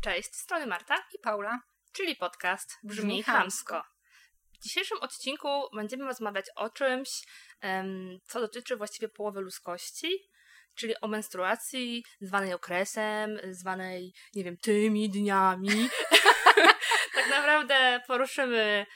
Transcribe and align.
Cześć, 0.00 0.34
z 0.34 0.40
strony 0.40 0.66
Marta 0.66 0.96
i 1.14 1.18
Paula, 1.18 1.60
czyli 1.92 2.16
podcast 2.16 2.78
Brzmi, 2.82 3.22
Chamsko. 3.22 3.74
Chamsko. 3.74 3.98
W 4.54 4.62
dzisiejszym 4.62 4.98
odcinku 4.98 5.48
będziemy 5.74 6.04
rozmawiać 6.04 6.46
o 6.56 6.70
czymś, 6.70 7.08
co 8.28 8.40
dotyczy 8.40 8.76
właściwie 8.76 9.08
połowy 9.08 9.40
ludzkości, 9.40 10.08
czyli 10.74 11.00
o 11.00 11.08
menstruacji, 11.08 12.04
zwanej 12.20 12.54
okresem, 12.54 13.38
zwanej, 13.50 14.12
nie 14.34 14.44
wiem, 14.44 14.56
tymi 14.56 15.10
dniami. 15.10 15.88
tak 17.14 17.30
naprawdę 17.30 18.00
poruszymy 18.06 18.86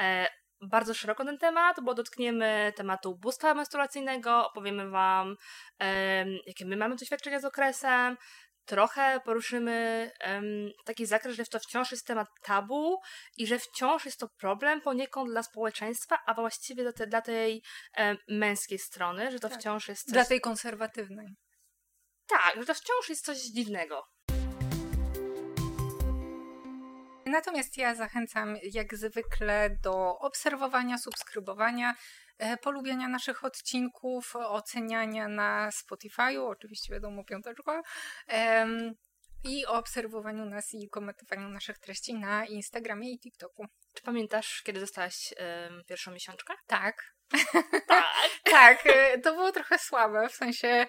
e, 0.00 0.28
bardzo 0.62 0.94
szeroko 0.94 1.24
ten 1.24 1.38
temat, 1.38 1.76
bo 1.82 1.94
dotkniemy 1.94 2.72
tematu 2.76 3.10
ubóstwa 3.10 3.54
menstruacyjnego, 3.54 4.46
opowiemy 4.48 4.90
Wam, 4.90 5.36
jakie 6.46 6.64
my 6.66 6.76
mamy 6.76 6.96
doświadczenia 6.96 7.40
z 7.40 7.44
okresem, 7.44 8.16
trochę 8.64 9.20
poruszymy 9.24 10.10
em, 10.20 10.44
taki 10.84 11.06
zakres, 11.06 11.36
że 11.36 11.44
to 11.44 11.58
wciąż 11.58 11.90
jest 11.90 12.06
temat 12.06 12.28
tabu 12.42 13.00
i 13.36 13.46
że 13.46 13.58
wciąż 13.58 14.04
jest 14.04 14.20
to 14.20 14.28
problem 14.28 14.80
poniekąd 14.80 15.30
dla 15.30 15.42
społeczeństwa, 15.42 16.18
a 16.26 16.34
właściwie 16.34 16.82
dla, 16.82 16.92
te, 16.92 17.06
dla 17.06 17.20
tej 17.20 17.62
em, 17.94 18.16
męskiej 18.28 18.78
strony, 18.78 19.30
że 19.30 19.38
to 19.40 19.48
Tak. 19.48 19.58
wciąż 19.58 19.88
jest 19.88 20.04
coś... 20.04 20.12
dla 20.12 20.24
tej 20.24 20.40
konserwatywnej. 20.40 21.26
Tak, 22.26 22.56
że 22.56 22.66
to 22.66 22.74
wciąż 22.74 23.08
jest 23.08 23.24
coś 23.24 23.38
dziwnego. 23.38 24.11
Natomiast 27.32 27.76
ja 27.76 27.94
zachęcam 27.94 28.56
jak 28.62 28.94
zwykle 28.94 29.70
do 29.82 30.18
obserwowania, 30.18 30.98
subskrybowania, 30.98 31.94
e, 32.38 32.56
polubiania 32.56 33.08
naszych 33.08 33.44
odcinków, 33.44 34.36
oceniania 34.36 35.28
na 35.28 35.70
Spotify'u, 35.70 36.46
oczywiście 36.48 36.94
wiadomo 36.94 37.24
piąteczka, 37.24 37.82
i 39.44 39.66
obserwowaniu 39.66 40.44
nas 40.44 40.74
i 40.74 40.88
komentowaniu 40.88 41.48
naszych 41.48 41.78
treści 41.78 42.14
na 42.14 42.46
Instagramie 42.46 43.12
i 43.12 43.18
TikToku. 43.18 43.66
Czy 43.94 44.02
pamiętasz, 44.02 44.62
kiedy 44.62 44.80
dostałaś 44.80 45.34
em, 45.36 45.82
pierwszą 45.88 46.12
miesiączkę? 46.12 46.54
Tak, 46.66 47.12
Tak. 47.86 48.04
tak, 48.50 48.86
e, 48.86 49.18
to 49.18 49.34
było 49.34 49.52
trochę 49.52 49.78
słabe, 49.78 50.28
w 50.28 50.34
sensie 50.34 50.86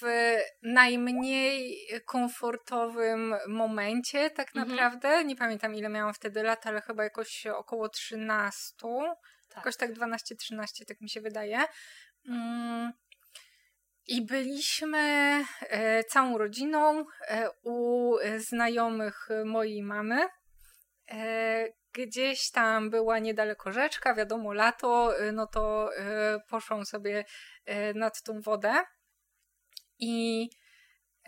w 0.00 0.36
najmniej 0.62 1.78
komfortowym 2.06 3.34
momencie 3.48 4.30
tak 4.30 4.48
Mhm. 4.56 4.68
naprawdę. 4.68 5.24
Nie 5.24 5.36
pamiętam 5.36 5.74
ile 5.74 5.88
miałam 5.88 6.14
wtedy 6.14 6.42
lat, 6.42 6.66
ale 6.66 6.80
chyba 6.80 7.04
jakoś 7.04 7.46
około 7.46 7.88
13. 7.88 8.74
Tak. 9.48 9.56
Jakoś 9.56 9.76
tak 9.76 9.92
12-13, 9.92 10.84
tak 10.86 11.00
mi 11.00 11.10
się 11.10 11.20
wydaje. 11.20 11.58
Mm. 12.28 12.92
I 14.06 14.26
byliśmy 14.26 14.98
e, 15.60 16.04
całą 16.04 16.38
rodziną 16.38 17.04
e, 17.28 17.50
u 17.62 18.16
e, 18.18 18.40
znajomych 18.40 19.28
mojej 19.44 19.82
mamy. 19.82 20.26
Gdzieś 22.06 22.50
tam 22.50 22.90
była 22.90 23.18
niedaleko 23.18 23.72
rzeczka, 23.72 24.14
wiadomo, 24.14 24.52
lato, 24.52 25.18
e, 25.18 25.32
no 25.32 25.46
to 25.46 25.96
e, 25.96 26.40
poszłam 26.48 26.86
sobie 26.86 27.24
e, 27.64 27.94
nad 27.94 28.22
tą 28.22 28.40
wodę. 28.40 28.82
I 29.98 30.48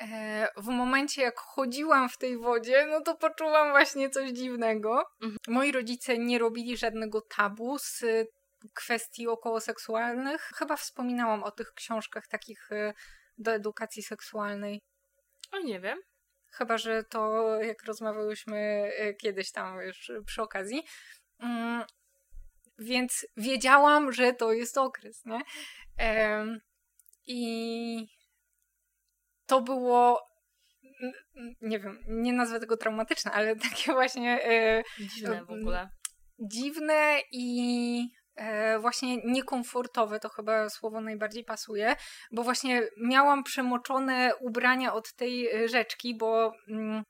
e, 0.00 0.48
w 0.56 0.66
momencie, 0.66 1.22
jak 1.22 1.38
chodziłam 1.38 2.08
w 2.08 2.18
tej 2.18 2.38
wodzie, 2.38 2.86
no 2.86 3.00
to 3.00 3.16
poczułam 3.16 3.70
właśnie 3.70 4.10
coś 4.10 4.30
dziwnego. 4.30 5.04
Mhm. 5.22 5.36
Moi 5.48 5.72
rodzice 5.72 6.18
nie 6.18 6.38
robili 6.38 6.76
żadnego 6.76 7.20
tabu 7.20 7.78
z 7.78 8.04
kwestii 8.74 9.28
okołoseksualnych. 9.28 10.40
Chyba 10.40 10.76
wspominałam 10.76 11.42
o 11.42 11.50
tych 11.50 11.72
książkach 11.72 12.26
takich 12.26 12.70
do 13.38 13.52
edukacji 13.52 14.02
seksualnej. 14.02 14.80
O, 15.52 15.58
nie 15.58 15.80
wiem. 15.80 15.98
Chyba, 16.50 16.78
że 16.78 17.04
to 17.04 17.54
jak 17.62 17.84
rozmawiałyśmy 17.84 18.56
e, 18.96 19.14
kiedyś 19.14 19.52
tam 19.52 19.80
już 19.80 20.12
przy 20.26 20.42
okazji. 20.42 20.82
Mm, 21.38 21.84
Więc 22.78 23.26
wiedziałam, 23.36 24.12
że 24.12 24.32
to 24.32 24.52
jest 24.52 24.78
okres, 24.78 25.24
nie? 25.24 25.40
I 27.26 28.08
to 29.46 29.60
było, 29.60 30.28
nie 31.60 31.78
wiem, 31.80 32.04
nie 32.08 32.32
nazwę 32.32 32.60
tego 32.60 32.76
traumatyczne, 32.76 33.32
ale 33.32 33.56
takie 33.70 33.92
właśnie 33.92 34.44
e, 34.44 34.82
Dziwne 34.98 35.44
w 35.44 35.50
ogóle. 35.50 35.88
dziwne 36.38 37.18
i 37.32 38.08
właśnie 38.80 39.16
niekomfortowe, 39.16 40.20
to 40.20 40.28
chyba 40.28 40.68
słowo 40.68 41.00
najbardziej 41.00 41.44
pasuje, 41.44 41.96
bo 42.32 42.42
właśnie 42.42 42.82
miałam 42.96 43.44
przemoczone 43.44 44.32
ubrania 44.40 44.92
od 44.92 45.12
tej 45.12 45.48
e, 45.48 45.68
rzeczki, 45.68 46.14
bo 46.14 46.52
mm, 46.68 47.02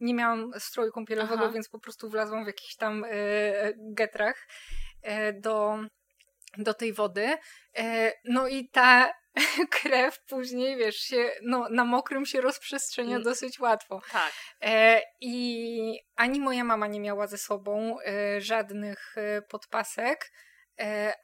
nie 0.00 0.14
miałam 0.14 0.52
stroju 0.58 0.92
kąpielowego, 0.92 1.42
Aha. 1.44 1.52
więc 1.52 1.68
po 1.68 1.78
prostu 1.78 2.10
wlazłam 2.10 2.44
w 2.44 2.46
jakichś 2.46 2.76
tam 2.76 3.04
e, 3.04 3.08
e, 3.10 3.72
getrach 3.76 4.46
e, 5.02 5.32
do, 5.32 5.78
do 6.58 6.74
tej 6.74 6.92
wody. 6.92 7.36
E, 7.76 8.12
no 8.24 8.48
i 8.48 8.68
ta 8.68 9.12
krew 9.80 10.18
później, 10.28 10.76
wiesz, 10.76 10.96
się, 10.96 11.30
no, 11.42 11.68
na 11.70 11.84
mokrym 11.84 12.26
się 12.26 12.40
rozprzestrzenia 12.40 13.16
Mm. 13.16 13.22
dosyć 13.22 13.60
łatwo. 13.60 14.00
Tak. 14.12 14.32
E, 14.62 15.00
I 15.20 16.00
ani 16.16 16.40
moja 16.40 16.64
mama 16.64 16.86
nie 16.86 17.00
miała 17.00 17.26
ze 17.26 17.38
sobą 17.38 17.96
e, 18.00 18.40
żadnych 18.40 19.14
e, 19.16 19.42
podpasek, 19.42 20.24
e, 20.24 20.47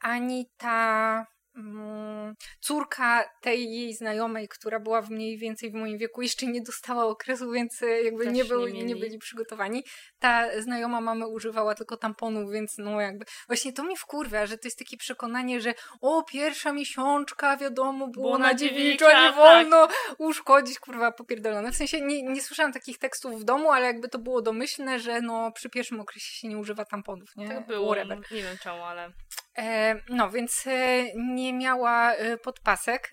ani 0.01 0.49
ta 0.57 1.25
mm, 1.55 2.35
córka 2.59 3.29
tej 3.41 3.73
jej 3.73 3.93
znajomej, 3.93 4.47
która 4.47 4.79
była 4.79 5.01
w 5.01 5.09
mniej 5.09 5.37
więcej 5.37 5.71
w 5.71 5.73
moim 5.73 5.97
wieku, 5.97 6.21
jeszcze 6.21 6.45
nie 6.45 6.61
dostała 6.61 7.05
okresu, 7.05 7.51
więc 7.51 7.81
e, 7.81 8.03
jakby 8.03 8.23
Też 8.23 8.33
nie, 8.33 8.43
nie 8.43 8.45
były, 8.45 8.73
mieli. 8.73 8.85
nie 8.85 8.95
byli 8.95 9.17
przygotowani. 9.17 9.83
Ta 10.19 10.61
znajoma 10.61 11.01
mamy 11.01 11.27
używała 11.27 11.75
tylko 11.75 11.97
tamponów, 11.97 12.51
więc 12.51 12.77
no 12.77 13.01
jakby 13.01 13.25
właśnie 13.47 13.73
to 13.73 13.83
mi 13.83 13.97
wkurwia, 13.97 14.45
że 14.45 14.57
to 14.57 14.67
jest 14.67 14.79
takie 14.79 14.97
przekonanie, 14.97 15.61
że 15.61 15.73
o, 16.01 16.23
pierwsza 16.23 16.73
miesiączka, 16.73 17.57
wiadomo, 17.57 18.07
było, 18.07 18.25
Było 18.25 18.37
na 18.37 18.53
dziewicza, 18.53 19.07
nie 19.07 19.27
tak. 19.27 19.35
wolno 19.35 19.87
uszkodzić, 20.17 20.79
kurwa, 20.79 21.11
popierdolone. 21.11 21.71
W 21.71 21.75
sensie 21.75 22.01
nie, 22.01 22.23
nie 22.23 22.41
słyszałam 22.41 22.73
takich 22.73 22.97
tekstów 22.97 23.41
w 23.41 23.43
domu, 23.43 23.71
ale 23.71 23.85
jakby 23.85 24.09
to 24.09 24.19
było 24.19 24.41
domyślne, 24.41 24.99
że 24.99 25.21
no 25.21 25.51
przy 25.51 25.69
pierwszym 25.69 25.99
okresie 25.99 26.33
się 26.33 26.47
nie 26.47 26.57
używa 26.57 26.85
tamponów, 26.85 27.29
nie? 27.35 27.47
Tak 27.47 27.67
było. 27.67 27.93
Whatever. 27.93 28.19
Nie 28.31 28.43
wiem 28.43 28.57
czemu, 28.63 28.83
ale... 28.83 29.11
E, 29.57 29.95
no, 30.09 30.29
więc 30.29 30.67
e, 30.67 31.05
nie 31.15 31.53
miała 31.53 32.13
e, 32.13 32.37
podpasek 32.37 33.11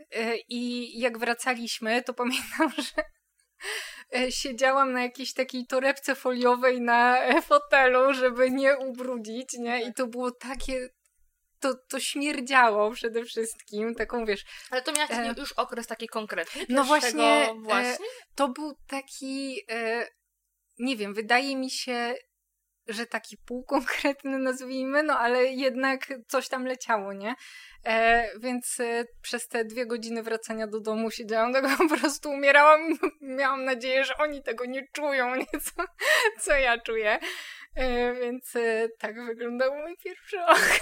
i 0.48 0.92
jak 1.00 1.18
wracaliśmy, 1.18 2.02
to 2.02 2.14
pamiętam, 2.22 2.72
że 2.78 3.04
siedziałam 4.30 4.92
na 4.92 5.02
jakiejś 5.02 5.34
takiej 5.34 5.66
torebce 5.66 6.14
foliowej 6.14 6.80
na 6.80 7.18
fotelu, 7.42 8.14
żeby 8.14 8.50
nie 8.50 8.76
ubrudzić, 8.76 9.52
nie? 9.58 9.82
I 9.82 9.94
to 9.94 10.06
było 10.06 10.30
takie... 10.30 10.88
To, 11.60 11.74
to 11.88 12.00
śmierdziało 12.00 12.90
przede 12.90 13.24
wszystkim, 13.24 13.94
taką 13.94 14.24
wiesz, 14.24 14.44
Ale 14.70 14.82
to 14.82 14.92
miałaś 14.92 15.10
E. 15.10 15.34
już 15.36 15.52
okres 15.52 15.86
taki 15.86 16.08
konkretny? 16.08 16.66
No 16.68 16.84
Pierwszego 16.84 16.86
właśnie, 16.86 17.50
e, 17.50 17.54
właśnie? 17.54 18.06
to 18.34 18.48
był 18.48 18.76
taki, 18.88 19.60
e, 19.70 20.08
nie 20.78 20.96
wiem, 20.96 21.14
wydaje 21.14 21.56
mi 21.56 21.70
się, 21.70 22.14
że 22.88 23.06
taki 23.06 23.36
półkonkretny 23.36 24.38
nazwijmy, 24.48 25.02
no 25.02 25.18
ale 25.18 25.44
jednak 25.44 26.06
coś 26.28 26.48
tam 26.48 26.66
leciało, 26.66 27.12
nie? 27.12 27.34
E, 27.84 28.28
więc 28.38 28.80
e, 28.80 29.04
przez 29.22 29.48
te 29.48 29.64
dwie 29.64 29.86
godziny 29.86 30.22
wracania 30.22 30.66
do 30.66 30.80
domu 30.80 31.10
siedziałam, 31.10 31.52
tak 31.54 31.78
po 31.78 31.96
prostu 31.96 32.30
umierałam. 32.30 32.80
Miałam 33.20 33.64
nadzieję, 33.64 34.04
że 34.04 34.16
oni 34.16 34.42
tego 34.42 34.64
nie 34.64 34.88
czują, 34.92 35.36
nie? 35.36 35.60
Co, 35.60 35.84
co 36.40 36.52
ja 36.52 36.78
czuję. 36.78 37.18
E, 37.76 38.14
więc 38.14 38.56
e, 38.56 38.88
tak 38.98 39.24
wyglądał 39.24 39.74
mój 39.74 39.96
pierwszy 39.96 40.42
okres. 40.42 40.80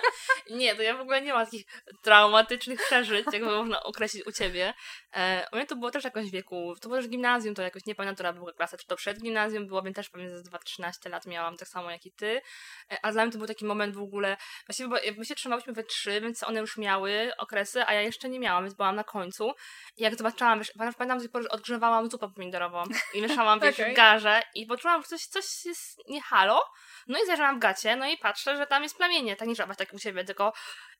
Nie, 0.50 0.76
to 0.76 0.82
ja 0.82 0.96
w 0.96 1.00
ogóle 1.00 1.22
nie 1.22 1.32
mam 1.32 1.44
takich 1.44 1.66
traumatycznych 2.02 2.80
przeżyć, 2.86 3.26
jakby 3.32 3.50
można 3.50 3.82
określić 3.82 4.26
u 4.26 4.32
ciebie. 4.32 4.74
E, 5.12 5.46
u 5.52 5.56
mnie 5.56 5.66
to 5.66 5.76
było 5.76 5.90
też 5.90 6.04
jakoś 6.04 6.26
w 6.26 6.32
wieku, 6.32 6.74
to 6.80 6.88
było 6.88 7.00
też 7.00 7.10
gimnazjum, 7.10 7.54
to 7.54 7.62
jakoś 7.62 7.86
nie 7.86 7.94
pamiętam, 7.94 8.14
która 8.14 8.32
była 8.32 8.52
klasa, 8.52 8.76
czy 8.76 8.86
to 8.86 8.96
przed 8.96 9.22
gimnazjum 9.22 9.66
było, 9.66 9.82
więc 9.82 9.96
też 9.96 10.10
pewnie 10.10 10.30
ze 10.30 10.42
2-13 10.42 11.10
lat 11.10 11.26
miałam, 11.26 11.56
tak 11.56 11.68
samo 11.68 11.90
jak 11.90 12.06
i 12.06 12.12
ty. 12.12 12.42
E, 12.90 12.98
a 13.02 13.12
dla 13.12 13.22
mnie 13.22 13.32
to 13.32 13.38
był 13.38 13.46
taki 13.46 13.64
moment 13.64 13.94
w 13.94 14.02
ogóle, 14.02 14.36
właściwie 14.66 14.88
bo 14.88 14.96
my 15.18 15.24
się 15.24 15.34
trzymałyśmy 15.34 15.72
we 15.72 15.84
trzy, 15.84 16.20
więc 16.20 16.42
one 16.42 16.60
już 16.60 16.76
miały 16.76 17.32
okresy, 17.38 17.84
a 17.86 17.94
ja 17.94 18.00
jeszcze 18.00 18.28
nie 18.28 18.40
miałam, 18.40 18.64
więc 18.64 18.74
byłam 18.74 18.96
na 18.96 19.04
końcu. 19.04 19.52
I 19.96 20.02
jak 20.02 20.14
zobaczyłam, 20.14 20.58
wiesz, 20.58 20.72
pamiętam 20.98 21.20
że 21.20 21.48
odgrzewałam 21.48 22.10
zupę 22.10 22.28
pomidorową 22.28 22.84
i 23.14 23.22
mieszałam 23.22 23.60
wiesz, 23.60 23.76
w 23.76 23.94
garze 24.02 24.42
i 24.54 24.66
poczułam, 24.66 25.02
że 25.02 25.08
coś, 25.08 25.26
coś 25.26 25.64
jest 25.64 26.08
nie 26.08 26.22
halo. 26.22 26.60
No 27.08 27.18
i 27.22 27.26
zajrzałam 27.26 27.56
w 27.56 27.62
gacie, 27.62 27.96
no 27.96 28.08
i 28.08 28.18
patrzę, 28.18 28.56
że 28.56 28.66
tam 28.66 28.82
jest 28.82 28.96
plamienie, 28.96 29.36
tak 29.36 29.48
nie 29.48 29.54
żabaś 29.54 29.76
tak 29.76 29.92
u 29.92 29.98
siebie, 29.98 30.24
tylko 30.24 30.52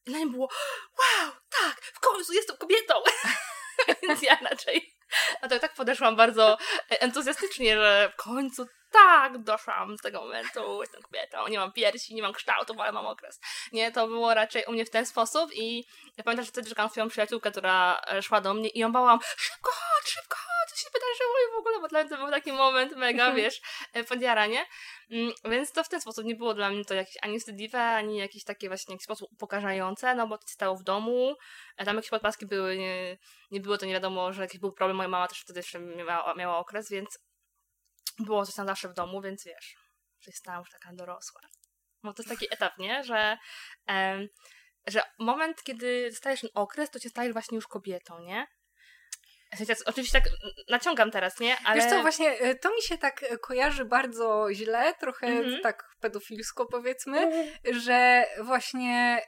i 0.07 0.11
na 0.11 0.19
nim 0.19 0.31
było 0.31 0.49
wow, 0.99 1.33
tak, 1.61 1.81
w 1.81 2.01
końcu 2.01 2.33
jestem 2.33 2.57
kobietą. 2.57 2.95
Więc 4.03 4.23
ja 4.23 4.39
raczej 4.51 4.93
a 5.41 5.49
to 5.49 5.59
tak 5.59 5.75
podeszłam 5.75 6.17
bardzo 6.17 6.59
entuzjastycznie, 6.89 7.77
że 7.77 8.13
w 8.15 8.23
końcu 8.23 8.67
tak, 8.93 9.39
doszłam 9.39 9.99
z 9.99 10.01
tego 10.01 10.21
momentu, 10.21 10.81
jestem 10.81 11.03
kobietą, 11.03 11.49
nie 11.49 11.59
mam 11.59 11.73
piersi, 11.73 12.15
nie 12.15 12.23
mam 12.23 12.33
kształtu, 12.33 12.81
ale 12.81 12.93
mam 12.93 13.07
okres. 13.07 13.41
Nie, 13.73 13.93
to 13.93 14.07
było 14.09 14.35
raczej 14.35 14.65
u 14.69 14.73
mnie 14.73 14.85
w 14.85 14.91
ten 14.91 15.07
sposób 15.07 15.51
i 15.55 15.85
ja 16.17 16.25
pamiętam, 16.25 16.45
że 16.45 16.51
wtedy 16.53 16.69
czekałam 16.69 16.91
swoją 16.91 17.09
przyjaciółkę, 17.09 17.51
która 17.51 18.01
e, 18.13 18.23
szła 18.23 18.41
do 18.41 18.55
mnie 18.55 18.69
i 18.69 18.79
ją 18.79 18.93
bałam, 18.93 19.19
szybko 19.37 19.71
chodź, 19.73 20.09
szybko 20.09 20.37
chodź, 20.37 20.71
co 20.71 20.77
się 20.77 20.89
wydarzyło 20.93 21.35
i 21.49 21.53
w 21.53 21.59
ogóle, 21.59 21.81
bo 21.81 21.89
dla 21.89 22.01
mnie 22.01 22.11
to 22.11 22.17
był 22.17 22.31
taki 22.31 22.53
moment 22.53 22.97
mega, 22.97 23.23
Mhm. 23.27 23.37
wiesz, 23.37 23.61
e, 23.93 24.05
podjaranie. 24.05 24.67
Mm, 25.11 25.33
Więc 25.45 25.73
to 25.73 25.85
w 25.85 25.89
ten 25.89 26.01
sposób 26.01 26.25
nie 26.25 26.35
było 26.37 26.55
dla 26.55 26.71
mnie 26.71 26.85
to 26.85 26.95
jakieś 26.95 27.17
ani 27.23 27.39
wstydliwe, 27.41 27.83
ani 27.83 28.19
jakieś 28.19 28.45
takie 28.45 28.69
właśnie 28.69 28.87
w 28.87 28.91
jakiś 28.95 29.05
sposób 29.05 29.33
upokarzające, 29.33 30.15
no 30.15 30.27
bo 30.27 30.39
to 30.39 30.49
stało 30.49 30.77
w 30.77 30.83
domu, 30.83 31.37
a 31.77 31.85
tam 31.85 31.97
jakieś 31.97 32.11
podpaski 32.11 32.47
były, 32.47 32.79
nie, 32.79 33.19
nie 33.51 33.61
było 33.61 33.79
to 33.79 33.87
nie 33.87 33.93
wiadomo, 33.93 34.33
że 34.33 34.43
jakiś 34.43 34.61
był 34.61 34.73
problem, 34.73 34.97
moja 34.97 35.09
mama 35.09 35.29
też 35.29 35.41
wtedy 35.41 35.59
jeszcze 35.59 35.79
miała, 35.79 36.35
miała 36.35 36.59
okres, 36.59 36.91
więc 36.91 37.19
było 38.19 38.47
coś 38.47 38.55
tam 38.55 38.67
zawsze 38.67 38.89
w 38.89 38.95
domu, 38.95 39.21
więc 39.23 39.45
wiesz, 39.45 39.77
że 40.21 40.33
stałam 40.33 40.61
już 40.61 40.71
taka 40.71 40.93
dorosła. 40.93 41.41
Bo 42.03 42.13
to 42.15 42.23
jest 42.23 42.31
taki 42.31 42.55
etap, 42.55 42.79
nie? 42.79 43.05
Że, 43.05 43.39
em, 43.87 44.29
że 44.87 45.03
moment, 45.19 45.63
kiedy 45.63 46.11
dostajesz 46.11 46.41
ten 46.41 46.51
okres, 46.55 46.91
to 46.91 47.01
cię 47.01 47.09
stajesz 47.09 47.33
właśnie 47.33 47.57
już 47.57 47.67
kobietą, 47.67 48.21
nie? 48.21 48.47
Oczywiście 49.87 50.21
tak 50.21 50.31
naciągam 50.69 51.11
teraz, 51.11 51.41
nie? 51.41 51.57
Ale... 51.65 51.81
Wiesz 51.81 51.91
co, 51.91 52.03
właśnie 52.03 52.31
e, 52.31 52.55
to 52.55 52.75
mi 52.75 52.83
się 52.83 52.99
tak 52.99 53.23
e, 53.23 53.39
kojarzy 53.39 53.85
bardzo 53.85 54.47
źle, 54.53 54.95
trochę 54.95 55.27
Mhm. 55.27 55.63
tak 55.63 55.85
pedofilsko 56.01 56.67
powiedzmy, 56.67 57.51
że 57.73 58.27
właśnie 58.41 59.23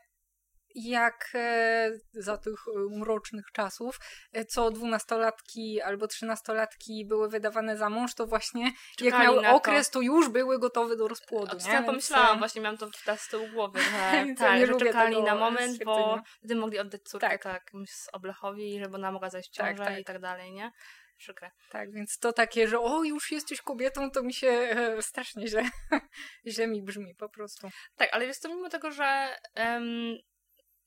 jak 0.75 1.31
e, 1.35 1.91
za 2.13 2.39
tych 2.39 2.61
e, 2.69 2.99
mrocznych 2.99 3.45
czasów, 3.53 3.99
e, 4.33 4.45
co 4.45 4.71
dwunastolatki 4.71 5.83
albo 5.83 6.07
trzynastolatki 6.07 7.07
były 7.07 7.29
wydawane 7.29 7.77
za 7.77 7.91
mąż, 7.91 8.15
to 8.15 8.27
właśnie 8.27 8.65
jak 8.65 8.75
Czekali 8.97 9.23
miały 9.23 9.43
na 9.43 9.51
to. 9.51 9.57
okres, 9.57 9.91
to 9.91 10.01
już 10.01 10.29
były 10.29 10.59
gotowe 10.59 10.97
do 10.97 11.09
rozpłodu. 11.09 11.57
Ja 11.69 11.83
pomyślałam, 11.83 12.39
właśnie 12.39 12.63
miałam 12.63 12.79
to 12.79 12.89
teraz 13.05 13.21
z 13.21 13.29
tyłu 13.29 13.49
głowy, 13.49 13.81
że, 13.83 13.91
ja 14.29 14.35
tak, 14.35 14.61
nie 14.61 14.67
że 14.67 14.75
czekali 14.77 15.23
na 15.23 15.35
moment, 15.35 15.85
bo 15.85 16.21
wtedy 16.39 16.55
mogli 16.55 16.79
oddać 16.79 17.03
córkę 17.03 17.29
Tak. 17.29 17.43
tak, 17.43 17.71
z 17.89 18.09
Oblechowi, 18.13 18.79
żeby 18.79 18.95
ona 18.97 19.13
mogła 19.13 19.31
zajść 19.31 19.51
w 19.53 19.57
Tak, 19.57 19.77
ciążę 19.77 19.91
tak. 19.91 19.99
i 19.99 20.05
tak 20.05 20.19
dalej, 20.19 20.53
nie? 20.53 20.71
Przykre. 21.19 21.51
Tak, 21.71 21.93
więc 21.93 22.19
to 22.19 22.33
takie, 22.33 22.69
że 22.69 22.81
o, 22.81 23.05
już 23.05 23.31
jesteś 23.31 23.61
kobietą, 23.63 24.11
to 24.11 24.23
mi 24.23 24.35
się 24.35 24.49
e, 24.49 25.03
strasznie 25.03 25.49
źle, 25.49 25.63
źle 26.47 26.67
mi 26.67 26.83
brzmi 26.83 27.15
po 27.15 27.29
prostu. 27.29 27.69
Tak, 27.97 28.09
ale 28.13 28.27
wiesz 28.27 28.37
co, 28.37 28.49
mimo 28.49 28.69
tego, 28.69 28.91
że 28.91 29.37
em, 29.55 30.17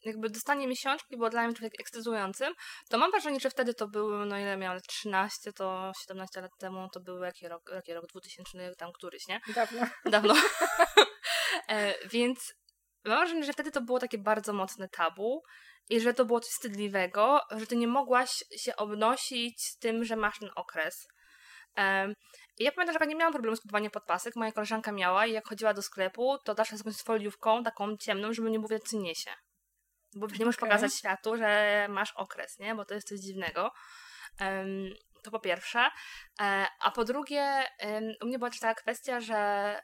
jakby 0.06 0.30
dostanie 0.30 0.68
miesiączki 0.68 1.18
było 1.18 1.30
dla 1.30 1.44
mnie 1.44 1.54
trochę 1.54 1.70
ekscytującym, 1.80 2.54
to 2.90 2.98
mam 2.98 3.12
wrażenie, 3.12 3.40
że 3.40 3.50
wtedy 3.50 3.74
to 3.74 3.88
były, 3.88 4.26
no 4.26 4.40
ile 4.40 4.58
miałam, 4.58 4.76
lat 4.76 4.88
13, 4.88 5.54
to 5.54 5.92
17 6.02 6.42
lat 6.42 6.52
temu, 6.60 6.90
to 6.94 7.00
był 7.00 7.24
jaki 7.24 7.48
rok, 7.48 7.70
jaki 7.74 7.94
rok 7.94 8.06
2000, 8.08 8.76
tam 8.76 8.92
któryś, 8.92 9.28
nie? 9.28 9.42
Dawno. 9.56 9.82
Dawno. 10.06 10.36
e, 11.70 12.08
więc 12.08 12.54
mam 13.06 13.18
wrażenie, 13.18 13.44
że 13.44 13.54
wtedy 13.54 13.72
to 13.72 13.82
było 13.82 14.00
takie 14.00 14.18
bardzo 14.18 14.54
mocne 14.54 14.90
tabu 14.90 15.44
i 15.90 16.00
że 16.00 16.14
to 16.14 16.26
było 16.26 16.40
coś 16.40 16.52
wstydliwego, 16.52 17.42
że 17.52 17.68
ty 17.68 17.76
nie 17.76 17.88
mogłaś 17.88 18.44
się 18.58 18.76
obnosić 18.76 19.64
z 19.64 19.78
tym, 19.78 20.04
że 20.06 20.16
masz 20.16 20.40
ten 20.40 20.50
okres. 20.56 21.08
I 22.58 22.64
ja 22.64 22.72
pamiętam, 22.72 22.98
że 23.02 23.08
nie 23.08 23.16
miałam 23.16 23.34
problemu 23.34 23.56
z 23.56 23.62
kupowaniem 23.62 23.92
podpasek. 23.92 24.36
Moja 24.36 24.52
koleżanka 24.52 24.92
miała 24.92 25.26
i 25.26 25.32
jak 25.32 25.48
chodziła 25.48 25.74
do 25.74 25.82
sklepu, 25.82 26.38
to 26.46 26.54
zawsze 26.54 26.78
z 26.78 26.80
jakąś 26.80 26.96
foliówką 26.96 27.64
taką 27.64 27.98
ciemną, 27.98 28.34
żeby 28.34 28.52
nie 28.52 28.60
mówić, 28.60 28.84
co 28.84 28.98
niesie. 28.98 29.32
Bo 30.18 30.28
nie 30.28 30.46
możesz 30.46 30.58
Okej. 30.58 30.70
pokazać 30.70 30.94
światu, 30.94 31.38
że 31.38 31.86
masz 31.90 32.14
okres, 32.14 32.60
nie? 32.60 32.76
Bo 32.76 32.86
to 32.86 32.94
jest 32.94 33.08
coś 33.08 33.20
dziwnego. 33.20 33.72
Em, 34.40 34.94
to 35.24 35.32
po 35.32 35.40
pierwsze. 35.40 35.90
E, 36.42 36.68
a 36.80 36.92
po 36.92 37.04
drugie, 37.04 37.64
u 38.22 38.26
mnie 38.26 38.38
była 38.40 38.50
też 38.50 38.60
taka 38.60 38.82
kwestia, 38.82 39.22
że 39.22 39.36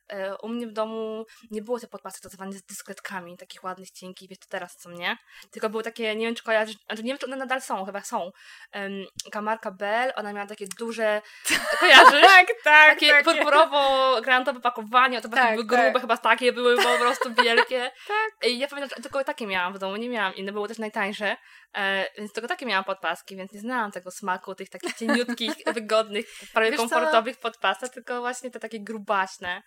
e, 0.08 0.38
u 0.38 0.50
mnie 0.50 0.68
w 0.68 0.72
domu 0.72 1.26
nie 1.52 1.62
było 1.62 1.80
tych 1.80 1.90
podpasek 1.90 2.32
zwane 2.32 2.52
z 2.52 2.64
dyskretkami, 2.64 3.38
takich 3.38 3.64
ładnych, 3.64 3.92
cienkich, 3.92 4.30
wiesz, 4.30 4.40
to 4.40 4.48
teraz 4.50 4.76
co 4.78 4.90
mnie. 4.90 5.18
Tylko 5.52 5.70
były 5.70 5.84
takie, 5.84 6.16
nie 6.16 6.26
wiem 6.26 6.36
czy 6.36 6.44
kojarzysz, 6.44 6.76
znaczy 6.88 7.04
nie 7.04 7.12
wiem 7.12 7.18
czy 7.18 7.26
one 7.26 7.36
nadal 7.36 7.62
są, 7.62 7.86
chyba 7.86 8.02
są. 8.02 8.32
Um, 8.74 9.44
marka 9.44 9.72
Bell, 9.72 10.14
ona 10.16 10.34
miała 10.34 10.48
takie 10.48 10.66
duże, 10.80 11.22
kojarzysz? 11.80 12.22
Tak, 12.22 12.48
tak, 12.64 13.00
takie 13.00 13.24
purpurowo-granatowe 13.24 14.62
pakowanie, 14.62 15.22
to 15.22 15.30
Tak, 15.30 15.40
tak, 15.40 15.54
były 15.54 15.66
grube, 15.68 15.92
tak. 15.92 16.02
chyba 16.02 16.18
takie 16.18 16.54
były 16.54 16.76
po 16.78 16.98
prostu 17.00 17.34
wielkie. 17.34 17.92
Tak. 18.08 18.50
I 18.50 18.60
ja 18.60 18.68
pamiętam, 18.68 18.98
że 18.98 19.04
tylko 19.04 19.24
takie 19.24 19.48
miałam 19.48 19.74
w 19.74 19.80
domu, 19.80 19.96
nie 19.96 20.10
miałam 20.10 20.36
inne, 20.36 20.52
były 20.52 20.68
też 20.68 20.78
najtańsze, 20.78 21.38
e, 21.76 22.06
więc 22.18 22.34
tylko 22.34 22.48
takie 22.48 22.66
miałam 22.66 22.84
podpaski, 22.84 23.36
więc 23.36 23.52
nie 23.52 23.60
znałam 23.60 23.92
tego 23.92 24.12
smaku 24.12 24.56
tych 24.56 24.70
takich 24.70 24.94
cieniutkich, 24.94 25.54
wygodnych, 25.76 26.26
prawie 26.54 26.72
Wiesz 26.72 26.80
co? 26.80 26.90
komfortowych 26.90 27.38
podpasek, 27.40 27.94
tylko 27.94 28.20
właśnie 28.22 28.52
te 28.52 28.60
takie 28.60 28.80
grubaśne. 28.84 29.64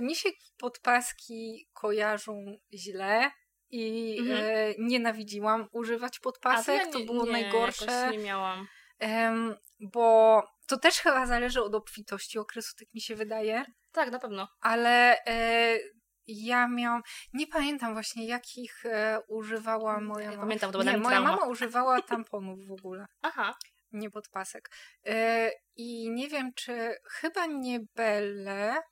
Mi 0.00 0.16
się 0.16 0.28
podpaski 0.58 1.68
kojarzą 1.72 2.44
źle 2.74 3.30
i 3.70 4.16
Mhm. 4.20 4.44
e, 4.44 4.74
nienawidziłam 4.78 5.68
używać 5.72 6.16
A 6.18 6.20
podpasek. 6.22 6.86
ja 6.86 6.92
to 6.92 6.98
nie- 6.98 7.04
było 7.04 7.24
nie, 7.26 7.32
najgorsze. 7.32 8.08
nie 8.10 8.18
miałam. 8.18 8.66
Bo 9.80 10.42
to 10.66 10.76
też 10.78 10.98
chyba 11.00 11.26
zależy 11.26 11.62
od 11.62 11.74
obfitości 11.74 12.38
okresu, 12.38 12.72
tak 12.78 12.88
mi 12.94 13.00
się 13.00 13.14
wydaje. 13.14 13.64
Tak, 13.92 14.10
na 14.10 14.18
pewno. 14.18 14.48
Ale 14.60 15.24
e, 15.26 15.78
ja 16.26 16.68
miałam. 16.68 17.02
Nie 17.32 17.46
pamiętam 17.46 17.92
właśnie, 17.92 18.26
jakich 18.26 18.86
e, 18.86 19.18
używała 19.28 20.00
moja 20.00 20.24
Ja 20.24 20.30
mama. 20.30 20.42
pamiętam, 20.42 20.72
to 20.72 20.82
Nie, 20.82 20.96
moja 20.98 21.16
trauma. 21.16 21.30
mama 21.36 21.46
używała 21.46 22.02
tamponów 22.02 22.66
w 22.66 22.72
ogóle. 22.72 23.06
Aha. 23.22 23.54
nie 23.92 24.10
podpasek. 24.10 24.70
E, 25.06 25.50
I 25.76 26.10
nie 26.10 26.28
wiem, 26.28 26.52
czy 26.54 26.94
chyba 27.10 27.46
nie 27.46 27.80
Belle. 27.94 28.82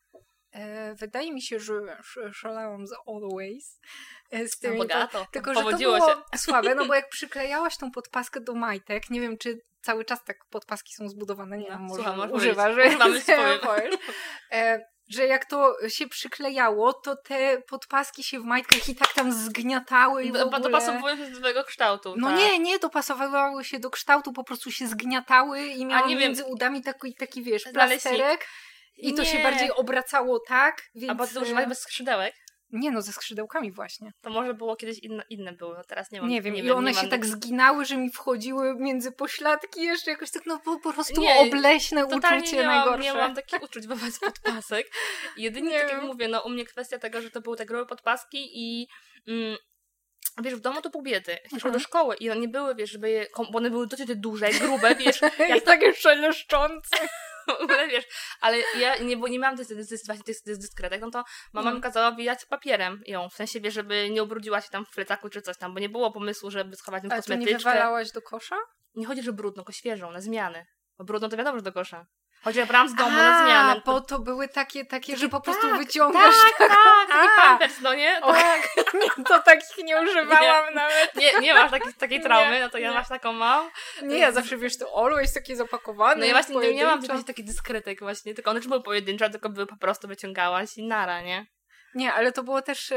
E, 0.52 0.94
wydaje 0.94 1.32
mi 1.32 1.42
się, 1.42 1.60
że 1.60 1.74
sz- 2.00 2.34
szalałam 2.36 2.86
z 2.86 2.92
Always. 3.08 3.80
E, 4.30 4.48
z 4.48 4.62
No 4.62 4.68
tymi 4.68 4.78
bogato. 4.78 5.26
tylko, 5.32 5.54
że 5.54 5.62
to 5.62 5.76
było 5.78 5.98
się. 6.00 6.38
słabe, 6.38 6.74
no 6.74 6.86
bo 6.86 6.94
jak 7.00 7.08
przyklejałaś 7.08 7.76
tą 7.76 7.90
podpaskę 7.90 8.40
do 8.40 8.54
majtek, 8.54 9.10
nie 9.10 9.20
wiem, 9.20 9.38
czy 9.38 9.58
cały 9.82 10.04
czas 10.04 10.24
tak 10.24 10.36
podpaski 10.50 10.94
są 10.94 11.08
zbudowane, 11.08 11.58
nie 11.58 11.64
No, 11.64 11.70
wiem, 11.70 11.80
może 11.82 12.02
słucham, 12.02 12.32
używasz, 12.32 12.74
że, 12.76 12.96
Mamy 12.96 13.20
e, 15.10 15.14
że 15.14 15.26
jak 15.26 15.44
to 15.44 15.76
się 15.88 16.08
przyklejało, 16.08 16.92
to 16.92 17.16
te 17.16 17.62
podpaski 17.68 18.22
się 18.24 18.40
w 18.40 18.44
majtkach 18.44 18.88
i 18.88 18.94
tak 18.94 19.12
tam 19.12 19.32
zgniatały 19.32 20.24
i 20.24 20.32
w 20.32 20.36
ogóle... 20.36 20.60
Dopasowują 20.60 21.16
się 21.16 21.30
do 21.30 21.38
twojego 21.38 21.64
kształtu. 21.64 22.14
No 22.16 22.28
tak. 22.28 22.38
nie, 22.38 22.58
nie, 22.58 22.78
dopasowywały 22.78 23.64
się 23.64 23.78
do 23.78 23.90
kształtu, 23.90 24.32
po 24.32 24.44
prostu 24.44 24.70
się 24.70 24.86
zgniatały 24.86 25.66
i 25.66 25.86
miałam 25.86 26.08
nie 26.08 26.16
wiem- 26.16 26.28
między 26.28 26.44
udami 26.44 26.82
taki, 26.82 27.14
taki 27.14 27.42
wiesz, 27.42 27.64
Naleśnik. 27.72 28.02
plasterek 28.02 28.46
i 28.96 29.14
to 29.14 29.24
się 29.24 29.38
Nie. 29.38 29.44
bardziej 29.44 29.70
obracało 29.72 30.40
tak, 30.48 30.82
więc... 30.94 31.10
A 31.12 31.14
bo 31.14 31.26
ty 31.26 31.40
używałeś 31.40 31.68
bez 31.68 31.80
skrzydełek? 31.80 32.34
Nie 32.74 32.90
no, 32.90 33.02
ze 33.02 33.12
skrzydełkami 33.12 33.72
właśnie. 33.72 34.12
To 34.22 34.30
może 34.30 34.54
było 34.54 34.76
kiedyś 34.76 34.98
inne, 34.98 35.22
inne 35.30 35.52
były, 35.52 35.76
no 35.76 35.84
teraz 35.84 36.10
nie 36.10 36.20
mam. 36.20 36.30
Nie 36.30 36.42
wiem, 36.42 36.56
i 36.56 36.62
wiem, 36.62 36.76
one 36.76 36.90
nie 36.90 36.94
się 36.96 37.02
mam 37.02 37.10
tak 37.10 37.26
zginały, 37.26 37.84
że 37.84 37.96
mi 37.96 38.10
wchodziły 38.10 38.74
między 38.78 39.12
pośladki 39.12 39.82
jeszcze 39.82 40.10
jakoś 40.10 40.30
tak, 40.30 40.46
no 40.46 40.58
po, 40.58 40.80
po 40.80 40.92
prostu 40.92 41.20
Nie, 41.20 41.34
obleśne 41.36 42.06
uczucie 42.06 42.56
nie 42.56 42.62
najgorsze. 42.66 43.02
nie 43.02 43.14
mam 43.14 43.34
takich 43.34 43.62
uczuć 43.62 43.86
wobec 43.86 44.18
podpasek. 44.18 44.86
Jedynie 45.36 45.70
Nie 45.70 45.80
tak 45.80 45.90
jak 45.92 46.02
mówię, 46.02 46.28
no 46.28 46.40
u 46.42 46.48
mnie 46.48 46.64
kwestia 46.64 46.98
tego, 46.98 47.22
że 47.22 47.30
to 47.30 47.40
były 47.40 47.56
te 47.56 47.66
grube 47.66 47.86
podpaski 47.86 48.50
i 48.54 48.86
mm, 49.28 49.56
wiesz, 50.42 50.54
w 50.54 50.60
domu 50.60 50.82
to 50.82 50.90
pół 50.90 51.02
biedy. 51.02 51.36
Szło 51.48 51.56
Mhm. 51.56 51.72
do 51.74 51.80
szkoły 51.80 52.16
i 52.20 52.30
one 52.30 52.40
nie 52.40 52.48
były, 52.48 52.74
wiesz, 52.74 52.90
żeby 52.90 53.10
je, 53.10 53.26
bo 53.50 53.58
one 53.58 53.70
były 53.70 53.86
dosyć 53.86 54.08
duże, 54.16 54.50
grube, 54.50 54.94
wiesz, 54.94 55.20
Jak 55.48 55.64
takie 55.64 55.94
szeleszczące. 55.94 56.96
ogóle 57.62 57.88
wiesz, 57.88 58.04
ale 58.40 58.58
ja 58.78 58.96
nie, 58.96 59.16
bo 59.16 59.28
nie 59.28 59.38
miałam 59.38 59.56
tych, 59.56 59.68
tych, 59.68 59.88
tych, 59.88 60.00
właśnie 60.06 60.24
tych, 60.24 60.40
tych 60.42 60.58
dyskretek, 60.58 61.00
no 61.00 61.10
to 61.10 61.18
mama 61.52 61.60
Mhm. 61.70 61.76
mi 61.76 61.82
kazała 61.82 62.12
wijać 62.12 62.44
papierem 62.46 63.02
ją, 63.06 63.28
w 63.28 63.34
sensie, 63.34 63.60
wiesz, 63.60 63.74
żeby 63.74 64.10
nie 64.10 64.22
ubrudziła 64.22 64.60
się 64.60 64.70
tam 64.70 64.86
w 64.86 64.90
plecaku 64.90 65.28
czy 65.28 65.42
coś 65.42 65.58
tam, 65.58 65.74
bo 65.74 65.80
nie 65.80 65.88
było 65.88 66.12
pomysłu, 66.12 66.50
żeby 66.50 66.76
schować 66.76 67.02
w 67.02 67.12
Ale 67.12 67.22
to 67.22 67.34
nie 67.34 67.38
kosmetyczkę. 67.38 67.70
wywalałaś 67.70 68.12
do 68.12 68.22
kosza? 68.22 68.56
Nie 68.94 69.06
chodzi, 69.06 69.22
że 69.22 69.32
brudno, 69.32 69.62
tylko 69.62 69.72
świeżą, 69.72 70.10
na 70.10 70.20
zmiany. 70.20 70.66
Bo 70.98 71.04
brudno 71.04 71.28
to 71.28 71.36
wiadomo, 71.36 71.58
że 71.58 71.62
do 71.62 71.72
kosza. 71.72 72.06
Chodzi, 72.44 72.60
że 72.60 72.66
brałam 72.66 72.88
z 72.88 72.94
domu 72.94 73.10
na 73.16 73.44
zmianę. 73.44 73.80
bo 73.84 74.00
to 74.00 74.18
były 74.18 74.48
takie, 74.48 74.84
takie, 74.84 75.16
że 75.16 75.28
po 75.28 75.40
prostu 75.40 75.68
tak, 75.68 75.78
wyciągasz 75.78 76.34
Tak, 76.58 76.68
tak, 76.68 77.08
taki 77.08 77.28
A. 77.38 77.42
pampers, 77.42 77.80
no 77.80 77.94
nie? 77.94 78.20
O, 78.22 78.32
Tak. 78.32 78.60
nie, 78.94 79.24
to 79.24 79.38
takich 79.42 79.84
nie 79.84 80.02
używałam 80.02 80.74
nawet. 80.74 81.14
Nie, 81.16 81.32
nie 81.40 81.54
masz 81.54 81.70
takiej, 81.70 81.94
takiej 81.94 82.18
Nie, 82.18 82.24
traumy, 82.24 82.60
no 82.60 82.68
to 82.68 82.78
ja 82.78 82.88
nie. 82.88 82.94
masz 82.94 83.08
taką 83.08 83.32
mam. 83.32 83.70
Nie, 84.02 84.18
ja 84.18 84.32
zawsze 84.32 84.56
wiesz, 84.56 84.78
to 84.78 85.04
always 85.04 85.32
takie 85.32 85.56
zapakowane. 85.56 86.16
No 86.16 86.24
ja 86.26 86.32
właśnie 86.32 86.56
nie, 86.56 86.74
nie 86.74 86.84
mam 86.84 87.02
czegoś 87.02 87.24
takich 87.24 87.44
dyskretek 87.44 88.00
właśnie, 88.00 88.34
tylko 88.34 88.50
one 88.50 88.60
czy 88.60 88.68
były 88.68 88.82
pojedyncze, 88.82 89.30
tylko 89.30 89.48
były 89.48 89.66
po 89.66 89.76
prostu 89.76 90.08
wyciągałaś 90.08 90.76
i 90.76 90.86
nara, 90.86 91.20
nie? 91.20 91.46
Nie, 91.94 92.12
ale 92.14 92.32
to 92.32 92.42
było 92.42 92.62
też. 92.62 92.92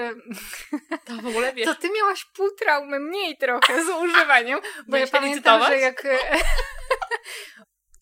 To 1.05 1.13
w 1.13 1.27
ogóle 1.27 1.53
wiesz. 1.53 1.65
To 1.65 1.75
ty 1.75 1.89
miałaś 1.97 2.25
pół 2.35 2.51
traumy 2.59 2.99
mniej 2.99 3.37
trochę 3.37 3.85
z 3.85 3.89
używaniem, 3.89 4.59
bo 4.87 4.97
ja 4.97 4.99
Miałeś 5.05 5.09
się 5.09 5.17
pamiętam, 5.17 5.59
licytować? 5.59 5.67
że 5.67 5.77
jak. 5.79 6.03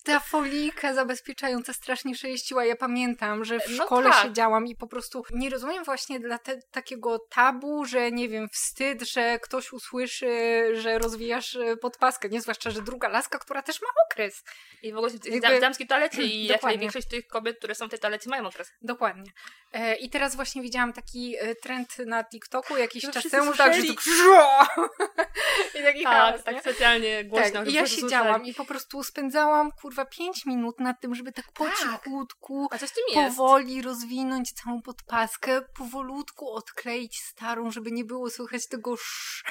ta 0.06 0.20
folika 0.20 0.94
zabezpieczająca 0.94 1.72
strasznie 1.72 2.14
sześciła. 2.14 2.64
Ja 2.64 2.76
pamiętam, 2.76 3.44
że 3.44 3.60
w 3.60 3.70
No 3.78 3.84
szkole 3.84 4.10
tak. 4.10 4.22
siedziałam 4.22 4.66
i 4.66 4.76
po 4.76 4.86
prostu 4.86 5.24
nie 5.30 5.50
rozumiem 5.50 5.84
właśnie 5.84 6.20
dla 6.20 6.38
te, 6.38 6.58
takiego 6.70 7.18
tabu, 7.30 7.84
że 7.84 8.12
nie 8.12 8.28
wiem, 8.28 8.48
wstyd, 8.48 9.02
że 9.02 9.38
ktoś 9.38 9.72
usłyszy, 9.72 10.28
że 10.74 10.98
rozwijasz 10.98 11.56
e, 11.56 11.76
podpaskę, 11.76 12.28
nie? 12.28 12.40
Zwłaszcza, 12.40 12.70
że 12.70 12.82
druga 12.82 13.08
laska, 13.08 13.38
która 13.38 13.62
też 13.62 13.82
ma 13.82 13.88
okres. 14.10 14.44
I 14.82 14.92
w 14.92 14.96
ogóle 14.96 15.12
w 15.12 15.26
Jakby- 15.26 15.60
damskiej 15.60 15.86
toalecie 15.86 16.22
i 16.22 16.44
jak 16.46 16.56
Dokładnie. 16.56 16.76
największość 16.76 17.08
tych 17.08 17.26
kobiet, 17.26 17.58
które 17.58 17.74
są 17.74 17.86
w 17.86 17.90
tej 17.90 17.98
toalecie 17.98 18.30
mają 18.30 18.46
okres. 18.46 18.72
Dokładnie. 18.82 19.30
E, 19.72 19.96
I 19.96 20.10
teraz 20.10 20.36
właśnie 20.36 20.62
widziałam 20.62 20.92
taki 20.92 21.36
e, 21.40 21.54
trend 21.54 21.98
na 21.98 22.24
TikToku 22.24 22.76
jakiś 22.76 23.02
Żeby 23.02 23.14
czas 23.14 23.30
temu, 23.30 23.54
tak, 23.54 23.74
że 23.74 23.82
tak! 23.82 23.86
I 25.80 25.82
taki 25.82 26.02
Tak, 26.02 26.12
chaos, 26.12 26.44
tak 26.44 26.54
nie? 26.54 26.60
specjalnie 26.60 27.24
głośno. 27.24 27.60
Tak, 27.60 27.68
i 27.68 27.72
ja 27.72 27.86
siedziałam 27.86 28.44
i 28.44 28.54
po 28.54 28.64
prostu 28.64 29.02
spędzałam 29.02 29.70
kurwa 29.96 30.10
5 30.10 30.46
minut 30.46 30.80
nad 30.80 31.00
tym, 31.00 31.14
żeby 31.14 31.32
tak 31.32 31.52
po 31.52 31.64
Tak. 31.64 31.76
cichutku, 31.78 32.68
tym 32.92 33.04
jest. 33.08 33.36
powoli 33.36 33.82
rozwinąć 33.82 34.52
całą 34.52 34.82
podpaskę, 34.82 35.62
powolutku 35.62 36.50
odkleić 36.52 37.20
starą, 37.20 37.70
żeby 37.70 37.92
nie 37.92 38.04
było 38.04 38.30
słychać 38.30 38.68
tego 38.68 38.92
sz, 38.94 39.42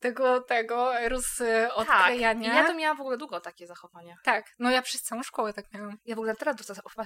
tego, 0.00 0.40
tego 0.40 0.92
roz, 1.08 1.40
e, 1.40 1.68
Tak. 1.86 2.14
I 2.14 2.20
ja 2.20 2.66
to 2.66 2.74
miałam 2.74 2.96
w 2.96 3.00
ogóle 3.00 3.16
długo 3.16 3.40
takie 3.40 3.66
zachowanie. 3.66 4.16
Tak, 4.24 4.54
no 4.58 4.70
ja 4.70 4.82
przez 4.82 5.02
całą 5.02 5.22
szkołę 5.22 5.52
tak 5.52 5.72
miałam. 5.74 5.96
Ja 6.06 6.16
w 6.16 6.18
ogóle 6.18 6.34
teraz, 6.36 6.56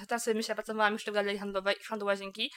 teraz 0.09 0.25
sobie 0.25 0.35
myślę, 0.35 0.55
pracowałam 0.55 0.93
jeszcze 0.93 1.11
w 1.11 1.15
galerii 1.15 1.39
handlowej 1.39 1.77
do 1.99 2.05
łazienki, 2.05 2.53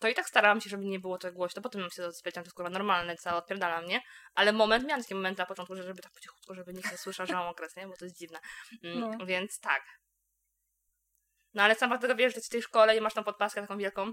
to 0.00 0.08
i 0.08 0.14
tak 0.14 0.28
starałam 0.28 0.60
się, 0.60 0.70
żeby 0.70 0.84
nie 0.84 1.00
było 1.00 1.18
to 1.18 1.32
głośno, 1.32 1.62
potem 1.62 1.90
się 1.90 2.12
spędziłam, 2.12 2.44
to 2.44 2.48
jest 2.48 2.56
kurwa 2.56 2.70
normalne, 2.70 3.16
co 3.16 3.36
odpierdalam, 3.36 3.86
nie? 3.86 4.00
Ale 4.34 4.52
moment, 4.52 4.84
miałam 4.84 5.02
takie 5.02 5.14
momenty 5.14 5.38
na 5.38 5.46
początku, 5.46 5.76
że 5.76 5.82
żeby 5.82 6.02
tak 6.02 6.12
po 6.12 6.20
cichutku, 6.20 6.54
żeby 6.54 6.72
nikt 6.74 6.92
nie 6.92 6.98
słyszał, 6.98 7.26
że 7.26 7.34
mam 7.34 7.48
okres, 7.48 7.76
nie? 7.76 7.86
Bo 7.86 7.96
to 7.96 8.04
jest 8.04 8.18
dziwne. 8.18 8.38
Mm, 8.84 9.00
No. 9.00 9.19
Więc 9.26 9.60
tak. 9.60 9.82
No 11.54 11.62
ale 11.62 11.74
sam 11.74 11.90
fakt 11.90 12.02
tego 12.02 12.14
wiesz, 12.14 12.34
że 12.34 12.40
w 12.40 12.48
tej 12.48 12.62
szkole 12.62 12.96
i 12.96 13.00
masz 13.00 13.14
tą 13.14 13.24
podpaskę 13.24 13.60
taką 13.60 13.78
wielką, 13.78 14.12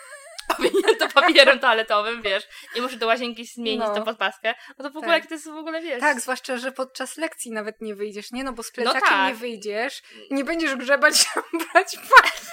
owiniętą 0.58 1.08
papierem 1.20 1.58
toaletowym, 1.58 2.22
wiesz, 2.22 2.48
i 2.74 2.80
możesz 2.80 2.98
do 2.98 3.06
łazienki 3.06 3.44
zmienić 3.46 3.80
No. 3.86 3.94
tą 3.94 4.04
podpaskę, 4.04 4.54
no 4.78 4.84
to 4.84 4.90
w 4.90 4.96
ogóle 4.96 5.12
Tak. 5.12 5.20
jak 5.20 5.28
to 5.28 5.34
jest 5.34 5.50
w 5.50 5.56
ogóle, 5.56 5.80
wiesz... 5.80 6.00
Tak, 6.00 6.20
zwłaszcza, 6.20 6.56
że 6.56 6.72
podczas 6.72 7.16
lekcji 7.16 7.50
nawet 7.52 7.80
nie 7.80 7.94
wyjdziesz, 7.94 8.32
nie? 8.32 8.44
No 8.44 8.52
bo 8.52 8.62
z 8.62 8.72
plecakiem 8.72 9.00
tak. 9.00 9.28
nie 9.28 9.34
wyjdziesz, 9.34 10.02
nie 10.30 10.44
będziesz 10.44 10.76
grzebać, 10.76 11.26
brać 11.72 11.96
paki, 11.96 12.46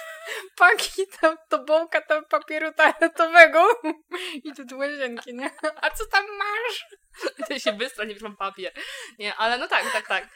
paki 0.58 1.08
tam, 1.22 1.38
to 1.50 1.64
bołka 1.64 2.02
tam 2.02 2.26
papieru 2.26 2.74
toaletowego 2.74 3.82
i 4.44 4.54
tu 4.54 4.66
do 4.66 4.78
łazienki, 4.78 5.34
nie? 5.34 5.50
A 5.82 5.90
co 5.90 6.06
tam 6.06 6.26
masz? 6.38 6.86
to 7.48 7.60
się 7.60 7.74
wystra, 7.74 8.06
nie 8.06 8.14
wiesz, 8.14 8.24
mam 8.24 8.38
papier. 8.38 8.74
Nie, 9.20 9.36
ale 9.36 9.58
no 9.58 9.68
tak, 9.68 9.92
tak, 9.94 10.08
tak. 10.08 10.30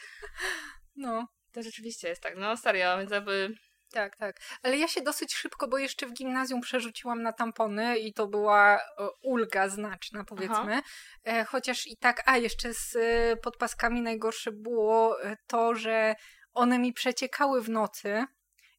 No. 0.96 1.26
To 1.52 1.62
rzeczywiście 1.62 2.08
jest 2.08 2.22
tak, 2.22 2.36
no 2.36 2.56
serio, 2.56 2.98
więc 2.98 3.10
jakby... 3.10 3.54
Tak, 3.92 4.16
tak. 4.16 4.36
Ale 4.62 4.76
ja 4.78 4.88
się 4.88 5.00
dosyć 5.00 5.34
szybko, 5.34 5.68
bo 5.68 5.78
jeszcze 5.78 6.06
w 6.06 6.12
gimnazjum 6.12 6.60
przerzuciłam 6.60 7.22
na 7.22 7.32
tampony 7.32 7.98
i 7.98 8.12
to 8.12 8.26
była 8.26 8.80
ulga 9.22 9.68
znaczna, 9.68 10.24
powiedzmy. 10.24 10.80
E, 11.24 11.44
chociaż 11.44 11.86
i 11.86 11.96
tak, 11.96 12.22
a 12.26 12.36
jeszcze 12.36 12.74
z 12.74 12.96
e, 12.96 13.36
podpaskami 13.36 14.02
najgorsze 14.02 14.52
było 14.52 15.22
e, 15.22 15.36
to, 15.46 15.74
że 15.74 16.14
one 16.52 16.78
mi 16.78 16.92
przeciekały 16.92 17.62
w 17.62 17.68
nocy. 17.68 18.24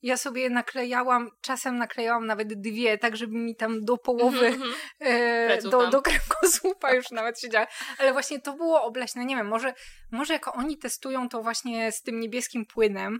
Ja 0.04 0.18
sobie 0.18 0.50
naklejałam, 0.50 1.30
czasem 1.42 1.78
naklejałam 1.78 2.26
nawet 2.26 2.62
dwie, 2.62 2.98
tak 2.98 3.18
żeby 3.18 3.38
mi 3.38 3.56
tam 3.56 3.86
do 3.86 3.98
połowy, 3.98 4.48
Mhm, 4.48 4.62
mhm. 4.64 4.74
e, 5.00 5.62
do, 5.62 5.82
tam. 5.82 5.92
do 5.92 6.02
kręgosłupa 6.02 6.94
już 6.96 7.12
nawet 7.12 7.40
siedziała. 7.40 7.68
Ale 7.98 8.14
właśnie 8.14 8.40
to 8.42 8.54
było 8.54 8.84
obleśne. 8.84 9.26
Nie 9.26 9.36
wiem, 9.36 9.48
może, 9.48 9.74
może 10.12 10.34
jak 10.34 10.58
oni 10.58 10.78
testują 10.78 11.30
to 11.30 11.42
właśnie 11.44 11.92
z 11.92 12.02
tym 12.02 12.20
niebieskim 12.20 12.66
płynem, 12.66 13.20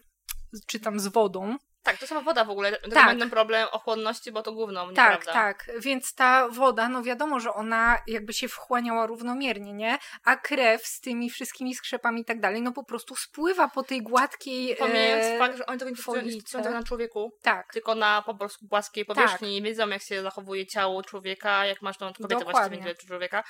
czy 0.68 0.80
tam 0.80 1.00
z 1.00 1.08
wodą, 1.08 1.58
Tak, 1.84 1.98
to 1.98 2.08
sama 2.08 2.22
woda 2.22 2.46
w 2.46 2.50
ogóle. 2.50 2.72
Tak. 2.72 2.94
Tak. 2.94 3.08
Będą 3.08 3.30
problem 3.30 3.68
o 3.72 3.80
chłodności, 3.80 4.32
bo 4.32 4.42
to 4.44 4.52
gówno, 4.52 4.82
Tak, 4.82 4.90
nieprawda? 4.90 5.34
tak. 5.34 5.72
Więc 5.80 6.14
ta 6.14 6.50
woda, 6.50 6.90
no 6.90 7.04
wiadomo, 7.04 7.40
że 7.40 7.54
ona 7.54 7.98
jakby 8.08 8.34
się 8.34 8.48
wchłaniała 8.48 9.06
równomiernie, 9.06 9.74
nie? 9.74 9.98
A 10.24 10.36
krew 10.36 10.86
z 10.86 11.00
tymi 11.00 11.30
wszystkimi 11.30 11.76
skrzepami 11.76 12.22
i 12.22 12.26
tak 12.26 12.40
dalej, 12.40 12.62
no 12.62 12.72
po 12.72 12.84
prostu 12.84 13.16
spływa 13.16 13.68
po 13.68 13.84
tej 13.84 14.02
gładkiej. 14.02 14.76
Pomijając 14.76 15.26
e, 15.26 15.38
fakt, 15.38 15.58
że 15.58 15.66
oni 15.66 15.80
tego 15.80 15.92
nie 15.92 16.42
tego 16.42 16.70
na 16.70 16.84
człowieku, 16.84 17.32
Tak, 17.42 17.74
tylko 17.74 17.96
na 17.96 18.22
po 18.22 18.36
prostu 18.36 18.68
płaskiej 18.68 19.06
powierzchni 19.06 19.58
i 19.58 19.62
wiedzą, 19.62 19.88
jak 19.88 20.02
się 20.02 20.22
zachowuje 20.22 20.68
ciało 20.68 21.04
człowieka, 21.04 21.66
jak 21.66 21.82
masz 21.82 21.98
tą 21.98 22.14
kobietę 22.14 22.46
Dokładnie. 22.46 22.78
właściwie, 22.78 23.08
człowieka 23.08 23.44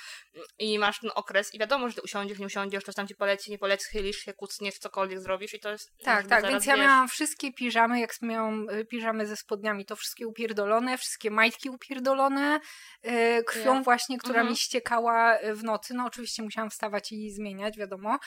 i 0.58 0.78
masz 0.78 1.00
ten 1.00 1.10
okres 1.14 1.54
i 1.54 1.58
wiadomo, 1.58 1.88
że 1.88 1.94
ty 1.94 2.02
usiądziesz, 2.02 2.38
nie 2.38 2.46
usiądziesz, 2.46 2.84
coś 2.84 2.94
tam 2.94 3.08
ci 3.08 3.14
poleci, 3.14 3.50
nie 3.50 3.58
poleci, 3.58 3.84
chylisz 3.92 4.16
się, 4.16 4.32
kucniesz, 4.34 4.78
cokolwiek 4.78 5.20
zrobisz 5.20 5.54
i 5.54 5.60
to 5.60 5.70
jest... 5.70 5.90
tak, 6.04 6.26
tak. 6.26 6.48
Więc 6.48 6.66
ja 6.66 6.76
miałam 6.76 7.08
wszystkie 7.08 7.52
piżamy, 7.52 8.00
jak 8.00 8.14
miałam 8.22 8.66
e, 8.70 8.84
piżamy 8.84 9.26
ze 9.26 9.36
spodniami, 9.36 9.84
to 9.84 9.96
wszystkie 9.96 10.26
upierdolone, 10.26 10.98
wszystkie 10.98 11.30
majtki 11.30 11.70
upierdolone, 11.70 12.60
e, 13.02 13.42
krwią 13.42 13.82
właśnie, 13.82 14.18
która 14.18 14.34
Mhm. 14.40 14.48
mi 14.48 14.56
ściekała 14.56 15.36
e, 15.36 15.54
w 15.54 15.64
nocy. 15.64 15.94
No 15.94 16.04
oczywiście 16.06 16.42
musiałam 16.42 16.70
wstawać 16.70 17.12
i 17.12 17.30
zmieniać, 17.30 17.78
wiadomo. 17.78 18.18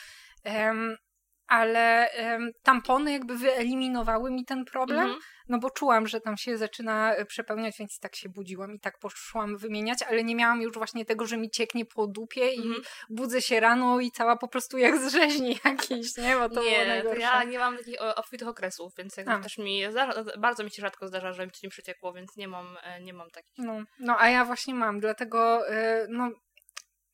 Ale 1.48 2.10
em, 2.10 2.52
tampony 2.64 3.12
jakby 3.12 3.38
wyeliminowały 3.38 4.32
mi 4.32 4.46
ten 4.46 4.66
problem. 4.66 5.00
Mhm. 5.00 5.20
No 5.50 5.60
bo 5.60 5.70
czułam, 5.70 6.08
że 6.08 6.22
tam 6.22 6.38
się 6.38 6.58
zaczyna 6.58 7.16
e, 7.16 7.26
przepełniać, 7.26 7.76
więc 7.80 7.98
i 7.98 8.00
tak 8.00 8.16
się 8.16 8.30
budziłam 8.30 8.74
i 8.74 8.80
tak 8.80 9.00
poszłam 9.00 9.58
wymieniać, 9.58 10.04
ale 10.04 10.24
nie 10.24 10.36
miałam 10.36 10.62
już 10.62 10.74
właśnie 10.74 11.06
tego, 11.06 11.26
że 11.26 11.38
mi 11.38 11.50
cieknie 11.50 11.86
po 11.86 12.08
dupie 12.08 12.54
i 12.54 12.58
Mhm. 12.58 12.82
budzę 13.10 13.42
się 13.42 13.60
rano 13.60 14.00
i 14.00 14.12
cała 14.12 14.38
po 14.38 14.48
prostu 14.48 14.78
jak 14.78 14.98
z 14.98 15.12
rzeźni 15.12 15.60
jakiejś, 15.66 16.18
nie? 16.18 16.36
Bo 16.36 16.50
to 16.50 16.64
nie, 16.64 17.04
to 17.04 17.16
ja 17.16 17.44
nie 17.44 17.60
mam 17.60 17.78
takich 17.78 18.02
obfitych 18.16 18.48
okresów, 18.48 18.94
więc 18.98 19.18
jakby 19.18 19.32
A. 19.32 19.40
też 19.40 19.58
mi 19.58 19.82
bardzo 20.38 20.64
mi 20.64 20.72
się 20.72 20.82
rzadko 20.82 21.08
zdarza, 21.08 21.34
że 21.34 21.46
mi 21.46 21.52
coś 21.52 21.64
mi 21.64 21.70
przeciekło, 21.70 22.14
więc 22.14 22.38
nie 22.38 22.48
mam, 22.48 22.78
e, 22.84 23.02
nie 23.02 23.14
mam 23.14 23.32
takich. 23.32 23.58
No, 23.58 23.84
no, 24.00 24.16
a 24.20 24.30
ja 24.30 24.46
właśnie 24.46 24.74
mam, 24.74 25.00
dlatego 25.00 25.70
e, 25.70 26.08
no 26.10 26.32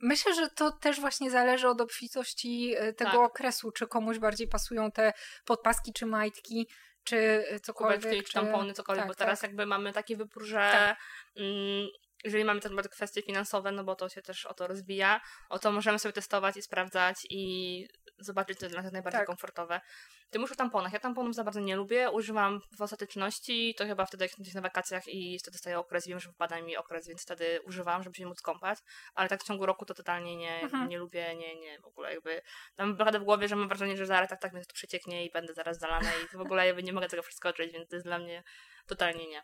Myślę, 0.01 0.35
że 0.35 0.49
to 0.49 0.71
też 0.71 0.99
właśnie 0.99 1.31
zależy 1.31 1.67
od 1.67 1.81
obfitości 1.81 2.73
e, 2.77 2.93
tego 2.93 3.11
Tak. 3.11 3.19
okresu, 3.19 3.71
czy 3.71 3.87
komuś 3.87 4.19
bardziej 4.19 4.47
pasują 4.47 4.91
te 4.91 5.13
podpaski, 5.45 5.93
czy 5.93 6.05
majtki, 6.05 6.67
czy 7.03 7.17
e, 7.49 7.59
cokolwiek. 7.59 8.01
kubeczki, 8.01 8.23
czy 8.23 8.33
tampony, 8.33 8.73
cokolwiek, 8.73 9.03
tak, 9.03 9.07
bo 9.07 9.15
teraz 9.15 9.39
tak. 9.39 9.49
jakby 9.49 9.65
mamy 9.65 9.93
taki 9.93 10.15
wybór, 10.15 10.43
że 10.43 10.69
Tak. 10.71 10.97
mm, 11.35 11.87
jeżeli 12.23 12.43
mamy 12.43 12.59
też 12.59 12.71
kwestie 12.91 13.21
finansowe, 13.21 13.71
no 13.71 13.83
bo 13.83 13.95
to 13.95 14.09
się 14.09 14.21
też 14.21 14.45
o 14.45 14.53
to 14.53 14.67
rozwija, 14.67 15.21
o 15.49 15.59
to 15.59 15.71
możemy 15.71 15.99
sobie 15.99 16.13
testować 16.13 16.57
i 16.57 16.61
sprawdzać 16.61 17.15
i 17.29 17.87
zobaczyć, 18.25 18.59
co 18.59 18.65
jest 18.65 18.75
dla 18.75 18.81
nas 18.83 18.91
najbardziej 18.91 19.19
Tak. 19.19 19.27
komfortowe. 19.27 19.81
Ty 20.29 20.39
mówisz 20.39 20.51
o 20.51 20.55
tamponach. 20.55 20.93
Ja 20.93 20.99
tamponów 20.99 21.35
za 21.35 21.43
bardzo 21.43 21.59
nie 21.59 21.75
lubię, 21.75 22.09
używam 22.09 22.61
w 22.77 22.81
ostateczności, 22.81 23.75
to 23.77 23.85
chyba 23.85 24.05
wtedy 24.05 24.25
jak 24.25 24.37
jesteś 24.39 24.53
na 24.55 24.61
wakacjach 24.61 25.07
i 25.07 25.39
wtedy 25.39 25.55
dostaję 25.55 25.79
okres, 25.79 26.07
wiem, 26.07 26.19
że 26.19 26.29
wypada 26.29 26.61
mi 26.61 26.77
okres, 26.77 27.07
więc 27.07 27.21
wtedy 27.21 27.59
używam, 27.65 28.03
żeby 28.03 28.15
się 28.15 28.25
móc 28.25 28.41
kąpać, 28.41 28.79
ale 29.13 29.29
tak 29.29 29.41
w 29.41 29.47
ciągu 29.47 29.65
roku 29.65 29.85
to 29.85 29.93
totalnie 29.93 30.35
nie, 30.35 30.61
Mhm. 30.61 30.89
nie 30.89 30.97
lubię, 30.97 31.35
nie, 31.35 31.55
nie, 31.59 31.79
w 31.79 31.85
ogóle 31.85 32.13
jakby 32.13 32.41
mam 32.77 32.95
blokadę 32.95 33.19
w 33.19 33.23
głowie, 33.23 33.47
że 33.47 33.55
mam 33.55 33.67
wrażenie, 33.67 33.97
że 33.97 34.05
zaraz 34.05 34.29
tak, 34.29 34.41
tak 34.41 34.53
mnie 34.53 34.65
to 34.65 34.73
przecieknie 34.73 35.25
i 35.25 35.31
będę 35.31 35.53
zaraz 35.53 35.79
zalana 35.79 36.09
i 36.15 36.37
w 36.37 36.41
ogóle 36.41 36.67
jakby 36.67 36.83
nie 36.83 36.93
mogę 36.93 37.07
tego 37.09 37.23
przeskoczyć, 37.23 37.71
więc 37.73 37.89
to 37.89 37.95
jest 37.95 38.05
dla 38.05 38.19
mnie 38.19 38.43
totalnie 38.87 39.27
nie. 39.27 39.43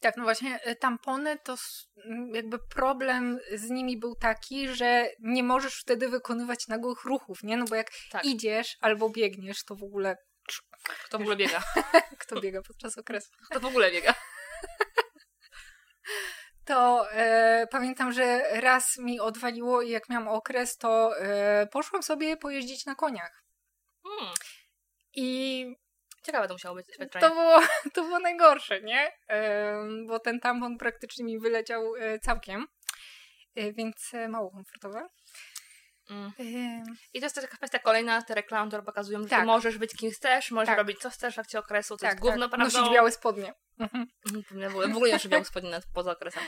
Tak, 0.00 0.16
no 0.16 0.22
właśnie 0.22 0.60
e, 0.62 0.76
tampony 0.76 1.38
to 1.38 1.56
jakby 2.32 2.58
problem 2.58 3.38
z 3.54 3.70
nimi 3.70 3.98
był 3.98 4.14
taki, 4.14 4.68
że 4.68 5.10
nie 5.20 5.42
możesz 5.42 5.80
wtedy 5.80 6.08
wykonywać 6.08 6.68
nagłych 6.68 7.04
ruchów, 7.04 7.42
nie? 7.42 7.56
No 7.56 7.64
bo 7.64 7.74
jak 7.74 7.90
Tak. 8.10 8.24
idziesz 8.24 8.76
albo 8.80 9.10
biegniesz, 9.10 9.64
to 9.64 9.76
w 9.76 9.82
ogóle 9.82 10.16
Kto 11.04 11.18
w 11.18 11.20
ogóle 11.20 11.36
biega? 11.36 11.62
kto 12.20 12.40
biega 12.40 12.62
podczas 12.62 12.98
okresu? 12.98 13.30
Kto 13.50 13.60
w 13.60 13.64
ogóle 13.64 13.90
biega? 13.92 14.14
To 16.64 17.10
e, 17.12 17.66
pamiętam, 17.70 18.12
że 18.12 18.42
raz 18.60 18.98
mi 18.98 19.20
odwaliło 19.20 19.82
i 19.82 19.90
jak 19.90 20.08
miałam 20.08 20.28
okres, 20.28 20.76
to 20.76 21.18
e, 21.18 21.66
poszłam 21.66 22.02
sobie 22.02 22.36
pojeździć 22.36 22.86
na 22.86 22.94
koniach. 22.94 23.44
Hmm. 24.02 24.34
I 25.14 25.66
Ciekawe 26.22 26.48
to 26.48 26.54
musiało 26.54 26.74
być 26.74 26.86
doświadczenie. 26.86 27.28
to 27.28 27.34
było, 27.34 27.60
to 27.94 28.02
było 28.02 28.18
najgorsze, 28.18 28.80
nie? 28.80 29.12
Bo 30.06 30.18
ten 30.18 30.40
tampon 30.40 30.78
praktycznie 30.78 31.24
mi 31.24 31.38
wyleciał 31.38 31.96
e, 31.96 32.18
całkiem. 32.18 32.66
E, 33.54 33.72
więc 33.72 34.14
e, 34.14 34.28
mało 34.28 34.50
komfortowe. 34.50 35.08
Mm. 36.10 36.32
I 37.14 37.20
to 37.20 37.26
jest 37.26 37.36
taka 37.36 37.56
kwestia 37.56 37.78
kolejna, 37.78 38.22
te 38.22 38.34
reklamy, 38.34 38.70
które 38.70 38.82
pokazują, 38.82 39.22
że 39.22 39.28
Tak. 39.28 39.40
ty 39.40 39.46
możesz 39.46 39.78
być 39.78 39.96
kim 39.96 40.10
chcesz, 40.10 40.50
możesz 40.50 40.66
Tak. 40.66 40.78
robić 40.78 40.98
co 40.98 41.10
chcesz 41.10 41.34
w 41.34 41.36
trakcie 41.36 41.58
okresu, 41.58 41.96
to 41.96 42.00
tak, 42.00 42.10
jest 42.10 42.20
gówno 42.20 42.48
tak. 42.48 42.58
prawdą. 42.58 42.78
Nosić 42.78 42.92
białe 42.94 43.12
spodnie. 43.12 43.54
Mhm. 43.78 44.06
W 44.24 44.52
ogóle, 44.52 44.88
w 44.88 44.96
ogóle 44.96 45.12
nie 45.12 45.18
szybiał 45.18 45.44
spodnie 45.44 45.80
poza 45.94 46.12
okresem. 46.12 46.42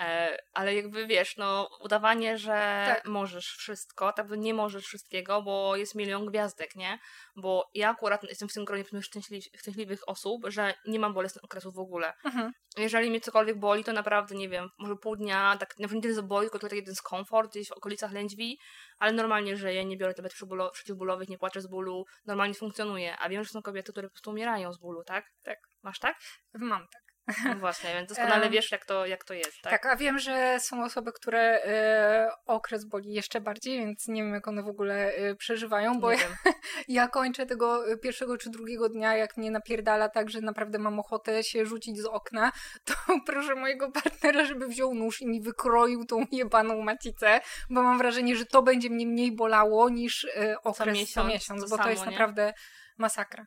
E, 0.00 0.36
ale 0.52 0.74
jakby 0.74 1.06
wiesz, 1.06 1.36
no 1.36 1.68
udawanie, 1.80 2.38
że 2.38 2.84
Tak. 2.86 3.04
możesz 3.06 3.46
wszystko, 3.46 4.12
tak 4.12 4.30
nie 4.30 4.54
możesz 4.54 4.84
wszystkiego, 4.84 5.42
bo 5.42 5.76
jest 5.76 5.94
milion 5.94 6.26
gwiazdek, 6.26 6.76
nie? 6.76 6.98
Bo 7.36 7.70
ja 7.74 7.90
akurat 7.90 8.22
jestem 8.22 8.48
w 8.48 8.52
tym 8.52 8.64
gronie 8.64 8.84
szczęśliw, 9.02 9.44
szczęśliwych 9.56 10.08
osób, 10.08 10.42
że 10.46 10.74
nie 10.86 10.98
mam 10.98 11.14
bolesnych 11.14 11.44
okresów 11.44 11.74
w 11.74 11.78
ogóle. 11.78 12.12
Mhm. 12.24 12.52
Jeżeli 12.76 13.10
mnie 13.10 13.20
cokolwiek 13.20 13.58
boli, 13.58 13.84
to 13.84 13.92
naprawdę, 13.92 14.34
nie 14.34 14.48
wiem, 14.48 14.68
może 14.78 14.96
pół 14.96 15.16
dnia, 15.16 15.56
tak 15.60 15.78
nawet 15.78 15.96
nie 15.96 16.02
tyle 16.02 16.22
boli, 16.22 16.50
tylko 16.50 16.58
taki 16.58 16.76
jeden 16.76 16.94
skomfort 16.94 17.50
gdzieś 17.50 17.68
w 17.68 17.72
okolicach 17.72 18.12
lędźwi, 18.12 18.58
ale 18.98 19.12
normalnie 19.12 19.56
żyję, 19.56 19.84
nie 19.84 19.96
biorę 19.96 20.14
tabletek 20.14 20.38
przeciwbólo- 20.38 20.70
przeciwbólowych, 20.70 21.28
nie 21.28 21.38
płaczę 21.38 21.60
z 21.60 21.66
bólu, 21.66 22.04
normalnie 22.26 22.54
funkcjonuję. 22.54 23.16
A 23.18 23.28
wiem, 23.28 23.44
że 23.44 23.50
są 23.50 23.62
kobiety, 23.62 23.92
które 23.92 24.08
po 24.08 24.12
prostu 24.12 24.30
umierają 24.30 24.72
z 24.72 24.78
bólu, 24.78 25.04
tak? 25.04 25.30
Tak. 25.42 25.58
Masz 25.82 25.98
tak? 25.98 26.16
Mam 26.54 26.88
tak. 26.88 27.03
No 27.44 27.54
właśnie, 27.54 27.94
więc 27.94 28.08
doskonale 28.08 28.50
wiesz, 28.50 28.72
jak 28.72 28.84
to, 28.84 29.06
jak 29.06 29.24
to 29.24 29.34
jest, 29.34 29.62
tak? 29.62 29.72
Tak, 29.72 29.86
a 29.86 29.96
wiem, 29.96 30.18
że 30.18 30.56
są 30.60 30.84
osoby, 30.84 31.12
które 31.12 31.40
e, 31.40 32.30
okres 32.46 32.84
boli 32.84 33.12
jeszcze 33.12 33.40
bardziej, 33.40 33.78
więc 33.78 34.08
nie 34.08 34.22
wiem, 34.22 34.34
jak 34.34 34.48
one 34.48 34.62
w 34.62 34.68
ogóle 34.68 35.14
e, 35.14 35.34
przeżywają, 35.34 36.00
bo 36.00 36.10
ja, 36.10 36.18
ja 36.88 37.08
kończę 37.08 37.46
tego 37.46 37.92
e, 37.92 37.96
pierwszego 37.96 38.38
czy 38.38 38.50
drugiego 38.50 38.88
dnia, 38.88 39.16
jak 39.16 39.36
mnie 39.36 39.50
napierdala 39.50 40.08
tak, 40.08 40.30
że 40.30 40.40
naprawdę 40.40 40.78
mam 40.78 41.00
ochotę 41.00 41.44
się 41.44 41.66
rzucić 41.66 41.98
z 41.98 42.06
okna, 42.06 42.52
to 42.84 42.94
proszę 43.26 43.54
mojego 43.54 43.92
partnera, 43.92 44.44
żeby 44.44 44.66
wziął 44.68 44.94
nóż 44.94 45.20
i 45.20 45.26
mi 45.26 45.42
wykroił 45.42 46.04
tą 46.04 46.24
jebaną 46.32 46.82
macicę, 46.82 47.40
bo 47.70 47.82
mam 47.82 47.98
wrażenie, 47.98 48.36
że 48.36 48.46
to 48.46 48.62
będzie 48.62 48.90
mnie 48.90 49.06
mniej 49.06 49.36
bolało 49.36 49.88
niż 49.88 50.24
e, 50.24 50.56
okres 50.62 50.76
co 50.76 50.86
miesiąc, 51.00 51.28
miesiąc, 51.28 51.62
to 51.62 51.68
bo 51.68 51.76
to 51.76 51.82
samo, 51.82 51.90
jest 51.90 52.06
nie? 52.06 52.10
naprawdę 52.10 52.52
masakra. 52.98 53.46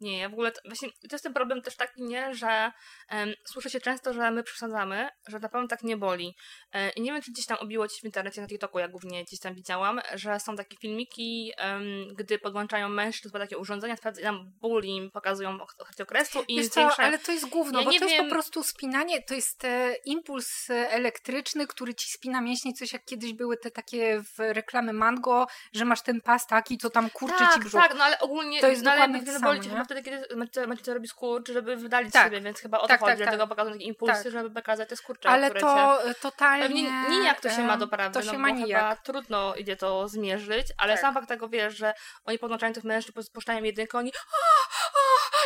Nie, 0.00 0.18
ja 0.18 0.28
w 0.28 0.32
ogóle, 0.32 0.52
to, 0.52 0.60
właśnie 0.64 0.88
to 0.90 1.14
jest 1.14 1.24
ten 1.24 1.34
problem 1.34 1.62
też 1.62 1.76
taki, 1.76 2.02
nie, 2.02 2.34
że 2.34 2.72
em, 3.08 3.34
słyszę 3.44 3.70
się 3.70 3.80
często, 3.80 4.12
że 4.12 4.30
my 4.30 4.42
przesadzamy, 4.42 5.08
że 5.28 5.38
na 5.38 5.48
pewno 5.48 5.68
tak 5.68 5.82
nie 5.82 5.96
boli. 5.96 6.36
E, 6.72 6.90
I 6.90 7.00
nie 7.02 7.12
wiem, 7.12 7.22
czy 7.22 7.32
gdzieś 7.32 7.46
tam 7.46 7.58
obiło 7.60 7.88
ci 7.88 8.00
w 8.00 8.04
internecie, 8.04 8.40
na 8.40 8.46
TikToku, 8.46 8.78
ja 8.78 8.88
głównie 8.88 9.24
gdzieś 9.24 9.40
tam 9.40 9.54
widziałam, 9.54 10.00
że 10.14 10.40
są 10.40 10.56
takie 10.56 10.76
filmiki, 10.76 11.52
em, 11.56 11.84
gdy 12.14 12.38
podłączają 12.38 12.88
mężczyzn 12.88 13.32
po 13.32 13.38
takie 13.38 13.58
urządzenia, 13.58 13.96
sprawdzają 13.96 14.44
ból 14.60 14.84
im, 14.84 15.10
pokazują 15.10 15.58
okres 15.62 16.00
okresu 16.00 16.42
i 16.48 16.56
Wiesz 16.56 16.66
co, 16.68 16.72
zwiększają... 16.72 17.08
ale 17.08 17.18
to 17.18 17.32
jest 17.32 17.48
gówno, 17.48 17.78
Ja 17.78 17.84
bo 17.84 17.90
to 17.90 17.96
jest 17.96 18.08
wiem- 18.10 18.24
po 18.24 18.30
prostu 18.30 18.62
spinanie, 18.62 19.22
to 19.22 19.34
jest 19.34 19.64
e, 19.64 19.94
impuls 20.04 20.70
e, 20.70 20.90
elektryczny, 20.90 21.66
który 21.66 21.94
ci 21.94 22.10
spina 22.10 22.40
mięśnie, 22.40 22.72
coś 22.72 22.92
jak 22.92 23.04
kiedyś 23.04 23.32
były 23.32 23.56
te 23.56 23.70
takie 23.70 24.22
w 24.22 24.38
reklamy 24.38 24.92
Mango, 24.92 25.46
że 25.72 25.84
masz 25.84 26.02
ten 26.02 26.20
pas 26.20 26.46
taki, 26.46 26.78
co 26.78 26.90
tam 26.90 27.10
kurczy 27.10 27.38
tak, 27.38 27.54
ci 27.54 27.60
brzuch. 27.60 27.80
tak, 27.82 27.94
no 27.98 28.04
ale 28.04 28.18
ogólnie 28.18 28.60
To 28.60 28.68
jest 28.68 28.82
no, 28.82 28.90
ale 28.90 29.00
dokładnie 29.00 29.16
jakby 29.16 29.32
to 29.32 29.40
boli 29.40 29.62
samo, 29.62 29.74
chyba 29.74 29.86
wtedy, 29.90 30.02
kiedy 30.02 30.36
macie, 30.36 30.66
macie 30.66 30.82
to 30.84 30.94
robi 30.94 31.08
skurcz, 31.08 31.48
żeby 31.50 31.76
wydalić 31.76 32.12
Tak. 32.12 32.24
siebie, 32.24 32.40
więc 32.40 32.60
chyba 32.60 32.78
o 32.78 32.82
to 32.82 32.88
Tak, 32.88 33.00
chodzi, 33.00 33.10
tak, 33.10 33.18
tak. 33.18 33.26
dlatego 33.28 33.46
pokazują 33.46 33.74
takie 33.74 33.84
impulsy, 33.86 34.22
Tak. 34.22 34.32
żeby 34.32 34.50
pokazać 34.50 34.88
te 34.88 34.96
skurcze, 34.96 35.28
Ale 35.28 35.46
które 35.50 35.60
cię... 35.60 35.66
to 35.66 36.04
e, 36.10 36.14
totalnie... 36.14 36.62
Pewnie 36.62 36.82
nijak 37.10 37.40
to 37.40 37.50
się 37.50 37.62
ma 37.62 37.72
em, 37.74 37.78
doprawdy, 37.80 38.14
To 38.20 38.26
się 38.26 38.32
no 38.32 38.38
ma 38.38 38.48
bo 38.48 38.54
nijak. 38.54 38.80
chyba 38.82 38.96
trudno 39.02 39.54
idzie 39.54 39.76
to 39.76 40.08
zmierzyć, 40.08 40.66
ale 40.78 40.92
Tak. 40.92 41.00
sam 41.00 41.14
fakt 41.14 41.28
tego 41.28 41.48
wiesz, 41.48 41.76
że 41.76 41.94
oni 42.24 42.38
podłączają 42.38 42.72
tych 42.72 42.84
mężczyzn, 42.84 43.22
spuszczają 43.22 43.62
jedynkę, 43.62 43.98
oni 43.98 44.12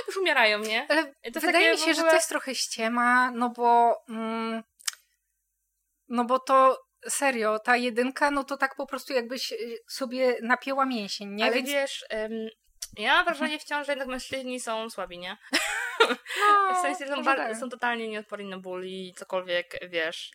już 0.06 0.16
umierają, 0.16 0.58
nie? 0.58 0.86
Ale 0.90 1.12
to 1.32 1.40
wydaje 1.40 1.72
mi 1.72 1.78
się, 1.78 1.84
że 1.94 2.00
ogóle- 2.00 2.10
to 2.10 2.16
jest 2.16 2.28
trochę 2.28 2.54
ściema, 2.54 3.30
no 3.30 3.50
bo... 3.50 3.96
Mm, 4.08 4.62
no 6.08 6.24
bo 6.24 6.38
to 6.38 6.84
serio, 7.08 7.58
ta 7.58 7.76
jedynka, 7.76 8.30
no 8.30 8.44
to 8.44 8.56
tak 8.56 8.76
po 8.76 8.86
prostu 8.86 9.12
jakbyś 9.12 9.52
y, 9.52 9.78
sobie 9.88 10.36
napięła 10.42 10.86
mięsień, 10.86 11.34
nie? 11.34 11.44
ale 11.44 11.52
Więc 11.54 11.68
wiesz, 11.68 12.04
ja 12.98 13.14
mam 13.14 13.24
wrażenie 13.24 13.58
wciąż, 13.58 13.86
że 13.86 13.92
jednak 13.92 14.08
mężczyźni 14.08 14.60
są 14.60 14.90
słabi, 14.90 15.18
nie? 15.18 15.36
no, 16.00 16.74
W 16.78 16.82
sensie 16.82 17.06
są, 17.06 17.24
tak. 17.24 17.56
są 17.56 17.68
totalnie 17.68 18.08
nieodporni 18.08 18.48
na 18.48 18.58
ból 18.58 18.84
i 18.86 19.14
cokolwiek, 19.16 19.78
wiesz... 19.88 20.30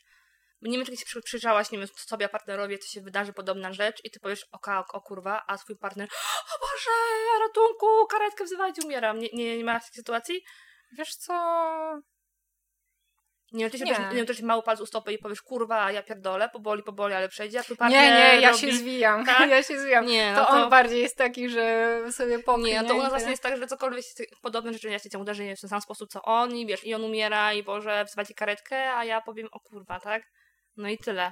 Nie 0.61 0.77
wiem, 0.77 0.85
czy 0.85 1.05
przy- 1.05 1.21
przyjrzałaś, 1.21 1.71
nie 1.71 1.77
wiem, 1.77 1.87
sobie, 1.95 2.25
a 2.25 2.29
partnerowi, 2.29 2.79
co 2.79 2.87
się 2.87 3.01
wydarzy, 3.01 3.33
podobna 3.33 3.73
rzecz 3.73 4.05
i 4.05 4.11
ty 4.11 4.19
powiesz, 4.19 4.45
o, 4.51 4.71
o, 4.71 4.85
o 4.93 5.01
kurwa, 5.01 5.43
a 5.47 5.57
twój 5.57 5.77
partner, 5.77 6.09
o 6.55 6.59
Boże, 6.59 6.91
ratunku, 7.47 8.07
karetkę 8.07 8.43
wzywajcie, 8.43 8.81
umieram. 8.85 9.19
Nie, 9.19 9.29
nie, 9.33 9.57
nie 9.57 9.63
ma 9.63 9.79
takiej 9.79 9.95
sytuacji? 9.95 10.43
Wiesz 10.91 11.15
co... 11.15 11.33
Nie 13.51 13.69
ty 13.69 13.77
się 13.77 13.85
Nie. 13.85 13.95
Też, 13.95 14.09
nie 14.09 14.15
wiem, 14.15 14.25
też 14.25 14.41
mały 14.41 14.63
palc 14.63 14.81
u 14.81 14.85
stopy 14.85 15.13
i 15.13 15.17
powiesz, 15.17 15.41
kurwa, 15.41 15.91
ja 15.91 16.03
pierdolę, 16.03 16.49
poboli, 16.49 16.83
poboli, 16.83 17.13
ale 17.13 17.29
przejdzie, 17.29 17.59
a 17.59 17.63
partner 17.63 17.91
Nie, 17.91 18.11
nie, 18.11 18.41
ja 18.41 18.51
robi... 18.51 18.61
się 18.61 18.73
zwijam. 18.73 19.25
Tak? 19.25 19.49
Ja 19.49 19.63
się 19.63 19.79
zwijam. 19.79 20.05
Nie, 20.05 20.33
to, 20.35 20.41
no 20.41 20.47
on 20.47 20.61
to- 20.61 20.69
bardziej 20.69 21.01
jest 21.01 21.17
taki, 21.17 21.49
że 21.49 21.99
sobie 22.11 22.39
poknie. 22.39 22.71
Nie, 22.71 22.83
to 22.83 22.95
u 22.95 22.97
nas 22.97 23.09
właśnie 23.09 23.29
jest 23.29 23.43
tak, 23.43 23.57
że 23.57 23.67
cokolwiek 23.67 24.05
podobne 24.41 24.73
rzeczy 24.73 24.89
ja 24.89 24.99
się 24.99 25.09
cię 25.09 25.19
uderzy 25.19 25.55
w 25.55 25.61
ten 25.61 25.69
sam 25.69 25.81
sposób 25.81 26.09
co 26.09 26.21
on 26.21 26.55
i 26.55 26.65
wiesz, 26.65 26.83
i 26.85 26.93
on 26.93 27.03
umiera 27.03 27.53
i 27.53 27.63
Boże, 27.63 28.05
wzywajcie 28.05 28.33
karetkę, 28.33 28.93
a 28.93 29.05
ja 29.05 29.21
powiem, 29.21 29.47
o 29.51 29.59
kurwa, 29.59 29.99
tak? 29.99 30.23
No 30.77 30.89
i 30.89 30.97
tyle. 30.97 31.31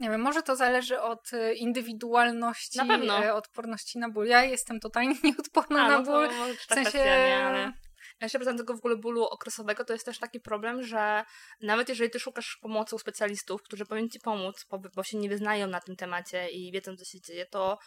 Nie 0.00 0.10
wiem, 0.10 0.20
może 0.20 0.42
to 0.42 0.56
zależy 0.56 1.00
od 1.00 1.32
e, 1.32 1.54
indywidualności, 1.54 2.78
Na 2.78 3.24
e, 3.24 3.34
odporności 3.34 3.98
na 3.98 4.08
ból. 4.08 4.26
Ja 4.26 4.44
jestem 4.44 4.80
totalnie 4.80 5.14
nieodporna 5.24 5.84
A, 5.84 5.88
na 5.88 5.98
no 5.98 6.04
to 6.04 6.12
ból. 6.12 6.28
W 6.28 6.66
ta 6.66 6.74
sensie... 6.74 6.90
kwestia, 6.90 7.26
nie, 7.26 7.44
ale... 7.46 7.72
A 8.20 8.24
jeszcze 8.24 8.38
poza 8.38 8.54
tego 8.54 8.74
w 8.74 8.78
ogóle 8.78 8.96
bólu 8.96 9.24
okresowego, 9.24 9.84
to 9.84 9.92
jest 9.92 10.06
też 10.06 10.18
taki 10.18 10.40
problem, 10.40 10.82
że 10.82 11.24
nawet 11.62 11.88
jeżeli 11.88 12.10
ty 12.10 12.20
szukasz 12.20 12.58
pomocy 12.62 12.94
u 12.94 12.98
specjalistów, 12.98 13.62
którzy 13.62 13.86
powinni 13.86 14.10
ci 14.10 14.20
pomóc, 14.20 14.64
bo, 14.70 14.78
bo 14.96 15.02
się 15.02 15.18
nie 15.18 15.28
wyznają 15.28 15.66
na 15.66 15.80
tym 15.80 15.96
temacie 15.96 16.48
i 16.48 16.72
wiedzą, 16.72 16.96
co 16.96 17.04
się 17.04 17.20
dzieje, 17.20 17.46
to 17.46 17.78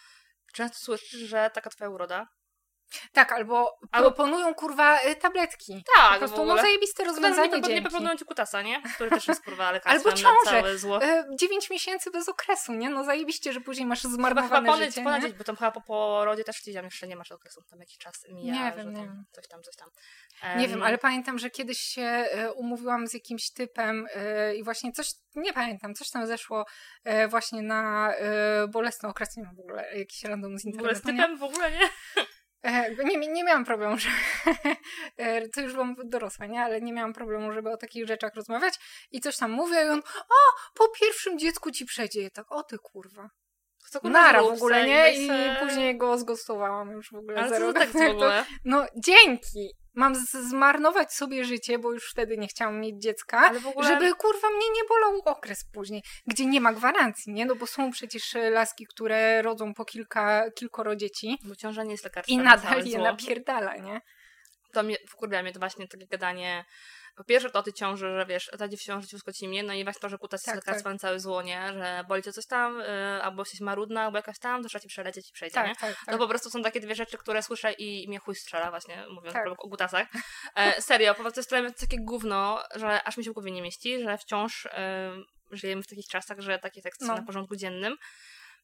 często 0.54 0.78
słyszysz, 0.80 1.20
że 1.20 1.52
taka 1.54 1.70
twoja 1.70 1.90
uroda. 1.90 2.28
Tak, 3.14 3.32
albo 3.32 3.80
Albo- 3.92 4.12
proponują 4.12 4.54
kurwa 4.54 5.00
e, 5.00 5.16
tabletki. 5.16 5.84
Tak, 5.98 6.14
po 6.14 6.20
prostu 6.20 6.46
no 6.46 6.58
zajebiste 6.58 7.04
Tylko 7.04 7.16
rozwiązanie 7.22 7.60
nie, 7.62 7.74
nie 7.75 7.82
proponują 7.82 8.18
ci 8.18 8.25
kutasa, 8.25 8.62
nie? 8.62 8.82
Który 8.96 9.10
też 9.10 9.27
jest 9.27 9.44
kurwa 9.44 9.72
lekarstwem 9.72 10.14
Albo 10.25 10.44
całe 10.46 10.77
zło. 10.77 11.04
E, 11.04 11.25
9 11.40 11.70
miesięcy 11.70 12.12
bez 12.12 12.30
okresu, 12.30 12.74
nie? 12.74 12.90
No 12.90 13.04
zajebiście, 13.04 13.54
że 13.54 13.62
później 13.62 13.86
masz 13.88 14.01
Chyba, 14.01 14.14
zmarnowane 14.14 14.72
chyba 14.72 14.86
życie, 14.86 15.04
nie? 15.04 15.20
gdzieś, 15.20 15.34
bo 15.34 15.44
tam 15.44 15.56
chyba 15.56 15.72
po 15.72 15.82
porodzie 15.82 16.44
też 16.44 16.62
tam 16.74 16.86
jeszcze 16.86 17.08
nie 17.08 17.16
masz 17.16 17.32
okresu, 17.32 17.62
tam 17.70 17.80
jakiś 17.80 17.98
czas 17.98 18.25
mija, 18.30 18.54
Nie 18.54 18.77
wiem, 18.77 18.94
nie 18.94 19.01
wiem. 19.01 19.25
coś 19.32 19.48
tam, 19.48 19.64
coś 19.64 19.75
tam. 19.75 19.90
Nie 20.58 20.66
Em, 20.66 20.70
wiem, 20.72 20.84
ale 20.84 20.98
pamiętam, 20.98 21.40
że 21.40 21.50
kiedyś 21.50 21.80
się 21.80 22.01
e, 22.01 22.51
umówiłam 22.54 23.08
z 23.08 23.14
jakimś 23.14 23.51
typem 23.51 24.08
e, 24.16 24.56
i 24.56 24.64
właśnie 24.64 24.92
coś, 24.92 25.08
nie 25.36 25.54
pamiętam, 25.54 25.94
coś 25.96 26.10
tam 26.10 26.27
zeszło 26.27 26.66
e, 27.04 27.27
właśnie 27.27 27.62
na 27.62 28.14
bolesny 28.70 29.10
okres, 29.10 29.38
nie 29.38 29.44
mam 29.44 29.56
w 29.56 29.60
ogóle 29.60 29.98
jakiś 29.98 30.24
random 30.24 30.60
z 30.60 30.66
internetu, 30.66 31.12
nie? 31.12 31.14
typem 31.18 31.38
w 31.38 31.44
ogóle 31.44 31.72
nie? 31.72 31.90
Nie, 33.04 33.18
nie 33.18 33.44
miałam 33.44 33.66
problemu, 33.66 33.98
że 33.98 34.10
e, 35.18 35.48
to 35.50 35.62
już 35.62 35.74
byłam 35.74 35.96
dorosła, 36.04 36.46
nie? 36.46 36.62
Ale 36.62 36.82
nie 36.82 36.94
miałam 36.94 37.14
problemu, 37.14 37.54
żeby 37.54 37.70
o 37.70 37.78
takich 37.78 38.08
rzeczach 38.08 38.36
rozmawiać 38.36 38.80
i 39.12 39.22
coś 39.22 39.38
tam 39.38 39.52
mówię 39.52 39.86
i 39.86 39.90
on, 39.90 40.00
o, 40.30 40.36
po 40.74 40.90
pierwszym 41.00 41.40
dziecku 41.40 41.72
ci 41.72 41.86
przejdzie. 41.86 42.32
Tak, 42.32 42.52
o 42.52 42.64
ty 42.64 42.78
kurwa. 42.78 43.30
Co, 43.92 44.00
kurwa, 44.00 44.22
Nara 44.22 44.44
w 44.44 44.46
ogóle, 44.46 44.88
nie? 44.88 45.14
I 45.14 45.27
se- 45.27 45.58
później 45.60 45.98
go 45.98 46.18
zgostowałam 46.18 46.92
już 46.92 47.12
w 47.12 47.16
ogóle. 47.16 47.38
Ale 47.38 47.50
co 47.50 47.56
zero 47.56 47.72
za 47.72 47.80
tekst 47.80 47.98
w 47.98 48.10
ogóle? 48.10 48.46
No 48.66 48.86
dzięki! 48.96 49.70
Mam 49.94 50.16
zmarnować 50.50 51.14
sobie 51.14 51.46
życie, 51.46 51.80
bo 51.80 51.92
już 51.92 52.12
wtedy 52.12 52.38
nie 52.38 52.48
chciałam 52.48 52.80
mieć 52.80 53.01
dziecka, 53.01 53.38
Ale 53.38 53.60
w 53.60 53.68
ogóle... 53.68 53.88
żeby 53.88 54.16
kurwa 54.16 54.50
mnie 54.50 54.70
nie 54.75 54.82
bolał 54.90 55.22
okres 55.25 55.66
później, 55.74 56.04
gdzie 56.27 56.46
nie 56.46 56.62
ma 56.62 56.74
gwarancji, 56.74 57.34
nie? 57.34 57.46
No 57.46 57.56
bo 57.56 57.68
są 57.68 57.92
przecież 57.92 58.36
e, 58.36 58.50
laski, 58.50 58.88
które 58.88 59.42
rodzą 59.42 59.74
po 59.74 59.86
kilka, 59.86 60.51
kilkoro 60.51 60.96
dzieci 60.96 61.40
Bo 61.44 61.56
ciąża 61.56 61.84
nie 61.84 61.92
jest 61.92 62.04
lekarstwem 62.04 62.40
i 62.40 62.44
na 62.44 62.44
nadal 62.44 62.72
całe 62.72 62.84
je 62.84 62.98
napierdala, 62.98 63.75
nie? 63.75 64.01
To 64.74 64.84
mnie, 64.84 64.98
wkurwia 65.10 65.44
mnie 65.44 65.51
to 65.51 65.60
właśnie 65.60 65.88
takie 65.88 66.08
gadanie. 66.08 66.66
Po 67.16 67.24
pierwsze 67.24 67.50
to 67.50 67.64
tej 67.64 67.74
ciąży, 67.74 68.16
że 68.18 68.26
wiesz, 68.26 68.52
ta 68.60 68.68
w 68.68 68.82
ciąży 68.82 69.08
ci 69.34 69.48
mnie, 69.48 69.64
no 69.64 69.74
i 69.74 69.84
właśnie 69.84 70.00
to, 70.02 70.10
że 70.10 70.18
kutas 70.18 70.44
Tak, 70.44 70.56
jest 70.56 70.66
lekarstwem 70.68 70.94
na 70.94 71.00
całe 71.00 71.20
zło, 71.20 71.42
nie? 71.42 71.74
Że 71.74 72.04
boli 72.08 72.24
cię 72.24 72.32
coś 72.34 72.46
tam, 72.46 72.82
y, 72.82 72.86
albo 73.24 73.42
jesteś 73.42 73.60
marudna, 73.60 74.02
albo 74.02 74.18
jakaś 74.18 74.40
tam, 74.40 74.64
to 74.64 74.70
trzeba 74.70 74.82
ci 74.82 74.88
przelecieć 74.88 75.30
i 75.30 75.34
przejdzie, 75.34 75.60
nie? 75.60 75.76
Tak, 75.76 75.80
tak, 75.80 75.96
tak. 76.06 76.08
No 76.08 76.18
po 76.18 76.28
prostu 76.28 76.50
są 76.50 76.64
takie 76.64 76.80
dwie 76.80 76.96
rzeczy, 76.96 77.18
które 77.18 77.44
słyszę 77.44 77.72
i, 77.72 78.08
mnie 78.08 78.20
chuj 78.20 78.36
strzela 78.36 78.70
właśnie, 78.70 79.06
mówiąc 79.10 79.34
Tak. 79.34 79.48
o 79.48 79.68
gutasach. 79.68 80.08
E, 80.56 80.82
serio, 80.82 81.16
po 81.16 81.22
prostu 81.22 81.56
jest 81.56 81.80
takie 81.80 81.98
gówno, 82.00 82.64
że 82.76 83.04
aż 83.04 83.18
mi 83.18 83.24
się 83.24 83.32
w 83.32 83.34
głowie 83.34 83.52
nie 83.52 83.62
mieści, 83.62 84.04
że 84.04 84.18
wciąż 84.18 84.66
e, 84.66 85.12
żyjemy 85.52 85.84
w 85.84 85.88
takich 85.88 86.08
czasach, 86.08 86.40
że 86.40 86.60
takie 86.60 86.82
teksty 86.82 87.06
są 87.06 87.12
No. 87.12 87.20
na 87.20 87.26
porządku 87.26 87.56
dziennym. 87.56 87.98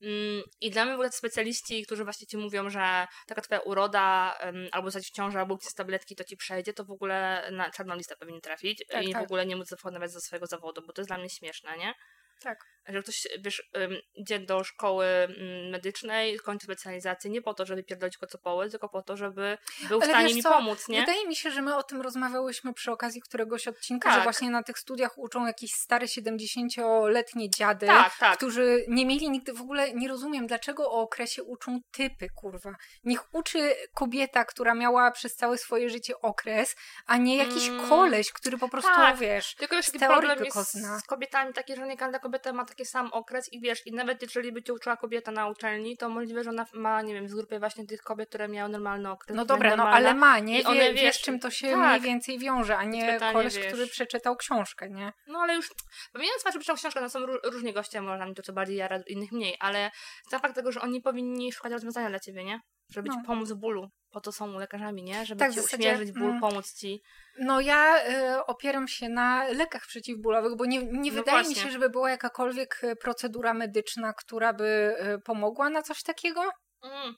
Mm, 0.01 0.43
I 0.61 0.71
dla 0.71 0.85
mnie 0.85 0.93
w 0.93 0.95
ogóle 0.95 1.11
specjaliści, 1.11 1.85
którzy 1.85 2.03
właśnie 2.03 2.27
ci 2.27 2.37
mówią, 2.37 2.69
że 2.69 3.07
taka 3.27 3.41
twoja 3.41 3.59
uroda, 3.59 4.37
albo 4.71 4.91
zostać 4.91 5.07
w 5.07 5.15
ciąży, 5.15 5.39
albo 5.39 5.57
z 5.61 5.73
tabletki, 5.73 6.15
to 6.15 6.23
ci 6.23 6.37
przejdzie, 6.37 6.73
to 6.73 6.85
w 6.85 6.91
ogóle 6.91 7.49
na 7.51 7.71
czarną 7.71 7.95
listę 7.95 8.15
powinien 8.15 8.41
trafić 8.41 8.83
Tak, 8.89 9.03
i 9.03 9.11
tak. 9.13 9.21
w 9.21 9.25
ogóle 9.25 9.45
nie 9.45 9.55
móc 9.55 9.69
nawet 9.91 10.11
ze 10.11 10.21
swojego 10.21 10.47
zawodu, 10.47 10.81
bo 10.87 10.93
to 10.93 11.01
jest 11.01 11.09
dla 11.09 11.17
mnie 11.17 11.29
śmieszne, 11.29 11.77
nie? 11.77 11.93
Tak. 12.39 12.65
Że 12.87 13.03
ktoś, 13.03 13.27
wiesz, 13.39 13.69
idzie 14.15 14.39
do 14.39 14.63
szkoły 14.63 15.05
ym, 15.05 15.69
medycznej, 15.69 16.39
kończy 16.39 16.63
specjalizację 16.65 17.31
nie 17.31 17.41
po 17.41 17.53
to, 17.53 17.65
żeby 17.65 17.83
pierdolić 17.83 18.17
kocopoły, 18.17 18.69
tylko 18.69 18.89
po 18.89 19.01
to, 19.01 19.17
żeby 19.17 19.57
był 19.87 19.99
w 19.99 20.03
Ale 20.03 20.11
stanie 20.11 20.27
wiesz 20.27 20.35
mi 20.35 20.43
co, 20.43 20.49
pomóc, 20.49 20.87
nie? 20.87 20.99
Wydaje 20.99 21.27
mi 21.27 21.35
się, 21.35 21.51
że 21.51 21.61
my 21.61 21.75
o 21.75 21.83
tym 21.83 22.01
rozmawiałyśmy 22.01 22.73
przy 22.73 22.91
okazji 22.91 23.21
któregoś 23.21 23.67
odcinka, 23.67 24.09
Tak. 24.09 24.17
że 24.19 24.23
właśnie 24.23 24.49
na 24.49 24.63
tych 24.63 24.79
studiach 24.79 25.17
uczą 25.17 25.45
jakieś 25.45 25.71
stare 25.73 26.07
70-letnie 26.07 27.49
dziady, 27.49 27.87
Tak, 27.87 28.17
tak. 28.19 28.37
którzy 28.37 28.85
nie 28.87 29.05
mieli 29.05 29.29
nigdy, 29.29 29.53
w 29.53 29.61
ogóle 29.61 29.93
nie 29.93 30.07
rozumiem, 30.07 30.47
dlaczego 30.47 30.91
o 30.91 31.01
okresie 31.01 31.43
uczą 31.43 31.79
typy, 31.91 32.27
kurwa. 32.35 32.75
Niech 33.03 33.33
uczy 33.35 33.75
kobieta, 33.93 34.45
która 34.45 34.73
miała 34.73 35.11
przez 35.11 35.35
całe 35.35 35.57
swoje 35.57 35.89
życie 35.89 36.21
okres, 36.21 36.75
a 37.05 37.17
nie 37.17 37.37
jakiś 37.37 37.67
Mm. 37.67 37.89
koleś, 37.89 38.31
który 38.31 38.57
po 38.57 38.69
prostu, 38.69 38.91
Tak. 38.95 39.17
wiesz, 39.17 39.55
Tylko 39.55 39.75
już 39.75 39.91
problem 39.91 40.37
tylko 40.37 40.59
jest 40.59 40.73
z 40.73 41.03
kobietami 41.07 41.53
taki, 41.53 41.75
że 41.75 41.87
nie 41.87 41.97
każda 41.97 42.19
kobieta 42.19 42.53
ma 42.53 42.65
taki 42.77 42.85
sam 42.85 43.13
okres 43.13 43.53
i 43.53 43.59
wiesz, 43.61 43.87
i 43.87 43.91
nawet 43.91 44.21
jeżeli 44.21 44.51
by 44.51 44.63
cię 44.63 44.73
uczyła 44.73 44.97
kobieta 44.97 45.31
na 45.31 45.47
uczelni, 45.47 45.97
to 45.97 46.09
możliwe, 46.09 46.43
że 46.43 46.49
ona 46.49 46.65
ma, 46.73 47.01
nie 47.01 47.13
wiem, 47.13 47.27
w 47.27 47.31
grupie 47.31 47.59
właśnie 47.59 47.85
tych 47.85 48.01
kobiet, 48.01 48.29
które 48.29 48.47
miały 48.47 48.69
normalny 48.69 49.11
okres. 49.11 49.37
no 49.37 49.45
dobra, 49.45 49.75
no 49.75 49.89
ale 49.89 50.13
ma, 50.13 50.39
nie? 50.39 50.61
I 50.61 50.65
one, 50.65 50.79
Wie, 50.79 50.93
wiesz, 50.93 51.01
wiesz, 51.01 51.21
czym 51.21 51.39
to 51.39 51.49
się 51.49 51.71
tak. 51.71 51.77
mniej 51.77 52.01
więcej 52.01 52.39
wiąże, 52.39 52.77
a 52.77 52.83
nie 52.83 53.19
koleś, 53.33 53.55
wiesz. 53.55 53.67
który 53.67 53.87
przeczytał 53.87 54.35
książkę, 54.35 54.89
nie? 54.89 55.13
No 55.27 55.39
ale 55.39 55.55
już, 55.55 55.69
pomijając 56.13 56.43
fakt, 56.43 56.53
że 56.53 56.59
piszą 56.59 56.75
książkę, 56.75 57.01
no 57.01 57.09
są 57.09 57.19
ró- 57.19 57.39
różni 57.43 57.73
goście, 57.73 58.01
może 58.01 58.17
nam 58.17 58.33
to 58.33 58.41
co 58.41 58.53
bardziej 58.53 58.77
jara, 58.77 58.99
innych 59.07 59.31
mniej, 59.31 59.57
ale 59.59 59.91
sam 60.29 60.41
fakt 60.41 60.55
tego, 60.55 60.71
że 60.71 60.81
oni 60.81 61.01
powinni 61.01 61.51
szukać 61.51 61.71
rozwiązania 61.71 62.09
dla 62.09 62.19
ciebie, 62.19 62.43
nie? 62.43 62.59
Żeby 62.89 63.09
ci 63.09 63.17
No. 63.17 63.23
pomóc 63.25 63.51
w 63.51 63.55
bólu. 63.55 63.89
Po 64.11 64.21
to 64.21 64.31
są 64.31 64.59
lekarzami, 64.59 65.03
nie? 65.03 65.25
Żeby 65.25 65.39
Tak, 65.39 65.53
ci 65.53 65.59
uśmierzyć 65.59 66.11
ból, 66.11 66.29
mm. 66.29 66.41
pomóc 66.41 66.73
ci. 66.73 67.01
No 67.39 67.61
ja 67.61 68.07
y, 68.37 68.45
opieram 68.45 68.87
się 68.87 69.09
na 69.09 69.43
lekach 69.47 69.87
przeciwbólowych, 69.87 70.57
bo 70.57 70.65
nie, 70.65 70.79
nie 70.85 71.11
No 71.11 71.17
wydaje 71.17 71.37
mi 71.37 71.43
właśnie. 71.45 71.55
się, 71.63 71.71
żeby 71.71 71.89
była 71.89 72.09
jakakolwiek 72.09 72.83
y, 72.83 72.95
procedura 72.95 73.53
medyczna, 73.53 74.13
która 74.13 74.53
by 74.53 74.95
y, 75.15 75.21
pomogła 75.21 75.69
na 75.69 75.81
coś 75.81 76.03
takiego. 76.03 76.41
Mm. 76.83 77.15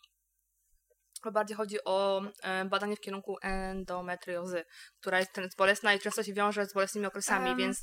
Bardziej 1.34 1.58
chodzi 1.58 1.78
o 1.86 2.22
e, 2.44 2.66
badanie 2.66 2.96
w 2.96 3.00
kierunku 3.00 3.38
endometriozy, 3.42 4.64
która 5.02 5.20
jest 5.20 5.32
bolesna 5.58 5.94
i 5.94 6.00
często 6.00 6.24
się 6.24 6.34
wiąże 6.34 6.66
z 6.66 6.74
bolesnymi 6.74 7.08
okresami, 7.08 7.50
Em, 7.50 7.58
więc 7.58 7.78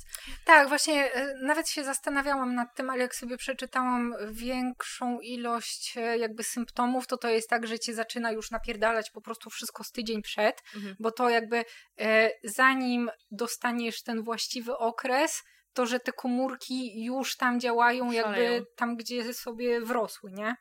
Tak, 0.45 0.67
właśnie 0.67 1.15
y, 1.17 1.33
nawet 1.41 1.69
się 1.69 1.83
zastanawiałam 1.83 2.55
nad 2.55 2.75
tym, 2.75 2.89
ale 2.89 2.99
jak 3.01 3.15
sobie 3.15 3.37
przeczytałam 3.37 4.15
większą 4.31 5.19
ilość 5.19 5.97
y, 5.97 6.17
jakby 6.17 6.43
symptomów, 6.43 7.07
to 7.07 7.17
to 7.17 7.29
jest 7.29 7.49
tak, 7.49 7.67
że 7.67 7.79
cię 7.79 7.93
zaczyna 7.93 8.31
już 8.31 8.51
napierdalać 8.51 9.11
po 9.11 9.21
prostu 9.21 9.49
wszystko 9.49 9.83
z 9.83 9.91
tydzień 9.91 10.21
przed, 10.21 10.61
Mhm. 10.75 10.95
bo 10.99 11.11
to 11.11 11.29
jakby 11.29 11.65
e, 11.99 12.29
zanim 12.43 13.09
dostaniesz 13.31 14.03
ten 14.03 14.23
właściwy 14.23 14.77
okres, 14.77 15.43
to 15.73 15.85
że 15.85 15.99
te 15.99 16.11
komórki 16.11 17.03
już 17.05 17.35
tam 17.37 17.59
działają, 17.59 18.11
jakby 18.11 18.33
Szaleją. 18.35 18.63
tam, 18.75 18.95
gdzie 18.97 19.33
sobie 19.33 19.81
wrosły, 19.81 20.31
nie? 20.31 20.55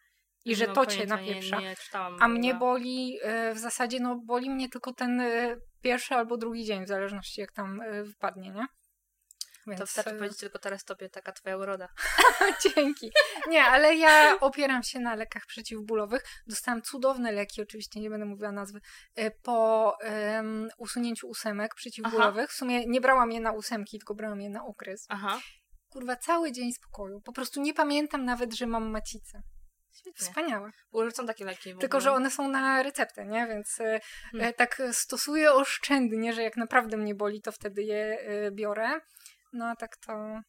I 0.46 0.56
że 0.56 0.66
no, 0.66 0.72
to 0.72 0.86
cię 0.86 1.06
napieprza. 1.06 1.60
Nie, 1.60 1.68
nie 1.68 1.76
czytałam. 1.76 2.16
A 2.20 2.28
mnie 2.28 2.54
boli 2.54 3.18
e, 3.22 3.54
w 3.54 3.58
zasadzie, 3.58 4.00
no 4.00 4.20
boli 4.24 4.50
mnie 4.50 4.68
tylko 4.68 4.92
ten 4.92 5.20
e, 5.20 5.56
pierwszy 5.82 6.14
albo 6.14 6.36
drugi 6.36 6.64
dzień, 6.64 6.84
w 6.84 6.88
zależności 6.88 7.40
jak 7.40 7.52
tam 7.52 7.80
e, 7.80 8.04
wpadnie, 8.04 8.50
nie? 8.50 8.66
Więc, 9.66 9.78
To 9.78 9.86
wystarczy 9.86 10.14
powiedzieć 10.14 10.38
tylko 10.38 10.58
teraz 10.58 10.84
tobie, 10.84 11.08
taka 11.08 11.32
twoja 11.32 11.56
uroda. 11.56 11.88
Dzięki. 12.74 13.10
Nie, 13.48 13.64
ale 13.64 13.96
ja 13.96 14.40
opieram 14.40 14.82
się 14.82 15.00
na 15.00 15.14
lekach 15.14 15.46
przeciwbólowych. 15.46 16.22
Dostałam 16.46 16.82
cudowne 16.82 17.32
leki, 17.32 17.62
oczywiście 17.62 18.00
nie 18.00 18.10
będę 18.10 18.26
mówiła 18.26 18.52
nazwy, 18.52 18.80
po 19.42 19.92
em, 20.00 20.68
usunięciu 20.78 21.28
ósemek 21.28 21.74
przeciwbólowych. 21.74 22.50
W 22.50 22.54
sumie 22.54 22.86
nie 22.86 23.00
brałam 23.00 23.32
je 23.32 23.40
na 23.40 23.52
ósemki, 23.52 23.98
tylko 23.98 24.14
brałam 24.14 24.40
je 24.40 24.50
na 24.50 24.64
okres. 24.64 25.06
Aha. 25.08 25.40
Kurwa, 25.88 26.16
cały 26.16 26.52
dzień 26.52 26.72
spokoju. 26.72 27.20
Po 27.20 27.32
prostu 27.32 27.60
nie 27.62 27.74
pamiętam 27.74 28.24
nawet, 28.24 28.54
że 28.54 28.66
mam 28.66 28.90
macicę. 28.90 29.42
Świetnie. 29.96 30.26
Wspaniałe. 30.26 30.70
Używam 30.92 31.26
takie 31.26 31.44
leki 31.44 31.74
w 31.74 31.78
Tylko, 31.78 32.00
że 32.00 32.12
one 32.12 32.30
są 32.30 32.48
na 32.48 32.82
receptę, 32.82 33.26
nie? 33.26 33.46
Więc 33.46 33.80
e, 33.80 34.00
Hmm. 34.30 34.48
e, 34.48 34.52
tak 34.52 34.82
stosuję 34.92 35.52
oszczędnie, 35.52 36.32
że 36.32 36.42
jak 36.42 36.56
naprawdę 36.56 36.96
mnie 36.96 37.14
boli, 37.14 37.42
to 37.42 37.52
wtedy 37.52 37.82
je 37.82 38.18
e, 38.20 38.50
biorę. 38.50 39.00
No 39.52 39.64
a 39.66 39.76
tak 39.76 39.96
to... 39.96 40.40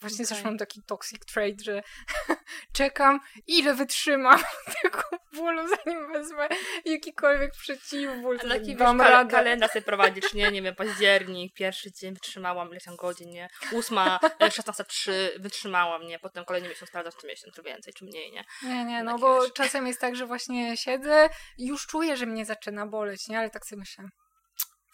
Właśnie 0.00 0.24
Okej. 0.24 0.36
też 0.36 0.44
mam 0.44 0.58
taki 0.58 0.82
toxic 0.82 1.24
trade, 1.24 1.64
że 1.64 1.82
czekam, 2.78 3.20
ile 3.46 3.74
wytrzymam 3.74 4.38
tego 4.82 5.02
bólu, 5.32 5.62
zanim 5.68 6.12
wezmę 6.12 6.48
jakikolwiek 6.84 7.52
przeciwból. 7.52 8.36
A 8.36 8.42
to 8.42 8.48
taki 8.48 8.76
tak 8.76 8.96
wiesz, 8.98 9.06
radę. 9.10 9.30
kalendarz 9.30 9.70
sobie 9.72 9.82
prowadzisz, 9.82 10.34
nie? 10.34 10.50
Nie 10.50 10.62
wiem, 10.62 10.74
październik, 10.74 11.54
pierwszy 11.54 11.92
dzień 11.92 12.14
wytrzymałam, 12.14 12.70
ileś 12.70 12.84
tam 12.84 12.96
godzin, 12.96 13.30
nie? 13.30 13.48
Ósma, 13.72 14.20
e, 14.42 14.50
szesnasta 14.50 14.84
trzy, 14.84 15.32
wytrzymałam, 15.38 16.06
nie? 16.06 16.18
Potem 16.18 16.44
kolejny 16.44 16.68
miesiąc 16.68 16.88
sprawdzasz, 16.88 17.14
czy 17.20 17.26
miesiąc, 17.26 17.54
czy 17.54 17.62
więcej, 17.62 17.94
czy 17.94 18.04
mniej, 18.04 18.32
nie? 18.32 18.44
Nie, 18.62 18.84
nie, 18.84 19.02
no 19.02 19.10
Takie 19.12 19.20
bo 19.20 19.42
wiesz. 19.42 19.52
czasem 19.52 19.86
jest 19.86 20.00
tak, 20.00 20.16
że 20.16 20.26
właśnie 20.26 20.76
siedzę 20.76 21.28
i 21.58 21.66
już 21.66 21.86
czuję, 21.86 22.16
że 22.16 22.26
mnie 22.26 22.44
zaczyna 22.44 22.86
boleć, 22.86 23.28
nie? 23.28 23.38
Ale 23.38 23.50
tak 23.50 23.66
sobie 23.66 23.80
myślę, 23.80 24.08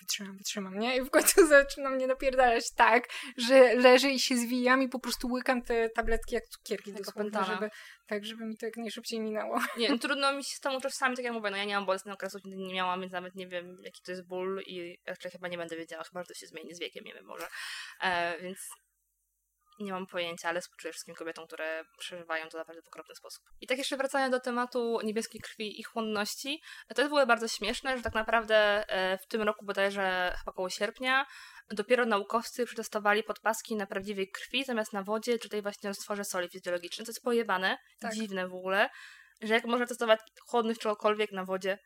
wytrzymam, 0.04 0.36
wytrzymam, 0.36 0.78
nie? 0.78 0.96
I 0.96 1.02
w 1.02 1.10
końcu 1.10 1.46
zaczyna 1.46 1.90
mnie 1.90 2.06
napierdalać 2.06 2.64
tak, 2.76 3.04
że 3.36 3.74
leżę 3.74 4.10
i 4.10 4.20
się 4.20 4.36
zwijam 4.36 4.82
i 4.82 4.88
po 4.88 4.98
prostu 4.98 5.28
łykam 5.28 5.62
te 5.62 5.90
tabletki 5.90 6.34
jak 6.34 6.44
cukierki 6.44 6.90
Jak 6.90 6.98
dosłownie, 6.98 7.44
żeby, 7.44 7.70
tak, 8.06 8.24
żeby 8.24 8.44
mi 8.46 8.56
to 8.56 8.66
jak 8.66 8.76
najszybciej 8.76 9.20
minęło. 9.20 9.60
Nie, 9.78 9.88
no, 9.88 9.98
trudno 9.98 10.32
mi 10.32 10.44
się 10.44 10.56
z 10.56 10.60
tą 10.60 10.76
utożsamić, 10.76 11.16
tak 11.16 11.24
jak 11.24 11.34
mówię, 11.34 11.50
no 11.50 11.56
ja 11.56 11.64
nie 11.64 11.74
mam 11.74 11.86
bolesnych 11.86 12.14
okresów, 12.14 12.44
nigdy 12.44 12.62
nie 12.62 12.74
miałam, 12.74 13.00
więc 13.00 13.12
nawet 13.12 13.34
nie 13.34 13.48
wiem, 13.48 13.76
jaki 13.82 14.02
to 14.02 14.10
jest 14.10 14.26
ból 14.26 14.62
i 14.66 14.98
raczej 15.06 15.30
chyba 15.30 15.48
nie 15.48 15.58
będę 15.58 15.76
wiedziała, 15.76 16.04
chyba, 16.04 16.22
że 16.22 16.26
to 16.26 16.34
się 16.34 16.46
zmieni 16.46 16.74
z 16.74 16.80
wiekiem, 16.80 17.04
nie 17.04 17.14
wiem, 17.14 17.24
może. 17.24 17.46
E, 18.00 18.38
więc 18.42 18.58
nie 19.78 19.92
mam 19.92 20.06
pojęcia, 20.06 20.48
ale 20.48 20.60
współczuję 20.60 20.92
wszystkim 20.92 21.14
kobietom, 21.14 21.46
które 21.46 21.84
przeżywają 21.98 22.48
to 22.48 22.58
naprawdę 22.58 22.82
w 22.82 22.88
okropny 22.88 23.14
sposób. 23.14 23.44
I 23.60 23.66
tak 23.66 23.78
jeszcze 23.78 23.96
wracając 23.96 24.32
do 24.32 24.40
tematu 24.40 25.00
niebieskiej 25.04 25.40
krwi 25.40 25.80
i 25.80 25.82
chłonności, 25.82 26.62
to 26.94 27.02
jest 27.02 27.10
w 27.10 27.12
ogóle 27.12 27.26
bardzo 27.26 27.48
śmieszne, 27.48 27.96
że 27.96 28.02
tak 28.02 28.14
naprawdę 28.14 28.56
e, 28.88 29.18
w 29.18 29.26
tym 29.26 29.42
roku 29.42 29.64
bodajże 29.64 30.34
chyba 30.38 30.52
około 30.52 30.70
sierpnia 30.70 31.26
dopiero 31.70 32.06
naukowcy 32.06 32.66
przetestowali 32.66 33.22
podpaski 33.22 33.76
na 33.76 33.86
prawdziwej 33.86 34.30
krwi 34.30 34.64
zamiast 34.64 34.92
na 34.92 35.02
wodzie, 35.02 35.38
czy 35.38 35.48
tej 35.48 35.62
właśnie 35.62 35.90
roztworze 35.90 36.24
soli 36.24 36.48
fizjologicznej. 36.48 37.06
To 37.06 37.10
jest 37.10 37.22
pojebane, 37.22 37.78
Tak. 38.00 38.14
dziwne 38.14 38.48
w 38.48 38.54
ogóle, 38.54 38.90
że 39.42 39.54
jak 39.54 39.64
można 39.64 39.86
testować 39.86 40.20
chłodność 40.46 40.80
czegokolwiek 40.80 41.32
na 41.32 41.44
wodzie 41.44 41.78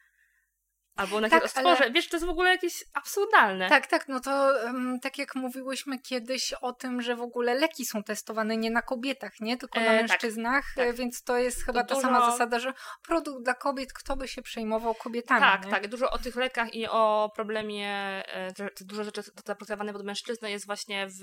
albo 0.99 1.21
na 1.21 1.29
Tak, 1.29 1.43
roztworze. 1.43 1.83
ale- 1.85 1.91
Wiesz, 1.93 2.09
to 2.09 2.17
jest 2.17 2.27
w 2.27 2.31
ogóle 2.31 2.51
jakieś 2.51 2.85
absurdalne. 2.95 3.69
Tak, 3.69 3.87
tak, 3.87 4.09
no 4.09 4.21
to 4.21 4.63
em, 4.63 4.99
tak 5.03 5.19
jak 5.19 5.35
mówiłyśmy 5.35 5.99
kiedyś 5.99 6.53
o 6.53 6.73
tym, 6.73 7.03
że 7.03 7.17
w 7.17 7.23
ogóle 7.23 7.55
leki 7.55 7.85
są 7.87 8.03
testowane 8.03 8.57
nie 8.57 8.71
na 8.71 8.83
kobietach, 8.83 9.41
nie? 9.41 9.57
Tylko 9.57 9.81
na 9.81 9.87
E, 9.87 9.89
tak, 9.89 10.01
mężczyznach, 10.11 10.65
tak. 10.77 10.87
e, 10.87 10.93
więc 10.93 11.23
to 11.23 11.39
jest 11.39 11.65
chyba 11.65 11.85
ta 11.85 11.95
dużo- 11.95 12.01
sama 12.01 12.31
zasada, 12.31 12.59
że 12.59 12.73
produkt 13.07 13.45
dla 13.45 13.55
kobiet, 13.55 13.93
kto 13.93 14.17
by 14.17 14.29
się 14.29 14.43
przejmował 14.43 14.95
kobietami, 14.95 15.41
Tak, 15.41 15.65
nie? 15.65 15.71
tak. 15.71 15.89
Dużo 15.89 16.11
o 16.11 16.19
tych 16.19 16.37
lekach 16.37 16.75
i 16.75 16.87
o 16.89 17.31
problemie, 17.37 17.89
e, 18.35 18.53
dużo 18.81 19.05
rzeczy 19.05 19.23
zaprojektowane 19.23 19.93
pod 19.93 20.05
mężczyznę 20.05 20.51
jest 20.51 20.67
właśnie 20.67 21.07
w, 21.09 21.23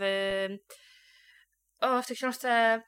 o, 1.81 2.01
w 2.01 2.07
tej 2.07 2.15
książce. 2.15 2.81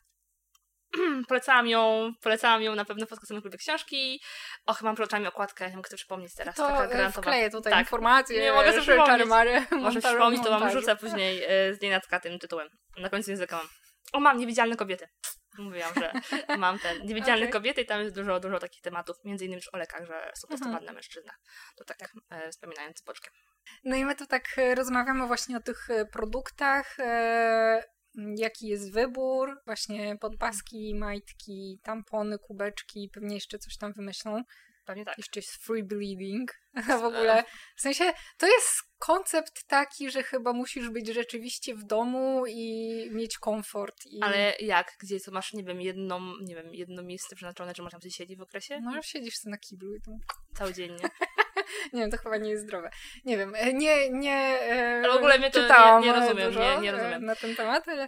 polecałam 1.29 1.67
ją, 1.67 2.11
polecałam 2.21 2.61
ją 2.61 2.75
na 2.75 2.85
pewno 2.85 3.05
w 3.05 3.09
podcastowych 3.09 3.43
klubie 3.43 3.57
książki. 3.57 4.21
Och, 4.65 4.81
mam 4.81 4.95
przed 4.95 5.07
oczami 5.07 5.27
okładkę, 5.27 5.69
nie 5.69 5.75
mogę 5.75 5.89
sobie 5.89 5.97
przypomnieć 5.97 6.35
teraz. 6.35 6.55
To 6.55 6.67
taka 6.67 6.83
e, 6.85 6.87
grantowa. 6.87 7.21
wkleję 7.21 7.49
tutaj 7.49 7.73
Tak. 7.73 7.79
informacje, 7.79 8.41
Nie 8.41 8.51
mogę 8.51 8.69
sobie 8.71 8.81
przypomnieć. 8.81 9.27
Możesz 9.71 10.03
montażu- 10.03 10.07
przypomnieć, 10.07 10.43
to 10.43 10.59
wam 10.59 10.71
rzucę 10.71 10.95
później 10.95 11.43
e, 11.43 11.73
z 11.73 11.81
nienacka 11.81 12.19
tym 12.19 12.39
tytułem. 12.39 12.67
Na 12.97 13.09
końcu 13.09 13.31
języka 13.31 13.57
mam. 13.57 13.67
O, 14.13 14.19
mam 14.19 14.37
niewidzialne 14.37 14.75
kobiety. 14.75 15.07
Mówiłam, 15.57 15.93
że 15.95 16.11
mam 16.57 16.79
ten 16.79 17.05
niewidzialne 17.05 17.41
Okej. 17.45 17.53
kobiety 17.53 17.81
i 17.81 17.85
tam 17.85 18.01
jest 18.01 18.15
dużo, 18.15 18.39
dużo 18.39 18.59
takich 18.59 18.81
tematów, 18.81 19.15
między 19.23 19.45
innymi 19.45 19.61
już 19.61 19.73
o 19.73 19.77
lekach, 19.77 20.05
że 20.05 20.31
są 20.35 20.47
Mhm. 20.47 20.49
testowane 20.59 20.85
na 20.85 20.93
mężczyznach. 20.93 21.35
To 21.77 21.83
tak 21.85 21.97
e, 22.29 22.51
wspominając 22.51 23.01
boczkę. 23.01 23.29
No 23.83 23.95
i 23.95 24.05
my 24.05 24.15
tu 24.15 24.25
tak 24.27 24.43
e, 24.57 24.75
rozmawiamy 24.75 25.27
właśnie 25.27 25.57
o 25.57 25.59
tych 25.59 25.87
produktach, 26.11 26.97
jaki 28.35 28.67
jest 28.67 28.93
wybór, 28.93 29.61
właśnie 29.65 30.17
podpaski, 30.21 30.95
majtki, 30.95 31.79
tampony, 31.83 32.39
kubeczki, 32.39 33.09
pewnie 33.13 33.35
jeszcze 33.35 33.59
coś 33.59 33.77
tam 33.77 33.93
wymyślą. 33.93 34.43
Pewnie 34.85 35.05
tak. 35.05 35.17
Jeszcze 35.17 35.39
jest 35.39 35.51
free 35.51 35.83
bleeding. 35.83 36.53
W 37.01 37.03
ogóle, 37.03 37.43
w 37.75 37.81
sensie, 37.81 38.13
to 38.37 38.47
jest 38.47 38.69
koncept 38.99 39.67
taki, 39.67 40.11
że 40.11 40.23
chyba 40.23 40.53
musisz 40.53 40.89
być 40.89 41.07
rzeczywiście 41.07 41.75
w 41.75 41.83
domu 41.83 42.43
i 42.47 42.91
mieć 43.11 43.37
komfort. 43.37 44.05
I... 44.05 44.23
Ale 44.23 44.55
jak? 44.59 44.95
Gdzie 44.99 45.19
co 45.19 45.31
masz, 45.31 45.53
nie 45.53 45.63
wiem, 45.63 45.81
jedną, 45.81 46.19
nie 46.41 46.55
wiem, 46.55 46.73
jedno 46.73 47.03
miejsce 47.03 47.35
przeznaczone, 47.35 47.73
że 47.75 47.83
można 47.83 47.99
sobie 47.99 48.11
siedzieć 48.11 48.37
w 48.39 48.41
okresie? 48.41 48.79
No, 48.81 49.01
siedzisz 49.01 49.37
sobie 49.37 49.51
na 49.51 49.57
kiblu 49.57 49.95
i 49.95 50.01
tam... 50.01 50.13
Cały 50.55 50.73
dzień, 50.73 50.91
nie? 51.67 51.89
Nie 51.93 52.01
wiem, 52.01 52.11
to 52.11 52.17
chyba 52.17 52.37
nie 52.37 52.49
jest 52.49 52.63
zdrowe. 52.63 52.89
Nie 53.25 53.37
wiem, 53.37 53.53
e, 53.55 53.73
nie, 53.73 54.09
nie 54.09 54.59
e, 54.61 55.01
Ale 55.03 55.13
w 55.13 55.15
ogóle 55.17 55.37
mnie 55.39 55.51
to 55.51 55.59
nie- 55.59 55.67
czytałam 55.67 56.03
nie 56.03 56.15
e, 56.15 56.19
rozumiem, 56.19 56.47
dużo 56.47 56.59
nie- 56.59 56.77
nie 56.81 56.91
rozumiem. 56.91 57.25
na 57.25 57.35
ten 57.35 57.55
temat, 57.55 57.87
ale 57.87 58.07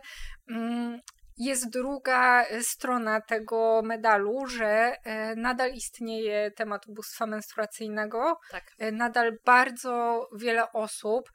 mm, 0.50 1.00
jest 1.38 1.70
druga 1.70 2.46
strona 2.62 3.22
tego 3.22 3.82
medalu, 3.84 4.46
że 4.48 4.96
nadal 5.36 5.74
istnieje 5.74 6.52
temat 6.52 6.88
ubóstwa 6.88 7.26
menstruacyjnego, 7.26 8.40
Tak. 8.52 8.64
nadal 8.92 9.32
bardzo 9.46 10.28
wiele 10.38 10.72
osób 10.72 11.30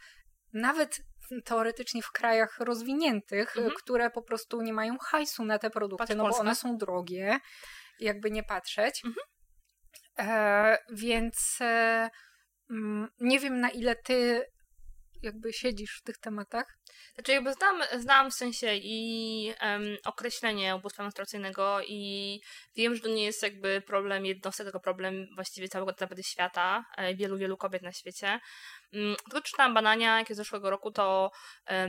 nawet 0.52 0.98
teoretycznie 1.44 2.02
w 2.02 2.12
krajach 2.12 2.58
rozwiniętych, 2.60 3.56
Mhm. 3.56 3.74
które 3.76 4.10
po 4.10 4.22
prostu 4.22 4.62
nie 4.62 4.72
mają 4.72 4.98
hajsu 4.98 5.44
na 5.44 5.58
te 5.58 5.70
produkty, 5.70 5.98
Patrz 6.06 6.10
no 6.16 6.22
bo 6.22 6.28
Polska. 6.28 6.40
one 6.42 6.54
są 6.54 6.76
drogie, 6.76 7.38
jakby 8.00 8.30
nie 8.30 8.42
patrzeć. 8.42 9.02
Mhm. 9.04 9.26
E, 10.18 10.79
więc 10.92 11.59
e, 11.61 12.11
mm, 12.70 13.09
nie 13.20 13.40
wiem 13.40 13.61
na 13.61 13.70
ile 13.70 13.96
ty 13.96 14.46
jakby 15.24 15.53
siedzisz 15.53 15.98
w 15.98 16.03
tych 16.03 16.18
tematach. 16.18 16.79
Znaczy 17.14 17.33
jakby 17.33 17.53
znam, 17.53 17.83
znam 17.98 18.31
w 18.31 18.35
sensie 18.35 18.74
i 18.74 19.53
em, 19.61 19.83
określenie 20.05 20.77
ubóstwa 20.77 21.03
menstruacyjnego 21.03 21.81
i 21.88 22.40
wiem, 22.77 22.94
że 22.94 23.00
to 23.00 23.09
nie 23.09 23.24
jest 23.24 23.42
jakby 23.42 23.81
problem 23.87 24.27
jednostek, 24.27 24.66
tylko 24.66 24.81
problem 24.81 25.27
właściwie 25.35 25.68
całego 25.68 25.90
naprawdę 25.90 26.22
świata, 26.22 26.85
e, 26.96 27.14
wielu, 27.14 27.38
wielu 27.38 27.57
kobiet 27.57 27.83
na 27.83 27.92
świecie. 27.92 28.40
Mm, 28.92 29.16
Tylko 29.16 29.40
czytałam 29.40 29.75
badania, 29.75 30.18
jakie 30.18 30.35
z 30.35 30.37
zeszłego 30.37 30.70
roku, 30.70 30.90
to 30.90 31.31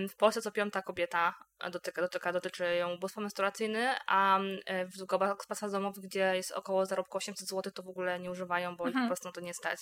w 0.10 0.16
Polsce 0.18 0.42
co 0.42 0.52
piąta 0.52 0.82
kobieta 0.82 1.34
dotyka, 1.72 2.02
dotyka, 2.02 2.34
dotyczy 2.34 2.76
ją 2.76 2.92
ubóstwa 2.94 3.22
menstruacyjny, 3.22 3.96
a 4.08 4.40
e, 4.66 4.86
w 4.86 5.06
gospodarstwach 5.06 5.72
domowych, 5.72 6.04
gdzie 6.04 6.36
jest 6.36 6.52
około 6.52 6.86
zarobku 6.86 7.18
800 7.18 7.48
zł, 7.50 7.72
to 7.76 7.84
w 7.84 7.88
ogóle 7.90 8.20
nie 8.20 8.32
używają, 8.32 8.76
bo 8.76 8.84
ich 8.84 8.88
Mhm. 8.96 9.06
po 9.06 9.10
prostu 9.10 9.28
na 9.28 9.32
to 9.32 9.42
nie 9.42 9.54
stać. 9.54 9.80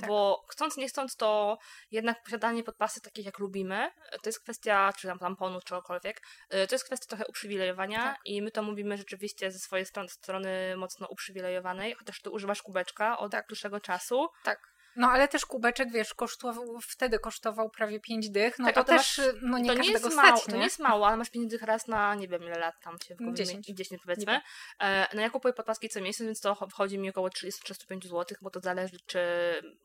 Tak. 0.00 0.08
Bo 0.08 0.44
chcąc, 0.48 0.76
nie 0.76 0.88
chcąc, 0.88 1.16
to 1.16 1.58
jednak 1.90 2.22
posiadanie 2.24 2.62
podpasy 2.64 3.00
takich 3.00 3.26
jak 3.26 3.38
lubimy, 3.38 3.90
to 4.22 4.28
jest 4.28 4.40
kwestia, 4.42 4.92
czy 4.98 5.06
tam 5.08 5.18
tamponu, 5.18 5.60
czy 5.60 5.66
czegokolwiek, 5.66 6.20
y, 6.54 6.66
to 6.66 6.74
jest 6.74 6.84
kwestia 6.84 7.06
trochę 7.08 7.26
uprzywilejowania 7.26 8.02
Tak. 8.02 8.16
i 8.24 8.42
my 8.42 8.50
to 8.50 8.62
mówimy 8.62 8.96
rzeczywiście 8.96 9.50
ze 9.52 9.58
swojej 9.58 9.86
strony, 9.86 10.08
strony 10.08 10.76
mocno 10.76 11.06
uprzywilejowanej, 11.06 11.94
chociaż 11.94 12.20
ty 12.20 12.30
używasz 12.30 12.62
kubeczka 12.62 13.18
od 13.18 13.32
Tak. 13.32 13.46
dłuższego 13.48 13.80
czasu. 13.80 14.28
Tak. 14.44 14.71
No 14.96 15.10
ale 15.10 15.28
też 15.28 15.46
kubeczek, 15.46 15.90
wiesz, 15.92 16.14
kosztował, 16.14 16.78
wtedy 16.80 17.18
kosztował 17.18 17.70
prawie 17.70 18.00
5 18.00 18.30
dych, 18.30 18.58
no 18.58 18.66
Tak, 18.66 18.74
to 18.74 18.84
też 18.84 19.18
masz- 19.18 19.26
no 19.42 19.58
nie 19.58 19.66
to 19.74 19.82
nie 19.82 19.90
jest 19.90 20.14
mało, 20.16 20.36
stać, 20.36 20.44
to 20.44 20.52
nie? 20.52 20.58
nie 20.58 20.64
jest 20.64 20.78
mało, 20.78 21.06
ale 21.06 21.16
masz 21.16 21.30
pieniędzy 21.30 21.58
raz 21.58 21.86
na 21.88 22.14
nie 22.14 22.28
wiem 22.28 22.42
ile 22.42 22.58
lat 22.58 22.74
tam 22.80 22.96
się 23.08 23.14
w 23.14 23.18
głowie 23.18 23.34
10. 23.34 23.68
mie- 23.68 23.74
10 23.74 24.02
powiedzmy. 24.02 24.40
E, 24.80 25.06
no 25.14 25.20
ja 25.20 25.30
kupuję 25.30 25.54
podpaski 25.54 25.88
co 25.88 26.00
miesiąc, 26.00 26.26
więc 26.26 26.40
to 26.40 26.54
wchodzi 26.70 26.98
mi 26.98 27.10
około 27.10 27.28
30-35 27.30 28.08
zł, 28.08 28.38
bo 28.42 28.50
to 28.50 28.60
zależy 28.60 28.96
czy 29.06 29.20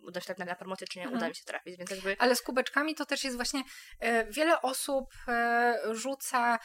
uda 0.01 0.19
się 0.21 0.25
trafić 0.25 0.45
na 0.45 0.55
promocję, 0.55 0.87
czy 0.87 0.99
nie 0.99 1.03
Mhm. 1.05 1.17
uda 1.17 1.29
mi 1.29 1.35
się 1.35 1.43
trafić, 1.43 1.77
więc 1.77 1.91
jakby 1.91 2.15
Ale 2.19 2.35
z 2.35 2.41
kubeczkami 2.41 2.95
to 2.95 3.05
też 3.05 3.23
jest 3.23 3.35
właśnie 3.35 3.63
e, 3.99 4.25
wiele 4.31 4.61
osób 4.61 5.13
e, 5.27 5.79
rzuca 5.91 6.59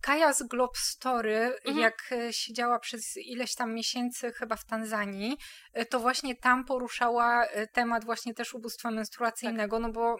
Kaja 0.00 0.32
z 0.32 0.42
Globe 0.42 0.78
Story, 0.78 1.36
Mhm. 1.64 1.78
jak 1.78 2.12
e, 2.12 2.32
siedziała 2.32 2.78
przez 2.78 3.16
ileś 3.16 3.54
tam 3.54 3.74
miesięcy 3.74 4.32
chyba 4.32 4.56
w 4.56 4.64
Tanzanii, 4.64 5.38
e, 5.72 5.86
to 5.86 6.00
właśnie 6.00 6.34
tam 6.36 6.64
poruszała 6.64 7.44
e, 7.46 7.66
temat 7.74 8.04
właśnie 8.04 8.34
też 8.34 8.54
ubóstwa 8.54 8.90
menstruacyjnego, 8.90 9.78
no 9.78 9.92
bo 9.92 10.16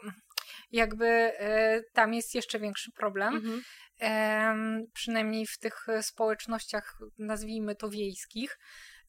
jakby 0.72 1.06
e, 1.06 1.82
tam 1.92 2.14
jest 2.14 2.34
jeszcze 2.34 2.58
większy 2.58 2.92
problem. 2.92 3.34
mhm. 3.34 3.62
przynajmniej 4.92 5.46
w 5.46 5.58
tych 5.58 5.88
e, 5.88 6.02
społecznościach, 6.02 6.98
nazwijmy 7.18 7.74
to 7.74 7.90
wiejskich. 7.90 8.58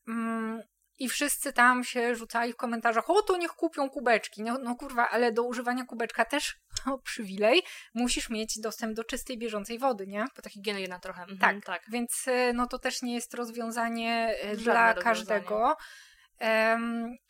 Mm, 0.07 0.61
I 0.99 1.09
wszyscy 1.09 1.53
tam 1.53 1.83
się 1.83 2.15
rzucali 2.15 2.53
w 2.53 2.55
komentarzach, 2.55 3.09
o 3.09 3.21
to 3.21 3.37
niech 3.37 3.51
kupią 3.51 3.89
kubeczki. 3.89 4.43
No, 4.43 4.57
no 4.57 4.75
kurwa, 4.75 5.09
ale 5.09 5.31
do 5.31 5.43
używania 5.43 5.85
kubeczka 5.85 6.25
też, 6.25 6.59
o 6.93 6.97
przywilej, 6.97 7.63
musisz 7.93 8.29
mieć 8.29 8.59
dostęp 8.59 8.93
do 8.95 9.03
czystej, 9.03 9.37
bieżącej 9.37 9.79
wody, 9.79 10.07
nie? 10.07 10.25
bo 10.35 10.41
taki 10.41 10.59
higieny 10.59 10.81
jedna 10.81 10.99
trochę. 10.99 11.21
Mhm, 11.21 11.39
Tak, 11.39 11.65
tak. 11.65 11.83
Więc 11.91 12.27
e, 12.27 12.53
no 12.53 12.67
to 12.67 12.79
też 12.79 13.01
nie 13.01 13.13
jest 13.13 13.33
rozwiązanie 13.33 14.35
Żadne 14.43 14.63
dla 14.63 14.93
każdego. 14.93 15.77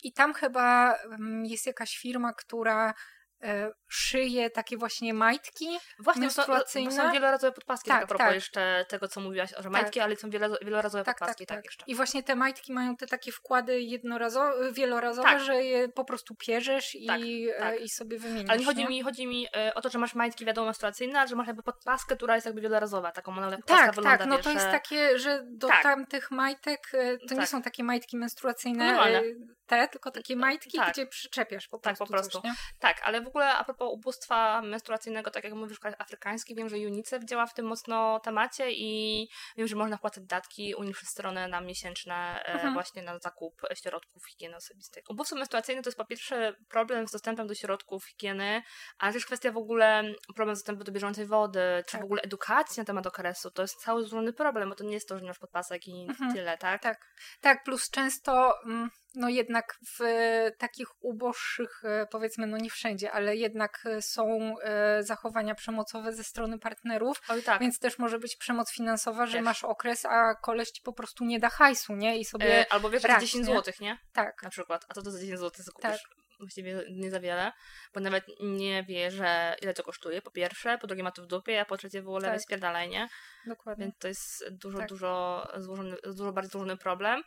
I 0.02 0.12
tam 0.12 0.34
chyba 0.34 0.94
em, 0.94 1.44
jest 1.44 1.66
jakaś 1.66 1.98
firma, 1.98 2.32
która 2.32 2.94
e, 3.42 3.70
szyje 3.88 4.50
takie 4.50 4.76
właśnie 4.76 5.14
majtki. 5.14 5.78
Właśnie, 5.98 6.26
bo 6.26 6.30
są, 6.30 6.42
bo 6.42 6.48
menstruacyjne. 6.52 6.92
są 6.92 7.12
wielorazowe 7.12 7.52
podpaski, 7.52 7.88
tak, 7.88 7.96
Tak, 7.96 8.04
a 8.04 8.06
propos 8.06 8.26
tak. 8.26 8.34
jeszcze 8.34 8.84
tego, 8.88 9.08
co 9.08 9.20
mówiłaś, 9.20 9.50
że 9.58 9.70
majtki, 9.70 10.00
ale 10.00 10.16
są 10.16 10.30
wielo, 10.30 10.56
wielorazowe 10.62 11.04
Tak, 11.04 11.14
tak, 11.14 11.18
podpaski, 11.18 11.46
tak, 11.46 11.58
tak. 11.58 11.64
jeszcze. 11.64 11.84
I 11.86 11.94
właśnie 11.94 12.22
te 12.22 12.36
majtki 12.36 12.72
mają 12.72 12.96
te 12.96 13.06
takie 13.06 13.32
wkłady 13.32 13.80
jednorazowe, 13.80 14.72
wielorazowe, 14.72 15.28
Tak. 15.28 15.40
że 15.40 15.64
je 15.64 15.88
po 15.88 16.04
prostu 16.04 16.34
pierzesz 16.34 16.96
Tak, 17.06 17.20
i, 17.20 17.50
e, 17.50 17.58
tak. 17.58 17.80
i 17.80 17.88
sobie 17.88 18.18
wymieniasz. 18.18 18.50
Ale 18.50 18.58
nie 18.58 18.64
chodzi 18.64 18.82
nie? 18.82 18.88
mi, 18.88 19.02
chodzi 19.02 19.26
mi 19.26 19.46
e, 19.56 19.74
o 19.74 19.80
to, 19.80 19.88
że 19.88 19.98
masz 19.98 20.14
majtki, 20.14 20.44
wiadomo, 20.44 20.64
menstruacyjne, 20.64 21.18
ale 21.18 21.28
że 21.28 21.36
masz 21.36 21.46
jakby 21.46 21.62
podpaskę, 21.62 22.16
która 22.16 22.34
jest 22.34 22.46
jakby 22.46 22.60
wielorazowa, 22.60 23.12
taką 23.12 23.34
podpaska 23.34 23.86
Tak, 23.86 23.94
wygląda, 23.94 24.18
tak, 24.18 24.26
no 24.28 24.36
wiesz, 24.36 24.44
to 24.44 24.50
jest 24.52 24.70
takie, 24.70 25.18
że 25.18 25.42
do 25.46 25.68
Tak. 25.68 25.82
tamtych 25.82 26.30
majtek 26.30 26.80
to 27.28 27.34
nie 27.34 27.40
Tak. 27.40 27.48
są 27.48 27.62
takie 27.62 27.84
majtki 27.84 28.16
menstruacyjne 28.16 28.86
Normalne. 28.86 29.22
E, 29.66 29.68
te, 29.68 29.88
tylko 29.88 30.10
takie 30.10 30.36
majtki, 30.36 30.78
Tak. 30.78 30.92
gdzie 30.92 31.06
przyczepiasz 31.06 31.68
po 31.68 31.78
Tak, 31.78 31.96
prostu. 31.96 32.04
po 32.04 32.12
prostu. 32.12 32.40
Coś? 32.40 32.50
Tak, 32.78 33.00
ale 33.02 33.20
w 33.20 33.26
ogóle 33.26 33.54
a 33.54 33.64
propos 33.64 33.88
ubóstwa 33.92 34.62
menstruacyjnego, 34.62 35.30
tak 35.30 35.44
jak 35.44 35.52
mówisz, 35.52 35.78
kraj 35.78 35.94
afrykański, 35.98 36.54
wiem, 36.54 36.68
że 36.68 36.76
UNICEF 36.76 37.24
działa 37.24 37.46
w 37.46 37.54
tym 37.54 37.66
mocno 37.66 38.20
temacie 38.20 38.72
i 38.72 39.28
wiem, 39.56 39.68
że 39.68 39.76
można 39.76 39.96
wpłacać 39.96 40.24
datki 40.24 40.74
stronę 41.02 41.48
na 41.48 41.60
miesięczne 41.60 42.42
e, 42.44 42.52
Mhm. 42.52 42.74
właśnie 42.74 43.02
na 43.02 43.18
zakup 43.18 43.62
środków 43.74 44.26
higieny 44.26 44.56
osobistej. 44.56 45.02
Ubóstwo 45.08 45.36
menstruacyjne 45.36 45.82
to 45.82 45.88
jest 45.88 45.98
po 45.98 46.04
pierwsze 46.04 46.54
problem 46.68 47.08
z 47.08 47.12
dostępem 47.12 47.46
do 47.46 47.54
środków 47.54 48.04
higieny, 48.06 48.62
ale 48.98 49.12
też 49.12 49.26
kwestia 49.26 49.52
w 49.52 49.56
ogóle 49.56 50.02
problem 50.34 50.56
z 50.56 50.58
dostępem 50.58 50.84
do 50.84 50.92
bieżącej 50.92 51.26
wody, 51.26 51.60
czy 51.86 51.92
Tak. 51.92 52.00
w 52.00 52.04
ogóle 52.04 52.22
edukacji 52.22 52.80
na 52.80 52.84
temat 52.84 53.06
okresu. 53.06 53.50
To 53.50 53.62
jest 53.62 53.74
cały 53.82 54.02
złożony 54.02 54.32
problem, 54.32 54.68
bo 54.68 54.74
to 54.74 54.84
nie 54.84 54.94
jest 54.94 55.08
to, 55.08 55.18
że 55.18 55.24
masz 55.24 55.38
podpasek 55.38 55.88
i 55.88 56.06
Mhm. 56.08 56.32
tyle, 56.34 56.58
tak? 56.58 56.82
Tak. 56.82 56.98
Tak, 57.40 57.64
plus 57.64 57.90
często, 57.90 58.52
mm, 58.64 58.90
no 59.16 59.28
jednak 59.28 59.78
w 59.98 60.00
e, 60.00 60.50
takich 60.58 60.88
uboższych, 61.00 61.84
e, 61.84 62.06
powiedzmy, 62.10 62.46
no 62.46 62.56
nie 62.56 62.70
wszędzie, 62.70 63.12
ale 63.12 63.36
jednak 63.36 63.82
e, 63.86 64.02
są 64.02 64.54
zachowania 65.00 65.54
przemocowe 65.54 66.12
ze 66.12 66.24
strony 66.24 66.58
partnerów, 66.58 67.22
Oj, 67.28 67.42
tak. 67.42 67.60
więc 67.60 67.78
też 67.78 67.98
może 67.98 68.18
być 68.18 68.36
przemoc 68.36 68.72
finansowa, 68.72 69.26
że 69.26 69.32
Też. 69.32 69.44
masz 69.44 69.64
okres, 69.64 70.04
a 70.04 70.34
koleś 70.34 70.70
ci 70.70 70.82
po 70.82 70.92
prostu 70.92 71.24
nie 71.24 71.38
da 71.38 71.48
hajsu, 71.48 71.94
nie? 71.96 72.18
I 72.18 72.24
sobie, 72.24 72.60
E, 72.60 72.72
albo 72.72 72.90
wiesz, 72.90 73.02
brać, 73.02 73.20
10 73.20 73.48
nie? 73.48 73.54
zł, 73.54 73.74
nie? 73.80 73.98
tak, 74.12 74.42
na 74.42 74.50
przykład, 74.50 74.84
a 74.88 74.94
to 74.94 75.02
to 75.02 75.10
za 75.10 75.20
10 75.20 75.38
zł 75.38 75.64
zakupisz 75.64 76.02
Tak. 76.02 76.16
właściwie 76.40 76.84
nie 76.90 77.10
za 77.10 77.20
wiele, 77.20 77.52
bo 77.94 78.00
nawet 78.00 78.24
nie 78.40 78.84
wie, 78.84 79.10
że 79.10 79.56
ile 79.62 79.74
to 79.74 79.82
kosztuje, 79.82 80.22
po 80.22 80.30
pierwsze, 80.30 80.78
po 80.78 80.86
drugie 80.86 81.02
ma 81.02 81.10
to 81.10 81.22
w 81.22 81.26
dupie, 81.26 81.60
a 81.60 81.64
po 81.64 81.76
trzecie 81.76 82.02
w 82.02 82.08
ogóle 82.08 82.22
Tak. 82.24 82.32
tak. 82.32 82.42
spierdalaj, 82.42 82.88
nie? 82.88 83.08
dokładnie. 83.46 83.84
Więc 83.84 83.98
to 83.98 84.08
jest 84.08 84.44
dużo, 84.50 84.78
Tak. 84.78 84.88
dużo, 84.88 85.48
złożony, 85.56 85.96
dużo 86.04 86.32
bardziej 86.32 86.50
złożony 86.50 86.76
problem. 86.76 87.22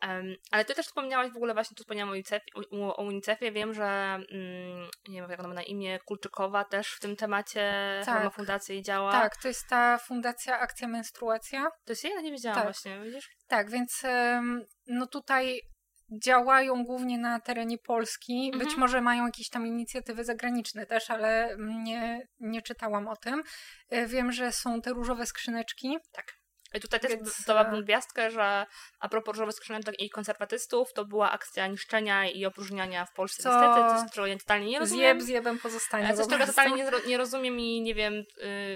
Em, 0.00 0.34
ale 0.50 0.64
ty 0.64 0.74
też 0.74 0.86
wspomniałaś 0.86 1.32
w 1.32 1.36
ogóle 1.36 1.54
właśnie, 1.54 1.74
tu 1.74 1.82
wspomniałam 1.82 2.08
o 2.10 2.12
UNICEF-ie, 2.12 2.52
o 2.96 3.02
UNICEF-ie. 3.02 3.52
wiem, 3.52 3.74
że 3.74 3.84
mm, 3.84 4.88
nie 5.08 5.20
wiem 5.20 5.30
jak 5.30 5.40
ona 5.40 5.48
ma 5.48 5.54
na 5.54 5.62
imię, 5.62 5.98
Kulczykowa 6.04 6.64
też 6.64 6.92
w 6.92 7.00
tym 7.00 7.16
temacie 7.16 7.72
Tak. 8.06 8.24
ma 8.24 8.30
fundację 8.30 8.76
i 8.78 8.82
działa. 8.82 9.12
Tak, 9.12 9.36
to 9.36 9.48
jest 9.48 9.68
ta 9.68 9.98
fundacja 9.98 10.58
Akcja 10.60 10.88
Menstruacja. 10.88 11.70
To 11.84 11.92
jest? 11.92 12.04
Ja 12.04 12.20
nie 12.20 12.30
wiedziałam 12.32 12.56
Tak. 12.56 12.64
właśnie, 12.66 13.00
widzisz? 13.04 13.30
Tak, 13.48 13.70
więc 13.70 14.02
no 14.86 15.06
tutaj 15.06 15.60
działają 16.24 16.84
głównie 16.84 17.18
na 17.18 17.40
terenie 17.40 17.78
Polski. 17.78 18.50
Być 18.52 18.62
Mhm. 18.62 18.80
może 18.80 19.00
mają 19.00 19.26
jakieś 19.26 19.48
tam 19.48 19.66
inicjatywy 19.66 20.24
zagraniczne 20.24 20.86
też, 20.86 21.10
ale 21.10 21.56
nie, 21.58 22.26
nie 22.40 22.62
czytałam 22.62 23.08
o 23.08 23.16
tym. 23.16 23.42
E, 23.90 24.06
Wiem, 24.06 24.32
że 24.32 24.52
są 24.52 24.80
te 24.82 24.90
różowe 24.90 25.26
skrzyneczki. 25.26 25.96
I 26.74 26.80
tutaj 26.80 27.00
też 27.00 27.10
Więc, 27.10 27.44
dałabym 27.44 27.74
e, 27.74 27.82
gwiazdkę, 27.82 28.30
że 28.30 28.66
a 29.00 29.08
propos 29.08 29.34
różowych 29.34 29.54
skrzynek 29.54 30.00
i 30.00 30.10
konserwatystów, 30.10 30.92
to 30.92 31.04
była 31.04 31.30
akcja 31.30 31.66
niszczenia 31.66 32.30
i 32.30 32.46
opróżniania 32.46 33.06
w 33.06 33.12
Polsce 33.12 33.42
Co? 33.42 33.50
niestety, 33.50 34.00
coś, 34.02 34.14
czego 34.14 34.26
ja 34.26 34.38
totalnie 34.38 34.66
nie 34.66 34.78
rozumiem. 34.78 35.20
Zjeb, 35.20 35.22
zjebem 35.22 35.58
pozostanie. 35.58 36.08
Po 36.08 36.14
coś, 36.14 36.26
czego 36.28 36.46
totalnie 36.46 36.84
nie, 36.84 36.90
nie 37.06 37.18
rozumiem 37.18 37.60
i 37.60 37.80
nie 37.80 37.94
wiem 37.94 38.14
y, 38.14 38.24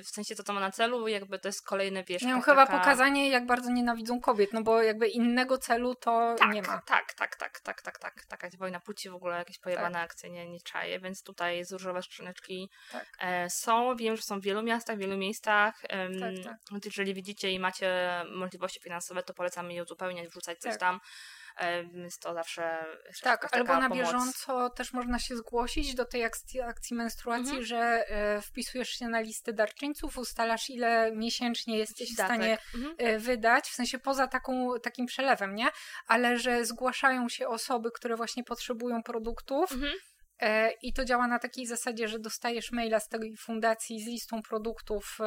w 0.02 0.08
sensie 0.08 0.34
co 0.34 0.42
to 0.42 0.52
ma 0.52 0.60
na 0.60 0.70
celu, 0.70 1.08
jakby 1.08 1.38
to 1.38 1.48
jest 1.48 1.66
kolejne, 1.66 2.04
wiesz, 2.04 2.22
wiem, 2.22 2.40
taka- 2.40 2.50
chyba 2.50 2.78
pokazanie, 2.78 3.30
jak 3.30 3.46
bardzo 3.46 3.70
nienawidzą 3.70 4.20
kobiet, 4.20 4.52
no 4.52 4.62
bo 4.62 4.82
jakby 4.82 5.08
innego 5.08 5.58
celu 5.58 5.94
to 5.94 6.34
tak, 6.38 6.54
nie 6.54 6.62
ma. 6.62 6.82
Tak, 6.86 7.14
tak, 7.14 7.36
tak, 7.36 7.60
tak, 7.60 7.82
tak, 7.82 7.98
tak. 7.98 8.24
Taka 8.28 8.48
wojna 8.58 8.80
płci 8.80 9.10
w 9.10 9.14
ogóle, 9.14 9.38
jakieś 9.38 9.58
pojebane 9.58 10.00
akcje, 10.00 10.30
nie, 10.30 10.48
nie 10.48 10.60
czaję, 10.60 11.00
więc 11.00 11.22
tutaj 11.22 11.64
z 11.64 11.72
różowe 11.72 12.02
skrzyneczki 12.02 12.70
Tak. 12.92 13.06
e, 13.20 13.50
są. 13.50 13.96
Wiem, 13.96 14.16
że 14.16 14.22
są 14.22 14.40
w 14.40 14.42
wielu 14.42 14.62
miastach, 14.62 14.96
w 14.96 15.00
wielu 15.00 15.16
miejscach. 15.16 15.80
Tak, 16.20 16.44
tak. 16.44 16.84
Jeżeli 16.84 17.14
widzicie 17.14 17.50
i 17.50 17.58
macie 17.58 17.79
możliwości 18.34 18.80
finansowe, 18.80 19.22
to 19.22 19.34
polecamy 19.34 19.74
je 19.74 19.82
uzupełniać, 19.82 20.28
wrzucać 20.28 20.58
coś 20.58 20.72
Tak. 20.72 20.80
tam. 20.80 21.00
E, 21.56 21.84
Więc 21.84 22.18
to 22.18 22.34
zawsze 22.34 22.84
Tak, 23.22 23.48
albo 23.56 23.76
na 23.76 23.88
pomoc. 23.88 23.98
bieżąco 23.98 24.70
też 24.70 24.92
można 24.92 25.18
się 25.18 25.36
zgłosić 25.36 25.94
do 25.94 26.04
tej 26.04 26.24
akcji, 26.24 26.60
akcji 26.60 26.96
menstruacji, 26.96 27.44
Mhm. 27.48 27.64
że 27.64 27.78
e, 28.08 28.42
wpisujesz 28.42 28.88
się 28.88 29.08
na 29.08 29.20
listę 29.20 29.52
darczyńców, 29.52 30.18
ustalasz 30.18 30.70
ile 30.70 31.12
miesięcznie 31.12 31.78
jesteś 31.78 32.10
w 32.10 32.14
stanie 32.14 32.58
Mhm. 32.74 32.94
e, 32.98 33.18
wydać, 33.18 33.64
w 33.64 33.74
sensie 33.74 33.98
poza 33.98 34.26
taką, 34.26 34.74
takim 34.82 35.06
przelewem, 35.06 35.54
nie? 35.54 35.68
Ale 36.06 36.38
że 36.38 36.64
zgłaszają 36.64 37.28
się 37.28 37.48
osoby, 37.48 37.90
które 37.90 38.16
właśnie 38.16 38.44
potrzebują 38.44 39.02
produktów 39.02 39.72
Mhm. 39.72 39.92
e, 40.38 40.70
i 40.82 40.92
to 40.92 41.04
działa 41.04 41.26
na 41.26 41.38
takiej 41.38 41.66
zasadzie, 41.66 42.08
że 42.08 42.18
dostajesz 42.18 42.72
maila 42.72 43.00
z 43.00 43.08
tej 43.08 43.36
fundacji 43.36 44.00
z 44.04 44.06
listą 44.06 44.42
produktów 44.42 45.18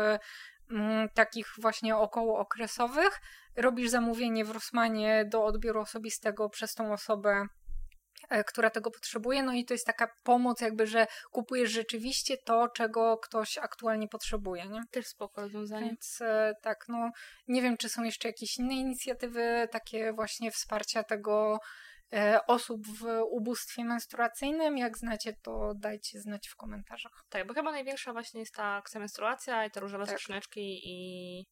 takich 1.14 1.48
właśnie 1.62 1.98
okołookresowych, 1.98 3.20
robisz 3.56 3.90
zamówienie 3.90 4.46
w 4.46 4.52
Rossmanie 4.52 5.26
do 5.26 5.46
odbioru 5.46 5.82
osobistego 5.82 6.50
przez 6.50 6.74
tą 6.74 6.94
osobę 6.94 7.46
e, 8.30 8.44
która 8.44 8.70
tego 8.70 8.92
potrzebuje, 8.92 9.44
no 9.44 9.54
i 9.54 9.66
to 9.66 9.74
jest 9.74 9.86
taka 9.86 10.08
pomoc 10.24 10.62
jakby, 10.62 10.88
że 10.88 11.08
kupujesz 11.32 11.72
rzeczywiście 11.72 12.38
to, 12.38 12.68
czego 12.68 13.18
ktoś 13.18 13.58
aktualnie 13.58 14.08
potrzebuje, 14.08 14.68
nie? 14.68 14.82
Też 14.92 15.08
spoko 15.08 15.42
rozwiązanie. 15.42 15.86
Więc 15.88 16.22
e, 16.22 16.54
tak, 16.62 16.86
no 16.88 17.12
nie 17.48 17.62
wiem, 17.62 17.78
czy 17.78 17.90
są 17.90 18.04
jeszcze 18.04 18.28
jakieś 18.28 18.58
inne 18.58 18.74
inicjatywy, 18.74 19.68
takie 19.72 20.14
właśnie 20.14 20.52
wsparcia 20.52 21.04
tego 21.04 21.60
osób 22.48 22.88
w 22.88 23.06
ubóstwie 23.32 23.86
menstruacyjnym. 23.86 24.78
Jak 24.78 24.98
znacie, 24.98 25.34
to 25.34 25.74
dajcie 25.76 26.22
znać 26.22 26.48
w 26.48 26.56
komentarzach. 26.56 27.26
Tak, 27.30 27.48
bo 27.48 27.54
chyba 27.54 27.72
największa 27.72 28.14
właśnie 28.14 28.40
jest 28.40 28.56
ta 28.56 28.76
akcja 28.76 29.00
menstruacja 29.00 29.66
i 29.66 29.72
te 29.72 29.80
różowe 29.80 30.06
Tak. 30.06 30.16
skrzyneczki 30.16 30.82
i... 30.84 31.46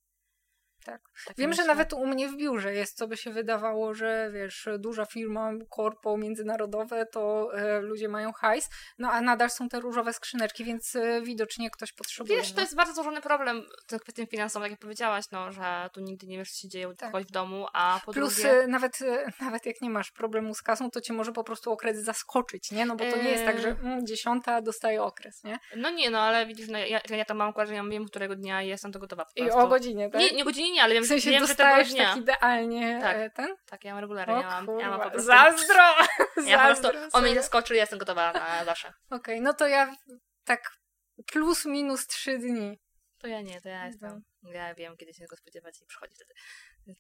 Tak. 0.86 1.02
takie 1.28 1.42
Wiem, 1.42 1.54
że 1.54 1.62
myślę- 1.62 1.66
nawet 1.66 1.94
u 1.94 2.08
mnie 2.08 2.30
w 2.30 2.36
biurze 2.38 2.74
jest, 2.74 2.98
co 2.98 3.08
by 3.08 3.18
się 3.18 3.32
wydawało, 3.32 3.94
że 3.94 4.30
wiesz, 4.34 4.70
duża 4.80 5.06
firma, 5.06 5.52
korpo 5.70 6.18
międzynarodowe, 6.18 7.06
to 7.06 7.50
e, 7.54 7.82
ludzie 7.82 8.10
mają 8.10 8.34
hajs, 8.34 8.70
no 8.98 9.12
a 9.12 9.22
nadal 9.22 9.50
są 9.50 9.70
te 9.70 9.80
różowe 9.80 10.14
skrzyneczki, 10.14 10.64
więc 10.64 10.96
e, 10.96 11.22
widocznie 11.22 11.70
ktoś 11.72 11.94
potrzebuje. 11.94 12.38
Wiesz, 12.40 12.50
no. 12.50 12.56
to 12.56 12.62
jest 12.62 12.76
bardzo 12.76 12.94
złożony 12.94 13.22
problem, 13.22 13.64
ten 13.88 14.00
kwestią 14.00 14.26
finansową, 14.26 14.64
tak 14.64 14.72
jak 14.72 14.80
powiedziałaś, 14.80 15.26
no, 15.32 15.52
że 15.52 15.90
tu 15.94 16.02
nigdy 16.02 16.28
nie 16.28 16.38
wiesz, 16.38 16.52
co 16.52 16.62
się 16.62 16.68
dzieje 16.68 16.90
u 16.90 16.94
Tak. 16.94 17.12
kogoś 17.12 17.26
w 17.28 17.32
domu, 17.32 17.68
a 17.74 18.00
po 18.06 18.14
Plus 18.14 18.36
drugie... 18.36 18.62
e, 18.62 18.68
nawet, 18.68 19.00
nawet 19.42 19.66
jak 19.66 19.82
nie 19.82 19.90
masz 19.90 20.12
problemu 20.12 20.54
z 20.54 20.62
kasą, 20.62 20.92
to 20.92 21.02
cię 21.02 21.14
może 21.14 21.32
po 21.32 21.44
prostu 21.44 21.72
okres 21.72 21.98
zaskoczyć, 21.98 22.72
nie? 22.72 22.86
No 22.86 22.96
bo 22.96 23.06
to 23.12 23.18
nie 23.18 23.30
jest 23.30 23.46
tak, 23.46 23.60
że 23.60 23.68
Eee. 23.70 23.78
mm, 23.84 24.06
dziesiąta 24.08 24.62
dostaje 24.62 25.04
okres, 25.04 25.44
nie? 25.44 25.60
No 25.76 25.90
nie, 25.90 26.10
no 26.10 26.20
ale 26.20 26.46
widzisz, 26.46 26.68
no, 26.70 26.78
ja, 26.78 27.02
ja 27.10 27.26
to 27.26 27.36
mam 27.36 27.50
akurat, 27.50 27.68
że 27.70 27.76
ja 27.76 27.84
wiem, 27.84 28.06
którego 28.06 28.36
dnia 28.36 28.62
jestem 28.62 28.92
do 28.92 29.00
gotowa 29.00 29.26
I 29.36 29.50
o 29.52 29.68
godzinie, 29.68 30.10
tak? 30.10 30.22
Nie, 30.22 30.32
nie 30.32 30.44
godzinie, 30.44 30.71
nie, 30.72 30.84
ale 30.84 30.94
wiem, 30.94 31.04
w 31.04 31.08
sensie 31.08 31.30
wiem 31.30 31.48
że 31.48 31.56
tego 31.56 31.84
dnia. 31.84 32.10
tak 32.10 32.18
idealnie 32.18 33.00
Tak. 33.02 33.16
e, 33.18 33.30
ten? 33.30 33.56
Tak, 33.66 33.84
ja 33.84 33.92
mam 33.94 34.02
regularnie, 34.02 34.34
O 34.36 34.42
ja 34.42 34.62
mam, 34.62 34.80
ja 34.80 34.90
mam 34.90 35.02
po 35.02 35.10
prostu... 35.10 35.28
zazdro! 35.28 35.84
Ja 36.46 36.58
po 36.60 36.66
prostu, 36.76 36.88
on 36.88 37.22
mnie 37.22 37.32
sobie. 37.32 37.36
zaskoczy, 37.42 37.76
ja 37.76 37.82
jestem 37.82 38.00
gotowa 38.00 38.34
na 38.34 38.66
zawsze. 38.66 38.94
Okej, 39.10 39.42
no 39.42 39.54
to 39.54 39.68
ja 39.68 39.96
tak 40.46 40.72
plus 41.32 41.66
minus 41.66 42.08
trzy 42.08 42.38
dni. 42.38 42.80
To 43.18 43.28
ja 43.28 43.42
nie, 43.42 43.62
to 43.62 43.70
ja 43.70 43.86
jestem. 43.88 44.24
No. 44.44 44.52
Ja 44.52 44.76
wiem, 44.76 44.98
kiedy 44.98 45.14
się 45.14 45.20
tego 45.20 45.36
spodziewać 45.36 45.82
i 45.82 45.86
przychodzi 45.86 46.16
wtedy. 46.16 46.34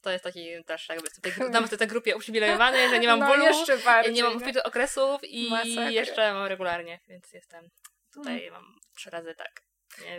To 0.01 0.09
jest 0.11 0.23
taki 0.23 0.63
też 0.65 0.89
jakby 0.89 1.09
w 1.09 1.21
tej, 1.21 1.51
tam 1.51 1.67
w 1.67 1.77
tej 1.77 1.87
grupie 1.87 2.15
uprzywilejowanej, 2.15 2.89
że 2.89 2.99
nie 2.99 3.07
mam 3.07 3.19
no, 3.19 3.27
bólu, 3.27 3.43
jeszcze 3.45 3.77
bardziej. 3.77 4.13
nie 4.13 4.23
mam 4.23 4.39
okresów 4.63 5.21
i 5.23 5.49
Masakra. 5.49 5.89
jeszcze 5.89 6.33
mam 6.33 6.45
regularnie, 6.45 6.99
więc 7.07 7.33
jestem 7.33 7.69
tutaj, 8.13 8.51
mam 8.51 8.75
trzy 8.95 9.09
razy 9.09 9.35
tak. 9.35 9.61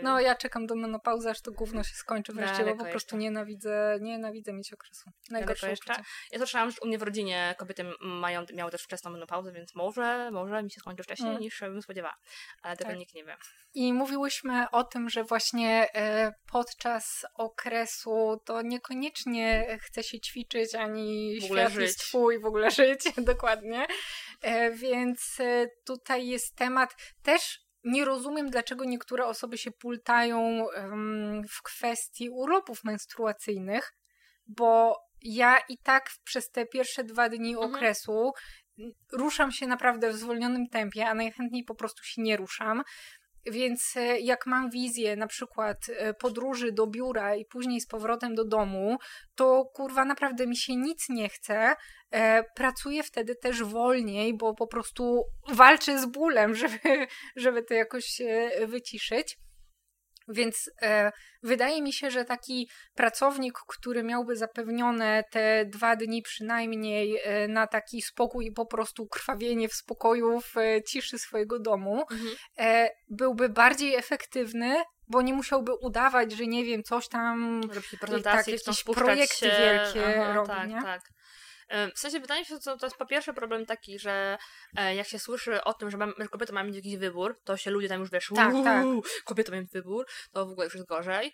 No 0.03 0.19
ja 0.19 0.35
czekam 0.35 0.67
do 0.67 0.75
menopauzy, 0.75 1.29
aż 1.29 1.41
to 1.41 1.51
gówno 1.51 1.83
się 1.83 1.95
skończy 1.95 2.33
wreszcie, 2.33 2.65
bo 2.65 2.75
po 2.75 2.85
prostu 2.85 3.17
nienawidzę, 3.17 3.97
nienawidzę 4.01 4.53
mieć 4.53 4.73
okresu. 4.73 5.09
Najgorsze 5.29 5.69
jeszcze. 5.69 5.93
Ja 6.31 6.37
słyszałam, 6.37 6.71
że 6.71 6.77
u 6.81 6.87
mnie 6.87 6.97
w 6.97 7.01
rodzinie 7.03 7.55
kobiety 7.57 7.85
mają, 8.01 8.45
miały 8.53 8.71
też 8.71 8.81
wczesną 8.83 9.11
menopauzę, 9.11 9.51
więc 9.51 9.75
może, 9.75 10.31
może 10.31 10.63
mi 10.63 10.71
się 10.71 10.79
skończy 10.79 11.03
wcześniej 11.03 11.29
Mm. 11.29 11.41
niż 11.41 11.59
bym 11.59 11.81
spodziewała. 11.81 12.15
Ale 12.61 12.77
tego 12.77 12.89
Tak. 12.89 12.99
nikt 12.99 13.13
nie 13.13 13.23
wie. 13.25 13.37
I 13.73 13.93
mówiłyśmy 13.93 14.65
o 14.71 14.83
tym, 14.83 15.09
że 15.09 15.23
właśnie 15.23 15.87
e, 15.95 16.33
podczas 16.51 17.25
okresu 17.35 18.41
to 18.45 18.61
niekoniecznie 18.61 19.77
chce 19.81 20.03
się 20.03 20.19
ćwiczyć, 20.19 20.75
ani 20.75 21.39
W 21.41 21.43
ogóle 21.45 21.61
świat 21.61 21.73
żyć. 21.73 21.81
jest 21.81 21.99
twój, 21.99 22.39
w 22.39 22.45
ogóle 22.45 22.71
żyć, 22.81 23.01
dokładnie. 23.17 23.87
E, 24.41 24.71
więc 24.71 25.39
e, 25.39 25.67
tutaj 25.85 26.27
jest 26.27 26.55
temat 26.55 26.95
też 27.23 27.62
nie 27.83 28.05
rozumiem, 28.05 28.49
dlaczego 28.49 28.85
niektóre 28.85 29.25
osoby 29.25 29.57
się 29.57 29.71
pultają 29.71 30.65
w 31.49 31.61
kwestii 31.63 32.29
urlopów 32.29 32.83
menstruacyjnych, 32.83 33.93
bo 34.47 34.97
ja 35.21 35.57
i 35.69 35.77
tak 35.77 36.09
przez 36.23 36.49
te 36.51 36.65
pierwsze 36.65 37.03
dwa 37.03 37.29
dni 37.29 37.53
Mhm. 37.55 37.73
okresu 37.75 38.31
m, 38.79 38.91
ruszam 39.13 39.51
się 39.51 39.67
naprawdę 39.67 40.09
w 40.09 40.15
zwolnionym 40.15 40.67
tempie, 40.69 41.07
a 41.07 41.13
najchętniej 41.13 41.63
po 41.63 41.75
prostu 41.75 42.03
się 42.03 42.21
nie 42.21 42.37
ruszam. 42.37 42.83
Więc 43.45 43.97
e, 43.97 44.19
jak 44.19 44.45
mam 44.45 44.69
wizję 44.69 45.15
na 45.15 45.27
przykład 45.27 45.77
e, 45.89 46.13
podróży 46.13 46.71
do 46.71 46.87
biura 46.87 47.35
i 47.35 47.45
później 47.45 47.81
z 47.81 47.87
powrotem 47.87 48.35
do 48.35 48.45
domu, 48.45 48.97
to 49.35 49.65
kurwa 49.65 50.05
naprawdę 50.05 50.47
mi 50.47 50.57
się 50.57 50.75
nic 50.75 51.09
nie 51.09 51.29
chce. 51.29 51.75
E, 52.11 52.43
pracuję 52.43 53.03
wtedy 53.03 53.35
też 53.35 53.63
wolniej, 53.63 54.37
bo 54.37 54.55
po 54.55 54.67
prostu 54.67 55.23
walczę 55.47 55.99
z 55.99 56.05
bólem, 56.05 56.55
żeby, 56.61 57.07
żeby 57.35 57.63
to 57.63 57.73
jakoś 57.73 58.21
wyciszyć. 58.67 59.37
Więc 60.27 60.69
e, 60.81 61.11
wydaje 61.43 61.81
mi 61.81 61.93
się, 61.93 62.11
że 62.11 62.25
taki 62.25 62.69
pracownik, 62.95 63.53
który 63.67 64.03
miałby 64.03 64.35
zapewnione 64.35 65.23
te 65.31 65.65
dwa 65.65 65.95
dni 65.95 66.21
przynajmniej 66.21 67.19
e, 67.23 67.47
na 67.47 67.67
taki 67.67 68.01
spokój 68.01 68.45
i 68.45 68.51
po 68.51 68.65
prostu 68.65 69.07
krwawienie 69.07 69.69
w 69.69 69.73
spokoju, 69.73 70.41
w 70.41 70.57
e, 70.57 70.83
ciszy 70.83 71.19
swojego 71.19 71.59
domu, 71.59 72.03
e, 72.57 72.89
byłby 73.09 73.49
bardziej 73.49 73.95
efektywny, 73.95 74.75
bo 75.07 75.21
nie 75.21 75.33
musiałby 75.33 75.73
udawać, 75.73 76.31
że 76.31 76.47
nie 76.47 76.65
wiem, 76.65 76.83
coś 76.83 77.07
tam. 77.07 77.61
Tak, 78.23 78.47
jakieś 78.47 78.83
projekty 78.83 79.35
się. 79.35 79.51
wielkie 79.59 80.33
robi, 80.33 80.47
tak, 80.47 80.69
nie? 80.69 80.81
tak. 80.81 81.01
E, 81.73 81.91
W 81.91 81.99
sensie 81.99 82.19
wydaje 82.19 82.41
mi 82.41 82.45
się, 82.45 82.55
że 82.55 82.77
to 82.77 82.85
jest 82.85 82.97
po 82.97 83.05
pierwsze 83.05 83.33
problem 83.33 83.65
taki, 83.65 83.99
że 83.99 84.37
e, 84.77 84.95
jak 84.95 85.07
się 85.07 85.19
słyszy 85.19 85.63
o 85.63 85.73
tym, 85.73 85.91
że, 85.91 85.97
mam, 85.97 86.13
że 86.19 86.27
kobiety 86.27 86.53
mają 86.53 86.65
mieć 86.67 86.75
jakiś 86.75 86.97
wybór, 86.97 87.39
to 87.43 87.57
się 87.57 87.71
ludzie 87.71 87.89
tam 87.89 87.99
już 87.99 88.11
wiesz, 88.11 88.29
Tak, 88.35 88.53
tak. 88.63 88.85
uuu, 88.85 89.03
kobiety 89.25 89.51
mają 89.51 89.65
wybór, 89.73 90.05
to 90.31 90.45
w 90.45 90.51
ogóle 90.51 90.65
już 90.65 90.75
jest 90.75 90.87
gorzej. 90.87 91.33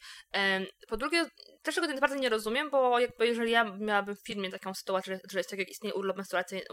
Po 0.87 0.97
drugie, 0.97 1.25
też 1.63 1.75
tego 1.75 1.99
bardzo 1.99 2.15
nie 2.15 2.29
rozumiem, 2.29 2.69
bo 2.69 2.99
jakby 2.99 3.27
jeżeli 3.27 3.51
ja 3.51 3.63
miałabym 3.63 4.15
w 4.15 4.21
firmie 4.25 4.51
taką 4.51 4.73
sytuację, 4.73 5.19
że, 5.31 5.39
jest 5.39 5.49
tak 5.49 5.59
jak 5.59 5.69
istnieje 5.69 5.93
urlop 5.95 6.17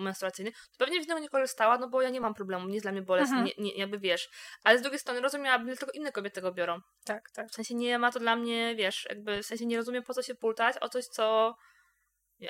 menstruacyjny, 0.00 0.52
to 0.52 0.78
pewnie 0.78 1.02
z 1.04 1.08
niego 1.08 1.20
nie 1.20 1.28
korzystała, 1.28 1.78
no 1.78 1.88
bo 1.88 2.02
ja 2.02 2.10
nie 2.10 2.20
mam 2.20 2.34
problemu, 2.34 2.66
nie 2.68 2.74
jest 2.74 2.84
dla 2.84 2.92
mnie 2.92 3.02
bolesne, 3.02 3.36
Mhm. 3.36 3.46
nie, 3.58 3.64
nie, 3.64 3.74
jakby 3.78 3.98
wiesz. 3.98 4.28
Ale 4.64 4.78
z 4.78 4.82
drugiej 4.82 4.98
strony 5.00 5.20
rozumiałabym, 5.20 5.66
dlaczego 5.66 5.92
inne 5.92 6.12
kobiety 6.12 6.34
tego 6.34 6.52
biorą. 6.52 6.80
Tak, 7.04 7.30
tak. 7.30 7.48
W 7.48 7.54
sensie 7.54 7.74
nie 7.74 7.98
ma 7.98 8.12
to 8.12 8.18
dla 8.20 8.36
mnie, 8.36 8.74
wiesz, 8.76 9.06
jakby 9.08 9.42
w 9.42 9.46
sensie 9.46 9.66
nie 9.66 9.76
rozumiem 9.76 10.02
po 10.02 10.14
co 10.14 10.22
się 10.22 10.34
pultać 10.34 10.76
o 10.80 10.88
coś, 10.88 11.04
co 11.06 11.56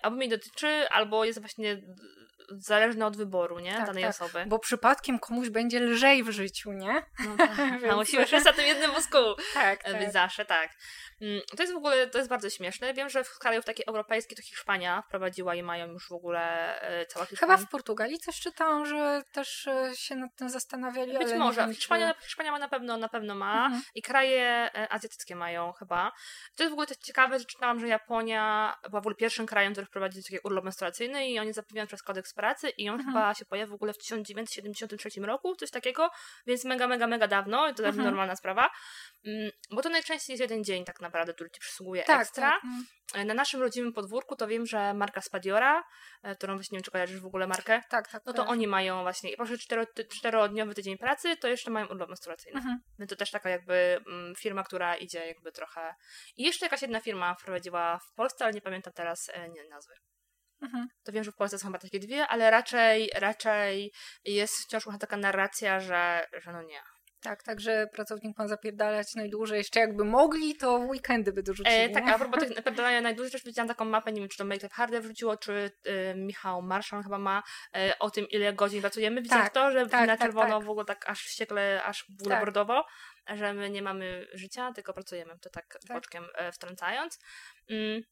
albo 0.03 0.17
mnie 0.17 0.29
dotyczy, 0.29 0.89
albo 0.91 1.25
jest 1.25 1.41
właśnie 1.41 1.83
zależne 2.51 3.07
od 3.07 3.17
wyboru, 3.17 3.59
nie? 3.59 3.75
Tak, 3.75 3.87
Danej 3.87 4.03
tak. 4.03 4.11
osoby. 4.11 4.45
Bo 4.47 4.59
przypadkiem 4.59 5.19
komuś 5.19 5.49
będzie 5.49 5.81
lżej 5.81 6.25
w 6.25 6.31
życiu, 6.31 6.73
nie? 6.73 7.03
No, 7.19 7.37
tak. 7.57 7.81
Więc- 7.81 7.95
musimy 7.97 8.27
wszyscy 8.27 8.49
na 8.49 8.53
tym 8.53 8.67
jednym 8.67 8.91
wózku 8.93 9.19
Tak, 9.55 9.83
tak. 9.83 9.93
tak. 9.93 10.13
zawsze, 10.13 10.45
tak. 10.45 10.71
Mm, 11.21 11.41
To 11.57 11.63
jest 11.63 11.75
w 11.75 11.77
ogóle, 11.77 12.07
to 12.07 12.19
jest 12.19 12.31
bardzo 12.31 12.51
śmieszne. 12.51 12.95
Wiem, 12.95 13.09
że 13.09 13.25
w 13.25 13.39
krajów 13.39 13.65
takie 13.65 13.87
europejskie 13.87 14.37
to 14.37 14.43
Hiszpania 14.43 15.03
wprowadziła 15.03 15.55
i 15.55 15.63
mają 15.63 15.87
już 15.87 16.09
w 16.09 16.13
ogóle 16.13 16.81
e, 16.81 17.07
cała 17.07 17.27
Hiszpania. 17.27 17.57
Chyba 17.57 17.67
w 17.67 17.71
Portugalii 17.71 18.19
coś 18.19 18.41
czytałam, 18.41 18.87
że 18.87 19.23
też 19.33 19.67
e, 19.67 19.91
się 19.97 20.17
nad 20.17 20.31
tym 20.37 20.51
zastanawiali, 20.51 21.19
Być 21.19 21.33
może. 21.39 21.75
Hiszpania, 21.75 22.15
Hiszpania 22.23 22.53
ma 22.53 22.59
na 22.59 22.69
pewno, 22.69 22.97
na 22.97 23.09
pewno 23.09 23.35
ma. 23.35 23.65
Mhm. 23.65 23.83
I 23.95 24.03
kraje 24.03 24.71
e, 24.75 24.93
azjatyckie 24.93 25.37
mają 25.37 25.73
chyba. 25.73 26.13
To 26.57 26.63
jest 26.63 26.71
w 26.71 26.73
ogóle 26.73 26.87
też 26.87 26.97
ciekawe, 26.97 27.39
że 27.39 27.45
czytałam, 27.45 27.81
że 27.81 27.89
Japonia 27.89 28.75
była 28.89 29.01
w 29.01 29.05
ogóle 29.05 29.15
pierwszym 29.15 29.47
krajem, 29.47 29.75
który 29.77 29.87
wprowadził 29.87 30.23
taki 30.23 30.39
urlop 30.45 30.65
menstruacyjny 30.65 31.29
i 31.29 31.39
oni 31.39 31.53
zapewniają 31.53 31.87
przez 31.87 32.03
kodeks 32.03 32.35
pracy 32.35 32.69
i 32.71 32.89
on 32.89 32.95
Mhm. 32.95 33.15
chyba 33.15 33.35
się 33.35 33.45
pojawił 33.45 33.73
w 33.73 33.75
ogóle 33.75 33.93
w 33.93 33.99
1973 33.99 35.21
roku, 35.27 35.57
coś 35.57 35.71
takiego, 35.71 36.11
więc 36.47 36.65
mega, 36.65 36.87
mega, 36.87 37.07
mega 37.07 37.29
dawno 37.29 37.69
i 37.69 37.75
to 37.75 37.83
jest 37.83 37.87
Mhm. 37.99 38.05
normalna 38.05 38.37
sprawa. 38.37 38.71
Mm, 39.27 39.51
Bo 39.71 39.83
to 39.83 39.89
najczęściej 39.89 40.33
jest 40.35 40.41
jeden 40.41 40.65
dzień 40.65 40.85
tak 40.85 41.01
naprawdę, 41.01 41.35
który 41.35 41.51
ci 41.51 41.61
przysługuje 41.61 42.03
tak, 42.03 42.21
ekstra. 42.23 42.51
Tak, 42.51 42.65
mm. 42.65 42.87
E, 43.15 43.25
Na 43.25 43.35
naszym 43.35 43.61
rodzimym 43.61 43.93
podwórku 43.93 44.37
to 44.37 44.47
wiem, 44.47 44.67
że 44.67 44.95
marka 44.95 45.21
Spadiora, 45.21 45.85
e, 46.23 46.35
którą 46.37 46.55
właśnie 46.55 46.77
nie 46.77 46.79
wiem, 46.79 46.85
czy 46.85 46.91
kojarzysz 46.91 47.21
w 47.21 47.27
ogóle 47.27 47.47
markę, 47.47 47.83
tak, 47.91 48.09
tak. 48.09 48.23
no 48.27 48.33
to 48.33 48.37
kojarzę. 48.37 48.51
oni 48.53 48.67
mają 48.67 49.03
właśnie, 49.03 49.31
i 49.31 49.37
cztero, 49.59 49.87
ty- 49.87 50.05
czterodniowy 50.05 50.75
tydzień 50.75 50.99
pracy, 50.99 51.37
to 51.37 51.49
jeszcze 51.49 51.71
mają 51.71 51.87
urlop 51.87 52.09
menstruacyjny. 52.09 52.59
Mhm. 52.59 52.79
Więc 52.99 53.11
to 53.11 53.17
też 53.17 53.31
taka 53.31 53.51
jakby 53.51 54.01
mm, 54.07 54.35
firma, 54.35 54.63
która 54.65 54.97
idzie 54.97 55.27
jakby 55.27 55.53
trochę... 55.53 55.95
I 56.37 56.43
jeszcze 56.43 56.67
jakaś 56.67 56.83
jedna 56.83 57.01
firma 57.01 57.35
wprowadziła 57.35 57.99
w 57.99 58.13
Polsce, 58.15 58.45
ale 58.45 58.55
nie 58.55 58.61
pamiętam 58.61 58.93
teraz 58.93 59.29
e, 59.29 59.49
nazwy. 59.69 59.95
Mhm. 60.63 60.89
To 61.05 61.13
wiem, 61.13 61.25
że 61.25 61.33
w 61.33 61.37
Polsce 61.37 61.59
są 61.59 61.67
chyba 61.67 61.79
takie 61.79 61.99
dwie, 61.99 62.27
ale 62.27 62.51
raczej, 62.51 63.11
raczej 63.15 63.93
jest 64.25 64.55
wciąż 64.55 64.85
taka 65.01 65.17
narracja, 65.17 65.81
że, 65.81 66.27
że 66.33 66.53
no 66.53 66.63
nie. 66.63 66.81
Tak, 67.21 67.43
także 67.43 67.87
pracownik 67.93 68.39
ma 68.39 68.49
zapierdalać 68.49 69.15
najdłużej. 69.15 69.59
Jeszcze 69.59 69.81
jakby 69.81 70.05
mogli, 70.05 70.57
to 70.57 70.79
w 70.79 70.89
weekendy 70.89 71.33
by 71.33 71.43
dorzucili. 71.43 71.77
E, 71.77 71.89
tak, 71.89 72.09
a 72.09 72.19
propos 72.19 72.41
tych 72.41 72.57
napierdalania 72.57 73.01
najdłużej 73.01 73.33
też 73.33 73.45
widziałam 73.45 73.69
taką 73.69 73.85
mapę, 73.85 74.13
nie 74.13 74.21
wiem, 74.21 74.29
czy 74.29 74.39
to 74.39 74.45
Make 74.45 74.73
Harder 74.73 75.03
wrzuciło, 75.03 75.37
czy 75.37 75.71
e, 75.85 76.15
Michał 76.15 76.63
Marszan 76.63 77.03
chyba 77.03 77.19
ma 77.19 77.43
e, 77.77 77.99
o 77.99 78.11
tym, 78.11 78.29
ile 78.29 78.53
godzin 78.53 78.81
pracujemy. 78.81 79.23
Widziałeś 79.23 79.45
Tak, 79.45 79.55
to, 79.55 79.71
że 79.71 79.87
tak, 79.87 80.07
na 80.07 80.17
tak, 80.17 80.27
czerwono 80.27 80.59
tak. 80.59 80.67
w 80.67 80.71
ogóle 80.71 80.85
tak 80.85 81.11
aż 81.11 81.21
wściekle, 81.21 81.83
aż 81.85 82.05
ogóle 82.21 82.35
Tak. 82.35 82.45
że 83.35 83.55
my 83.55 83.71
nie 83.71 83.83
mamy 83.83 84.27
życia, 84.35 84.73
tylko 84.73 84.93
pracujemy. 84.93 85.39
To 85.39 85.51
tak, 85.51 85.79
Tak. 85.89 85.97
boczkiem 85.97 86.25
e, 86.35 86.53
wtrącając. 86.53 87.19
Mm. 87.71 88.03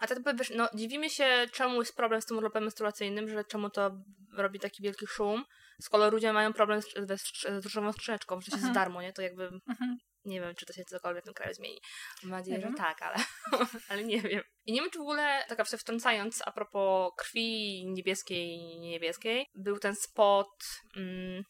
A 0.00 0.06
tak 0.06 0.18
wiesz, 0.38 0.52
no 0.56 0.68
dziwimy 0.74 1.10
się, 1.10 1.46
czemu 1.52 1.80
jest 1.80 1.96
problem 1.96 2.22
z 2.22 2.26
tym 2.26 2.36
urlopem 2.36 2.62
menstruacyjnym, 2.62 3.28
że 3.28 3.44
czemu 3.44 3.70
to 3.70 3.90
robi 4.36 4.60
taki 4.60 4.82
wielki 4.82 5.06
szum, 5.06 5.44
kolei 5.88 6.10
ludzie 6.10 6.32
mają 6.32 6.52
problem 6.52 6.82
z, 6.82 6.86
z, 7.20 7.42
z 7.42 7.64
różową 7.64 7.92
skrzyneczką, 7.92 8.40
że 8.40 8.46
się 8.46 8.56
Mhm. 8.56 8.74
za 8.74 8.80
darmo, 8.80 9.02
nie? 9.02 9.12
To 9.12 9.22
jakby 9.22 9.44
Mhm. 9.44 9.96
nie 10.24 10.40
wiem, 10.40 10.54
czy 10.54 10.66
to 10.66 10.72
się 10.72 10.84
cokolwiek 10.84 11.22
w 11.22 11.24
tym 11.24 11.34
kraju 11.34 11.54
zmieni. 11.54 11.80
Mam 12.22 12.30
nadzieję, 12.30 12.60
że 12.60 12.72
tak, 12.76 13.02
ale, 13.02 13.16
ale 13.88 14.04
nie 14.04 14.20
wiem. 14.20 14.42
I 14.66 14.72
nie 14.72 14.80
wiem, 14.80 14.90
czy 14.90 14.98
w 14.98 15.02
ogóle, 15.02 15.44
tak 15.48 15.68
się 15.68 15.78
wtrącając, 15.78 16.42
a 16.46 16.52
propos 16.52 17.12
krwi 17.16 17.82
niebieskiej 17.86 18.48
i 18.48 18.80
niebieskiej, 18.80 19.46
był 19.54 19.78
ten 19.78 19.94
spot 19.96 20.48
mm, 20.96 21.44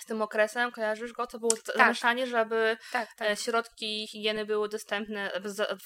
z 0.00 0.04
tym 0.04 0.22
okresem, 0.22 0.72
kojarzysz 0.72 1.12
go? 1.12 1.26
To 1.26 1.38
było 1.38 1.52
tak. 1.66 1.76
zamieszanie, 1.76 2.26
żeby 2.26 2.76
Tak, 2.92 3.08
tak. 3.14 3.30
e, 3.30 3.36
środki 3.36 4.08
higieny 4.08 4.46
były 4.46 4.68
dostępne 4.68 5.30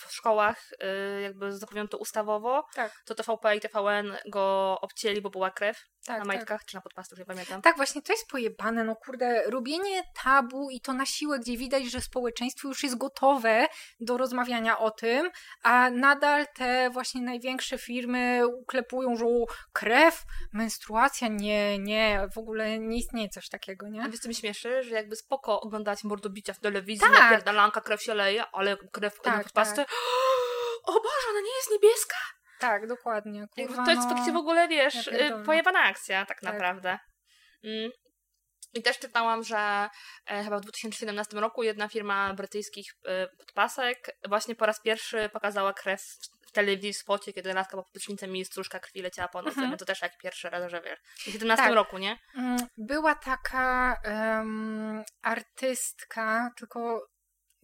w, 0.06 0.12
szkołach, 0.12 0.62
e, 0.80 1.20
jakby 1.20 1.52
zapewnione 1.52 1.88
to 1.88 1.98
ustawowo. 1.98 2.64
Tak. 2.74 2.92
To 3.06 3.14
TVP 3.14 3.56
i 3.56 3.60
TVN 3.60 4.16
go 4.28 4.78
obcięli, 4.80 5.20
bo 5.20 5.30
była 5.30 5.50
krew 5.50 5.76
tak, 6.06 6.18
na 6.18 6.24
tak. 6.24 6.26
majtkach, 6.26 6.64
czy 6.64 6.74
na 6.74 6.80
podpastach, 6.80 7.18
nie 7.18 7.24
pamiętam. 7.24 7.62
Tak, 7.62 7.76
właśnie 7.76 8.02
to 8.02 8.12
jest 8.12 8.28
pojebane, 8.28 8.84
no 8.84 8.96
kurde, 8.96 9.42
robienie 9.50 10.02
tabu 10.24 10.70
i 10.70 10.80
to 10.80 10.92
na 10.92 11.06
siłę, 11.06 11.38
gdzie 11.38 11.56
widać, 11.56 11.84
że 11.84 12.00
społeczeństwo 12.00 12.68
już 12.68 12.82
jest 12.82 12.96
gotowe 12.98 13.66
do 14.00 14.16
rozmawiania 14.16 14.78
o 14.78 14.90
tym, 14.90 15.30
a 15.62 15.90
nadal 15.90 16.46
te 16.54 16.90
właśnie 16.90 17.22
największe 17.22 17.78
firmy 17.78 18.46
uklepują, 18.46 19.16
że 19.16 19.24
krew, 19.72 20.22
menstruacja, 20.52 21.28
nie, 21.28 21.78
nie, 21.78 22.28
w 22.34 22.38
ogóle 22.38 22.78
nie 22.78 22.98
istnieje 22.98 23.28
coś 23.28 23.48
takiego, 23.48 23.88
nie? 23.88 24.02
A 24.02 24.08
wiesz 24.08 24.20
co 24.20 24.28
mi 24.28 24.34
śmieszy, 24.34 24.82
że 24.82 24.94
jakby 24.94 25.16
spoko 25.16 25.60
oglądać 25.60 26.04
mordobicia 26.04 26.54
w 26.54 26.60
telewizji, 26.60 27.08
Tak. 27.12 27.20
napierdalanka, 27.20 27.80
krew 27.80 28.02
się 28.02 28.14
leje, 28.14 28.44
ale 28.52 28.76
krew 28.76 29.20
Tak, 29.20 29.36
na 29.36 29.42
podpasty. 29.42 29.84
O 30.86 30.92
Boże, 30.92 31.26
ona 31.30 31.40
nie 31.40 31.56
jest 31.56 31.70
niebieska! 31.70 32.16
Tak, 32.60 32.86
dokładnie. 32.86 33.46
Kurwa, 33.56 33.84
to 33.84 33.90
jest 33.90 34.02
no, 34.02 34.08
faktycznie 34.08 34.32
w 34.32 34.36
ogóle, 34.36 34.68
wiesz, 34.68 35.06
ja 35.06 35.36
y, 35.40 35.44
pojebana 35.44 35.80
akcja 35.82 36.26
tak 36.26 36.40
Tak. 36.40 36.52
naprawdę. 36.52 36.98
Mm. 37.64 37.90
I 38.74 38.82
też 38.82 38.98
czytałam, 38.98 39.44
że 39.44 39.88
e, 40.26 40.44
chyba 40.44 40.58
w 40.58 40.60
2017 40.60 41.40
roku 41.40 41.62
jedna 41.62 41.88
firma 41.88 42.34
brytyjskich 42.34 42.86
e, 43.06 43.28
podpasek 43.38 44.16
właśnie 44.28 44.54
po 44.54 44.66
raz 44.66 44.80
pierwszy 44.80 45.28
pokazała 45.32 45.72
krew 45.72 46.00
w- 46.02 46.48
w 46.48 46.52
telewizji 46.52 46.92
w 46.92 46.96
spocie, 46.96 47.32
kiedy 47.32 47.52
laska 47.54 47.76
po 47.76 47.82
podecznicę 47.82 48.26
i 48.26 48.44
stróżka 48.44 48.78
krwi 48.80 49.02
leciała 49.02 49.28
po 49.28 49.38
nocy. 49.42 49.50
Mhm. 49.54 49.70
No 49.70 49.76
to 49.76 49.84
też 49.84 50.02
jak 50.02 50.18
pierwszy 50.18 50.50
raz, 50.50 50.70
że 50.70 50.80
wiesz. 50.82 50.98
W 50.98 51.04
2017 51.14 51.64
Tak. 51.64 51.74
roku, 51.74 51.98
nie? 51.98 52.18
Mm, 52.36 52.56
Była 52.76 53.14
taka 53.14 53.96
em, 54.04 55.02
artystka, 55.22 56.50
tylko 56.56 57.06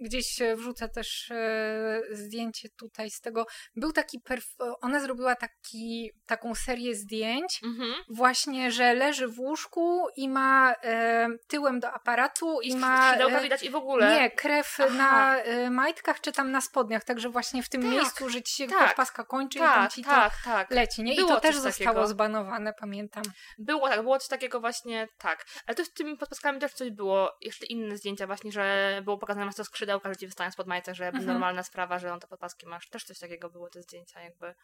gdzieś 0.01 0.41
e, 0.43 0.57
wrzucę 0.57 0.89
też 0.89 1.31
e, 1.31 2.01
zdjęcie 2.13 2.69
tutaj 2.79 3.11
z 3.11 3.21
tego. 3.21 3.47
Był 3.77 3.93
taki, 3.93 4.21
perf- 4.21 4.75
ona 4.81 5.01
zrobiła 5.01 5.35
taki, 5.35 6.11
taką 6.27 6.55
serię 6.55 6.95
zdjęć, 6.95 7.61
Mhm. 7.65 7.95
właśnie, 8.09 8.71
że 8.73 8.95
leży 8.95 9.29
w 9.29 9.39
łóżku 9.41 10.07
i 10.17 10.29
ma 10.29 10.75
e, 10.85 11.29
tyłem 11.49 11.81
do 11.81 11.93
aparatu 11.93 12.61
i 12.61 12.77
ma 12.77 13.07
Skrzydełka 13.09 13.39
e, 13.39 13.43
widać 13.43 13.63
i 13.63 13.71
w 13.71 13.77
ogóle. 13.77 14.15
nie, 14.21 14.31
krew 14.31 14.77
Aha. 14.81 14.95
na 14.95 15.37
e, 15.39 15.71
majtkach 15.71 16.21
czy 16.21 16.33
tam 16.33 16.51
na 16.51 16.61
spodniach, 16.61 17.05
także 17.05 17.29
właśnie 17.29 17.63
w 17.63 17.69
tym 17.69 17.83
Tak, 17.83 17.91
miejscu, 17.91 18.29
że 18.31 18.43
ci 18.43 18.55
się 18.55 18.67
tak, 18.69 18.87
podpaska 18.89 19.25
kończy 19.25 19.59
i 19.59 19.61
tam 19.61 19.83
tak, 19.83 19.93
ci 19.93 20.05
tak, 20.05 20.33
to 20.45 20.51
tak. 20.51 20.71
leci, 20.71 21.03
nie? 21.03 21.15
I 21.15 21.17
to 21.17 21.41
też 21.41 21.57
zostało 21.57 21.91
takiego. 21.95 22.07
zbanowane, 22.09 22.73
pamiętam. 22.81 23.23
Było 23.59 23.89
tak, 23.89 24.03
było 24.03 24.19
coś 24.19 24.29
takiego 24.29 24.61
właśnie, 24.61 25.09
tak. 25.19 25.47
Ale 25.67 25.75
to 25.75 25.85
z 25.85 25.93
tymi 25.93 26.17
podpaskami 26.17 26.59
też 26.61 26.73
coś 26.73 26.91
było, 26.91 27.33
jeszcze 27.41 27.67
inne 27.67 27.97
zdjęcia 27.97 28.27
właśnie, 28.27 28.53
że 28.53 29.01
było 29.05 29.19
pokazane 29.19 29.47
masz 29.47 29.55
to 29.55 29.65
skrzydełka, 29.91 30.09
że 30.09 30.17
ci 30.17 30.27
wystają 30.27 30.51
spod 30.51 30.67
majtek, 30.67 30.95
że 30.95 31.07
Mhm. 31.07 31.27
normalna 31.27 31.63
sprawa, 31.63 31.99
że 31.99 32.13
on 32.13 32.21
te 32.21 32.27
podpaski 32.27 32.67
masz. 32.67 32.89
Też 32.89 33.05
coś 33.05 33.19
takiego 33.19 33.51
było, 33.51 33.71
te 33.71 33.83
zdjęcia 33.83 34.21
jakby. 34.21 34.55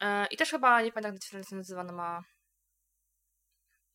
E, 0.00 0.26
I 0.30 0.36
też 0.36 0.50
chyba, 0.50 0.82
nie 0.82 0.92
pamiętam 0.92 1.14
jak 1.14 1.22
to 1.44 1.50
się 1.50 1.56
nazywa, 1.56 1.84
no 1.84 1.92
ma 1.92 2.22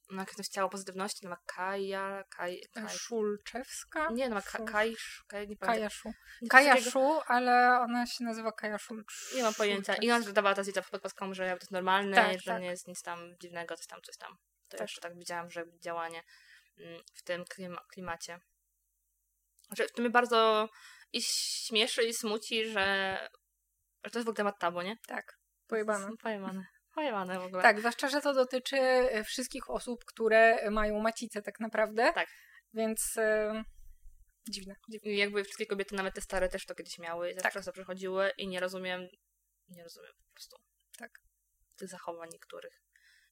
no 0.10 0.22
jak 0.22 0.36
to 0.36 0.44
ciało 0.44 0.70
pozytywności, 0.70 1.20
no 1.24 1.30
ma 1.30 1.38
Kaja, 1.46 2.24
Kaj, 2.30 2.62
Kaj, 2.74 2.90
Szulczewska? 2.90 4.10
nie, 4.12 4.30
no 4.30 4.36
ma 4.36 4.42
Ka, 4.42 4.66
Kajsz, 4.66 5.24
Kaj, 5.28 5.48
nie 5.48 5.58
pamiętam. 5.58 5.76
Kajaszu. 5.76 6.10
Kajaszu, 6.50 7.22
ale 7.28 7.80
ona 7.80 8.06
się 8.06 8.24
nazywa 8.24 8.52
Kajaszu. 8.52 8.96
Nie 9.36 9.44
mam 9.44 9.54
pojęcia. 9.54 9.96
I 9.96 10.12
ona 10.12 10.32
dawała 10.32 10.56
ta 10.56 10.64
zdjęcia 10.64 10.82
pod 10.82 11.02
paską, 11.02 11.34
że 11.34 11.44
to 11.50 11.56
jest 11.56 11.72
normalne, 11.72 12.16
Tak, 12.16 12.32
że 12.42 12.52
tak. 12.52 12.62
nie 12.62 12.68
jest 12.68 12.88
nic 12.88 13.02
tam 13.02 13.20
dziwnego, 13.42 13.76
coś 13.78 13.88
tam, 13.88 14.02
coś 14.02 14.18
tam. 14.18 14.38
To 14.70 14.78
Tak. 14.78 14.80
jeszcze 14.82 15.02
tak 15.02 15.18
widziałam, 15.18 15.52
że 15.52 15.66
działanie 15.80 16.24
mm, 16.78 17.02
w 17.16 17.24
tym 17.24 17.44
klima- 17.46 17.86
klimacie. 17.90 18.40
Że 19.78 19.86
to 19.90 20.02
mnie 20.02 20.12
bardzo 20.12 20.70
i 21.14 21.22
śmieszy 21.22 22.04
i 22.04 22.14
smuci, 22.14 22.66
że, 22.66 23.18
że 24.04 24.12
to 24.12 24.20
jest 24.20 24.26
w 24.26 24.30
ogóle 24.30 24.36
temat 24.36 24.60
tabu, 24.60 24.82
nie? 24.82 24.98
Tak, 25.08 25.38
pojebane. 25.68 26.10
Pojebane. 26.24 26.66
Pojebane 26.96 27.40
w 27.40 27.44
ogóle. 27.44 27.64
Tak, 27.64 27.80
zwłaszcza, 27.80 28.10
że 28.10 28.22
to 28.22 28.34
dotyczy 28.34 28.78
e, 28.78 29.24
wszystkich 29.24 29.70
osób, 29.70 30.06
które 30.06 30.72
mają 30.72 31.00
macicę 31.00 31.42
tak 31.42 31.60
naprawdę. 31.60 32.14
Tak. 32.14 32.28
Więc 32.74 33.18
e, 33.18 33.64
dziwne. 34.50 34.76
dziwne. 34.90 35.12
Jakby 35.12 35.44
wszystkie 35.44 35.66
kobiety, 35.66 35.96
nawet 35.96 36.16
te 36.16 36.22
stare, 36.22 36.50
też 36.50 36.66
to 36.66 36.76
kiedyś 36.76 37.00
miały 37.00 37.36
Tak. 37.36 37.54
to 37.54 37.72
przechodziły 37.72 38.32
i 38.38 38.48
nie 38.48 38.60
rozumiem, 38.60 39.08
nie 39.70 39.84
rozumiem 39.84 40.12
po 40.28 40.34
prostu. 40.34 40.58
Tak. 40.98 41.12
Tych 41.78 41.90
zachowań 41.90 42.30
niektórych. 42.34 42.82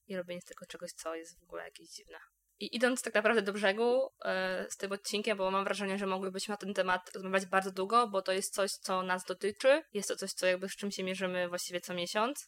I 0.06 0.16
robienie 0.16 0.40
z 0.40 0.44
tego 0.44 0.66
czegoś, 0.66 0.92
co 0.92 1.14
jest 1.14 1.40
w 1.40 1.42
ogóle 1.42 1.64
jakieś 1.64 1.88
dziwne. 1.88 2.18
I 2.60 2.76
idąc 2.76 3.02
tak 3.02 3.14
naprawdę 3.14 3.42
do 3.42 3.52
brzegu 3.52 4.08
e, 4.24 4.66
z 4.70 4.76
tym 4.76 4.92
odcinkiem, 4.92 5.38
bo 5.38 5.50
mam 5.50 5.64
wrażenie, 5.64 5.98
że 5.98 6.06
mogłybyśmy 6.06 6.52
na 6.52 6.56
ten 6.56 6.74
temat 6.74 7.10
rozmawiać 7.14 7.46
bardzo 7.46 7.70
długo, 7.72 8.08
bo 8.08 8.22
to 8.22 8.32
jest 8.32 8.54
coś, 8.54 8.70
co 8.72 9.02
nas 9.02 9.24
dotyczy. 9.24 9.82
Jest 9.92 10.08
to 10.08 10.16
coś, 10.16 10.32
co 10.32 10.46
jakby 10.46 10.68
z 10.68 10.76
czym 10.76 10.90
się 10.90 11.02
mierzymy 11.04 11.48
właściwie 11.48 11.80
co 11.80 11.94
miesiąc. 11.94 12.46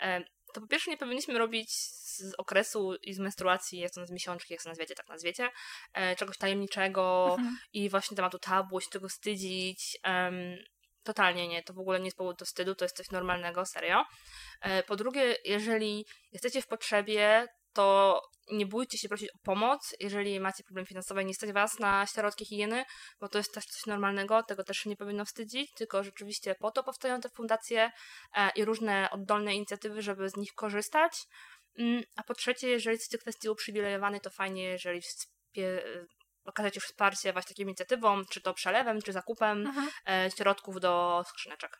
E, 0.00 0.20
to 0.54 0.60
po 0.60 0.66
pierwsze 0.66 0.90
nie 0.90 0.96
powinniśmy 0.96 1.38
robić 1.38 1.72
z 1.72 2.34
okresu 2.38 2.94
i 3.02 3.14
z 3.14 3.18
menstruacji, 3.18 3.78
jak 3.78 3.92
to 3.92 4.00
na 4.00 4.06
miesiączki, 4.10 4.54
jak 4.54 4.62
to 4.62 4.68
nazwiecie, 4.68 4.94
tak 4.94 5.08
nazwiecie, 5.08 5.50
e, 5.94 6.16
czegoś 6.16 6.38
tajemniczego, 6.38 7.34
Mhm. 7.38 7.58
i 7.72 7.90
właśnie 7.90 8.16
tematu 8.16 8.38
tabu, 8.38 8.80
się 8.80 8.90
tego 8.90 9.08
wstydzić. 9.08 9.98
totalnie 11.04 11.48
nie, 11.48 11.62
to 11.62 11.74
w 11.74 11.78
ogóle 11.78 11.98
nie 11.98 12.04
jest 12.04 12.16
powód 12.16 12.38
do 12.38 12.44
wstydu, 12.44 12.74
to 12.74 12.84
jest 12.84 12.96
coś 12.96 13.10
normalnego, 13.10 13.66
serio. 13.66 14.04
Po 14.86 14.96
drugie, 14.96 15.36
jeżeli 15.44 16.06
jesteście 16.32 16.62
w 16.62 16.66
potrzebie, 16.66 17.48
to 17.72 18.20
nie 18.50 18.66
bójcie 18.66 18.98
się 18.98 19.08
prosić 19.08 19.30
o 19.30 19.38
pomoc, 19.44 19.94
jeżeli 20.00 20.40
macie 20.40 20.64
problem 20.64 20.86
finansowy 20.86 21.24
nie 21.24 21.34
stać 21.34 21.52
was 21.52 21.78
na 21.78 22.06
środki 22.06 22.44
higieny, 22.44 22.84
bo 23.20 23.28
to 23.28 23.38
jest 23.38 23.54
też 23.54 23.66
coś 23.66 23.86
normalnego, 23.86 24.42
tego 24.42 24.64
też 24.64 24.76
się 24.78 24.90
nie 24.90 24.96
powinno 24.96 25.24
wstydzić, 25.24 25.72
tylko 25.74 26.04
rzeczywiście 26.04 26.54
po 26.54 26.70
to 26.70 26.82
powstają 26.84 27.20
te 27.20 27.28
fundacje 27.28 27.90
e, 28.36 28.50
i 28.56 28.64
różne 28.64 29.08
oddolne 29.10 29.54
inicjatywy, 29.54 30.02
żeby 30.02 30.28
z 30.28 30.36
nich 30.36 30.54
korzystać. 30.54 31.12
Mm, 31.78 32.02
A 32.16 32.22
po 32.22 32.34
trzecie, 32.34 32.68
jeżeli 32.68 32.94
jesteście 32.94 33.18
w 33.18 33.20
kwestii 33.20 33.48
uprzywilejowany, 33.48 34.20
to 34.20 34.30
fajnie, 34.30 34.64
jeżeli 34.64 35.00
wspie- 35.00 35.82
okazać 36.44 36.74
już 36.76 36.84
wsparcie 36.84 37.32
właśnie 37.32 37.54
taką 37.54 37.62
inicjatywą, 37.62 38.24
czy 38.24 38.40
to 38.40 38.54
przelewem, 38.54 39.02
czy 39.02 39.12
zakupem 39.12 39.66
Mhm. 39.66 39.88
e, 40.08 40.30
środków 40.36 40.80
do 40.80 41.24
skrzyneczek. 41.28 41.78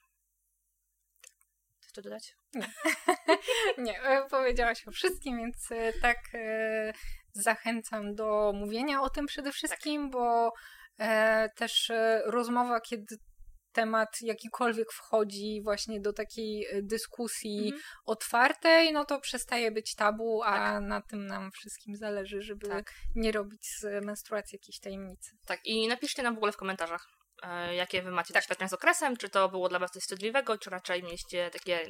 To 1.92 2.02
dodać? 2.02 2.34
Nie, 3.78 4.02
e, 4.02 4.26
powiedziałaś 4.30 4.88
o 4.88 4.90
wszystkim, 4.90 5.36
więc 5.38 5.72
e, 5.72 5.92
tak 5.92 6.18
e, 6.34 6.92
zachęcam 7.32 8.14
do 8.14 8.52
mówienia 8.54 9.02
o 9.02 9.10
tym 9.10 9.26
przede 9.26 9.52
wszystkim, 9.52 10.10
bo 10.10 10.52
e, 10.98 11.48
też 11.56 11.90
e, 11.90 12.22
rozmowa, 12.26 12.80
kiedy 12.80 13.16
temat 13.72 14.08
jakikolwiek 14.22 14.92
wchodzi 14.92 15.60
właśnie 15.64 16.00
do 16.00 16.12
takiej 16.12 16.66
dyskusji 16.82 17.64
Mhm. 17.64 17.82
otwartej, 18.04 18.92
no 18.92 19.04
to 19.04 19.20
przestaje 19.20 19.70
być 19.70 19.94
tabu, 19.94 20.42
a 20.42 20.80
na 20.80 21.00
tym 21.00 21.26
nam 21.26 21.50
wszystkim 21.52 21.96
zależy, 21.96 22.42
żeby 22.42 22.68
Tak. 22.68 22.92
nie 23.14 23.32
robić 23.32 23.60
z 23.80 24.04
menstruacji 24.04 24.56
jakiejś 24.56 24.78
tajemnicy. 24.80 25.30
Tak, 25.46 25.60
i 25.64 25.88
napiszcie 25.88 26.22
nam 26.22 26.34
w 26.34 26.36
ogóle 26.36 26.52
w 26.52 26.56
komentarzach, 26.56 27.08
jakie 27.72 28.02
wy 28.02 28.10
macie 28.10 28.34
Tak. 28.34 28.42
doświadczenia 28.42 28.68
z 28.68 28.72
okresem, 28.72 29.16
czy 29.16 29.28
to 29.28 29.48
było 29.48 29.68
dla 29.68 29.78
was 29.78 29.90
coś 29.90 30.02
wstydliwego, 30.02 30.58
czy 30.58 30.70
raczej 30.70 31.02
mieliście 31.02 31.50
takie, 31.50 31.86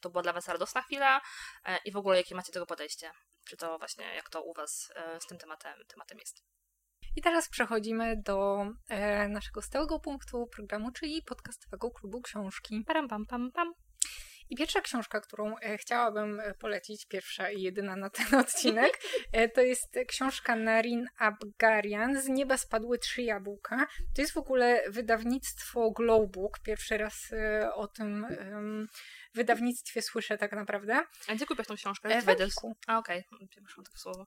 to 0.00 0.10
była 0.10 0.22
dla 0.22 0.32
was 0.32 0.48
radosna 0.48 0.82
chwila 0.82 1.20
e, 1.64 1.78
i 1.84 1.92
w 1.92 1.96
ogóle 1.96 2.16
jakie 2.16 2.34
macie 2.34 2.52
tego 2.52 2.66
podejście. 2.66 3.10
Czy 3.48 3.56
to 3.56 3.78
właśnie, 3.78 4.14
jak 4.14 4.30
to 4.30 4.42
u 4.42 4.54
was 4.54 4.92
e, 4.94 5.20
z 5.20 5.26
tym 5.26 5.38
tematem, 5.38 5.72
tematem 5.88 6.18
jest. 6.18 6.42
I 7.16 7.22
teraz 7.22 7.48
przechodzimy 7.48 8.16
do 8.24 8.66
e, 8.88 9.28
naszego 9.28 9.62
stałego 9.62 10.00
punktu 10.00 10.46
programu, 10.46 10.92
czyli 10.92 11.22
podcastowego 11.22 11.90
klubu 11.90 12.20
książki. 12.20 12.84
Param, 12.86 13.08
pam, 13.08 13.26
pam, 13.26 13.52
pam. 13.52 13.74
I 14.50 14.56
pierwsza 14.56 14.80
książka, 14.80 15.20
którą 15.20 15.58
e, 15.58 15.78
chciałabym 15.78 16.40
e, 16.40 16.54
polecić, 16.54 17.06
pierwsza 17.06 17.50
i 17.50 17.62
jedyna 17.62 17.96
na 17.96 18.10
ten 18.10 18.34
odcinek, 18.40 19.00
e, 19.32 19.48
to 19.48 19.60
jest 19.60 19.98
książka 20.08 20.56
Narin 20.56 21.06
Abgarian 21.18 22.22
Z 22.22 22.28
nieba 22.28 22.56
spadły 22.56 22.98
trzy 22.98 23.22
jabłka. 23.22 23.86
To 24.14 24.22
jest 24.22 24.34
w 24.34 24.38
ogóle 24.38 24.82
wydawnictwo 24.88 25.90
Glowbook. 25.90 26.58
Pierwszy 26.58 26.98
raz 26.98 27.30
o 27.74 27.88
tym 27.88 28.24
em, 28.24 28.86
wydawnictwie 29.34 30.02
słyszę 30.02 30.38
tak 30.38 30.52
naprawdę. 30.52 31.04
A 31.28 31.34
gdzie 31.34 31.46
kupiłaś 31.46 31.66
tą 31.66 31.76
książkę? 31.76 32.20
W 32.20 32.24
Wedels? 32.24 32.64
Empiku. 32.64 32.76
A, 32.86 32.98
okej, 32.98 33.24
okay. 33.32 33.48
przepraszam 33.48 33.84
to 33.84 33.98
słowo. 33.98 34.26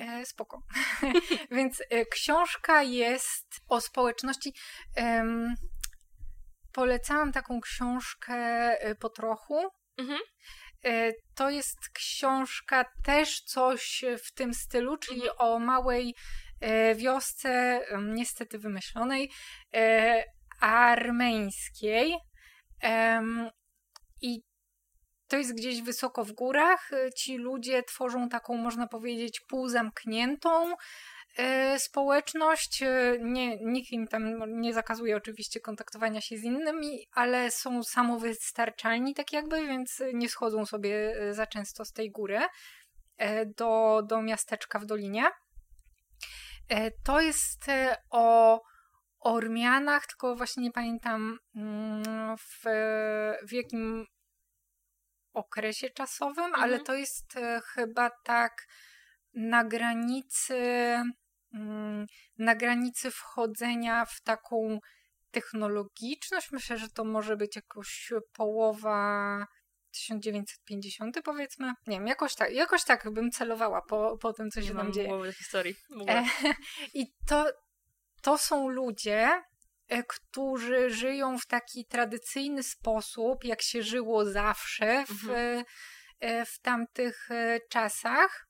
E, 0.00 0.26
spoko. 0.26 0.62
Więc 1.56 1.82
e, 1.90 2.06
książka 2.06 2.82
jest 2.82 3.60
o 3.68 3.80
społeczności. 3.80 4.54
Em, 4.94 5.54
polecałam 6.72 7.32
taką 7.32 7.60
książkę 7.60 8.34
e, 8.80 8.94
po 8.94 9.08
trochu 9.08 9.70
Mhm. 10.00 10.20
E, 10.84 11.12
to 11.34 11.50
jest 11.50 11.78
książka 11.92 12.84
też 13.04 13.40
coś 13.40 14.04
w 14.24 14.32
tym 14.32 14.54
stylu, 14.54 14.96
czyli 14.96 15.28
Mhm. 15.28 15.36
o 15.38 15.58
małej 15.58 16.14
e, 16.60 16.94
wiosce, 16.94 17.50
em, 17.88 18.14
niestety 18.14 18.58
wymyślonej, 18.58 19.30
armeńskiej. 20.60 22.16
I 24.22 24.42
to 25.28 25.36
jest 25.36 25.56
gdzieś 25.56 25.82
wysoko 25.82 26.24
w 26.24 26.32
górach. 26.32 26.90
Ci 27.16 27.36
ludzie 27.36 27.82
tworzą 27.82 28.28
taką, 28.28 28.56
można 28.56 28.86
powiedzieć, 28.86 29.40
półzamkniętą 29.40 30.74
społeczność. 31.78 32.82
E, 32.82 33.16
Nie, 33.20 33.56
nikt 33.56 33.90
im 33.92 34.06
tam 34.08 34.60
nie 34.60 34.74
zakazuje 34.74 35.16
oczywiście 35.16 35.60
kontaktowania 35.60 36.20
się 36.20 36.36
z 36.38 36.44
innymi, 36.44 37.06
ale 37.12 37.50
są 37.50 37.82
samowystarczalni 37.82 39.14
tak 39.14 39.32
jakby, 39.32 39.66
więc 39.66 40.02
nie 40.14 40.28
schodzą 40.28 40.66
sobie 40.66 41.16
e, 41.20 41.34
za 41.34 41.46
często 41.46 41.84
z 41.84 41.92
tej 41.92 42.10
góry 42.10 42.40
e, 43.16 43.46
do, 43.46 44.02
do 44.08 44.22
miasteczka 44.22 44.78
w 44.78 44.86
dolinie. 44.86 45.24
E, 46.68 46.90
To 47.04 47.20
jest 47.20 47.68
e, 47.68 47.96
o 48.10 48.60
Ormianach, 49.20 50.06
tylko 50.06 50.36
właśnie 50.36 50.62
nie 50.62 50.72
pamiętam 50.72 51.38
mm, 51.56 52.36
w, 52.36 52.62
w 53.48 53.52
jakim 53.52 54.06
okresie 55.32 55.90
czasowym, 55.90 56.44
Mhm. 56.44 56.62
ale 56.64 56.80
to 56.80 56.94
jest 56.94 57.36
e, 57.36 57.60
chyba 57.64 58.10
tak 58.24 58.66
na 59.34 59.64
granicy 59.64 60.56
na 62.38 62.54
granicy 62.54 63.10
wchodzenia 63.10 64.04
w 64.04 64.20
taką 64.22 64.78
technologiczność. 65.30 66.52
Myślę, 66.52 66.78
że 66.78 66.88
to 66.88 67.04
może 67.04 67.36
być 67.36 67.56
jakoś 67.56 68.12
połowa 68.32 69.46
1950 69.92 71.22
powiedzmy. 71.24 71.72
Nie 71.86 71.96
wiem, 71.96 72.06
jakoś 72.06 72.34
tak, 72.34 72.52
jakoś 72.52 72.84
tak 72.84 73.10
bym 73.10 73.30
celowała 73.30 73.82
po, 73.82 74.18
po 74.18 74.32
tym, 74.32 74.50
co 74.50 74.60
Nie 74.60 74.66
się 74.66 74.74
tam 74.74 74.92
dzieje. 74.92 75.08
do 75.08 75.32
historii. 75.32 75.74
E, 76.08 76.24
I 76.94 77.06
to, 77.26 77.46
to 78.22 78.38
są 78.38 78.68
ludzie, 78.68 79.42
e, 79.88 80.02
którzy 80.02 80.90
żyją 80.90 81.38
w 81.38 81.46
taki 81.46 81.86
tradycyjny 81.86 82.62
sposób, 82.62 83.44
jak 83.44 83.62
się 83.62 83.82
żyło 83.82 84.24
zawsze 84.24 85.04
w, 85.08 85.30
e, 86.20 86.46
w 86.46 86.60
tamtych 86.60 87.28
czasach, 87.70 88.49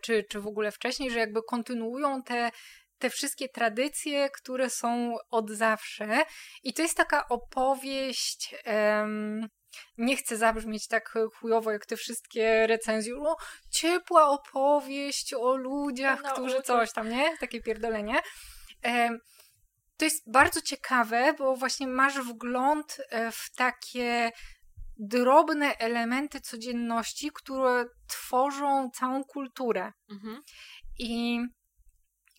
czy, 0.00 0.24
czy 0.30 0.40
w 0.40 0.46
ogóle 0.46 0.72
wcześniej, 0.72 1.10
że 1.10 1.18
jakby 1.18 1.42
kontynuują 1.42 2.22
te, 2.22 2.50
te 2.98 3.10
wszystkie 3.10 3.48
tradycje, 3.48 4.30
które 4.30 4.70
są 4.70 5.16
od 5.30 5.50
zawsze. 5.50 6.22
I 6.62 6.74
to 6.74 6.82
jest 6.82 6.96
taka 6.96 7.28
opowieść. 7.28 8.54
em, 8.64 9.48
nie 9.98 10.16
chcę 10.16 10.36
zabrzmieć 10.36 10.88
tak 10.88 11.14
chujowo 11.34 11.72
jak 11.72 11.86
te 11.86 11.96
wszystkie 11.96 12.66
recenzje. 12.66 13.16
O, 13.16 13.36
ciepła 13.70 14.28
opowieść 14.28 15.34
o 15.34 15.56
ludziach, 15.56 16.22
No, 16.22 16.32
którzy 16.32 16.62
coś 16.62 16.92
tam, 16.92 17.08
nie? 17.08 17.36
Takie 17.38 17.60
pierdolenie. 17.62 18.20
Em, 18.82 19.18
to 19.96 20.04
jest 20.04 20.30
bardzo 20.32 20.60
ciekawe, 20.60 21.34
bo 21.38 21.56
właśnie 21.56 21.86
masz 21.86 22.20
wgląd 22.20 22.96
e, 23.10 23.32
w 23.32 23.50
takie 23.56 24.30
drobne 25.00 25.78
elementy 25.78 26.40
codzienności, 26.40 27.30
które 27.34 27.84
tworzą 28.08 28.90
całą 28.94 29.24
kulturę. 29.24 29.92
Mhm. 30.10 30.42
I 30.98 31.40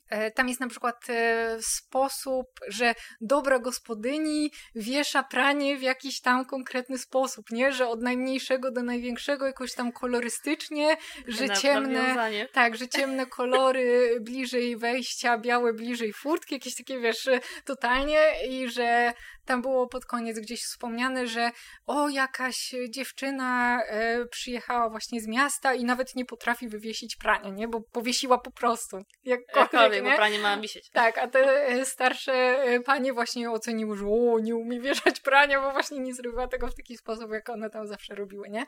e, 0.10 0.32
tam 0.32 0.48
jest 0.48 0.60
na 0.60 0.68
przykład 0.68 1.10
e, 1.10 1.58
sposób, 1.62 2.46
że 2.68 2.96
dobra 3.22 3.60
gospodyni 3.60 4.52
wiesza 4.76 5.24
pranie 5.24 5.78
w 5.78 5.82
jakiś 5.82 6.22
tam 6.22 6.46
konkretny 6.46 6.98
sposób, 6.98 7.52
nie? 7.52 7.72
Że 7.72 7.88
od 7.88 8.02
najmniejszego 8.02 8.72
do 8.72 8.84
największego 8.84 9.46
jakoś 9.46 9.74
tam 9.74 9.92
kolorystycznie, 9.92 10.98
że 11.28 11.46
Na- 11.46 11.56
ciemne, 11.56 12.02
nawiązanie. 12.02 12.48
tak, 12.54 12.78
że 12.78 12.88
ciemne 12.88 13.26
kolory 13.26 14.10
bliżej 14.22 14.78
wejścia, 14.78 15.38
białe 15.38 15.74
bliżej 15.74 16.14
furtki, 16.14 16.56
jakieś 16.56 16.76
takie, 16.76 17.00
wiesz, 17.00 17.30
totalnie 17.66 18.20
i 18.50 18.70
że 18.70 19.14
tam 19.52 19.62
było 19.62 19.88
pod 19.88 20.06
koniec 20.06 20.40
gdzieś 20.40 20.64
wspomniane, 20.64 21.28
że 21.28 21.52
o, 21.86 22.10
jakaś 22.10 22.76
dziewczyna 22.90 23.82
e, 23.84 24.26
przyjechała 24.26 24.90
właśnie 24.90 25.22
z 25.22 25.28
miasta 25.28 25.74
i 25.74 25.84
nawet 25.84 26.16
nie 26.16 26.26
potrafi 26.26 26.68
wywiesić 26.68 27.16
prania, 27.16 27.50
nie? 27.50 27.68
Bo 27.68 27.82
powiesiła 27.82 28.38
po 28.38 28.52
prostu. 28.52 28.98
Jakkolwiek, 29.24 29.56
Jakkolwiek, 29.56 30.04
bo 30.04 30.10
nie? 30.10 30.16
pranie 30.16 30.40
ma 30.40 30.58
wisieć. 30.58 30.90
Tak, 30.90 31.18
a 31.18 31.28
te 31.28 31.68
e, 31.68 31.86
starsze 31.86 32.34
e, 32.34 32.80
panie 32.80 33.14
właśnie 33.14 33.52
oceniły, 33.52 33.98
że 33.98 34.06
o, 34.06 34.40
nie 34.40 34.56
umie 34.56 34.82
wieszać 34.82 35.20
prania, 35.20 35.62
bo 35.62 35.72
właśnie 35.72 36.00
nie 36.00 36.14
zrobiła 36.14 36.48
tego 36.48 36.68
w 36.68 36.76
taki 36.76 36.98
sposób, 36.98 37.32
jak 37.32 37.50
one 37.50 37.70
tam 37.70 37.88
zawsze 37.88 38.16
robiły, 38.16 38.50
nie? 38.50 38.66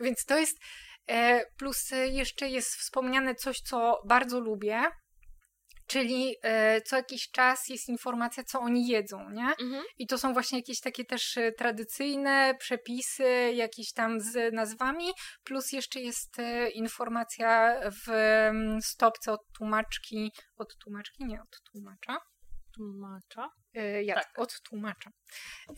Więc 0.00 0.24
to 0.24 0.38
jest, 0.38 0.58
plus 1.58 1.90
jeszcze 2.10 2.48
jest 2.48 2.74
wspomniane 2.74 3.34
coś, 3.34 3.60
co 3.60 4.02
bardzo 4.06 4.40
lubię, 4.40 4.82
czyli 5.88 6.34
e, 6.42 6.80
co 6.80 6.96
jakiś 6.96 7.30
czas 7.30 7.68
jest 7.68 7.88
informacja, 7.88 8.44
co 8.44 8.60
oni 8.60 8.88
jedzą, 8.88 9.30
nie? 9.30 9.46
Mhm. 9.60 9.84
I 9.98 10.06
to 10.06 10.18
są 10.18 10.32
właśnie 10.32 10.58
jakieś 10.58 10.80
takie 10.80 11.04
też 11.04 11.36
e, 11.36 11.52
tradycyjne 11.52 12.54
przepisy, 12.58 13.52
jakieś 13.54 13.92
tam 13.92 14.20
z 14.20 14.54
nazwami, 14.54 15.06
plus 15.44 15.72
jeszcze 15.72 16.00
jest 16.00 16.38
e, 16.38 16.70
informacja 16.70 17.80
w 18.04 18.08
mm, 18.10 18.82
stopce 18.82 19.32
od 19.32 19.40
tłumaczki, 19.58 20.32
od 20.56 20.76
tłumaczki, 20.76 21.24
nie 21.24 21.42
od 21.42 21.60
tłumacza, 21.72 22.18
Tłumacza. 22.74 23.48
e, 23.74 24.04
ja, 24.04 24.14
Tak. 24.14 24.38
od 24.38 24.60
tłumacza. 24.62 25.10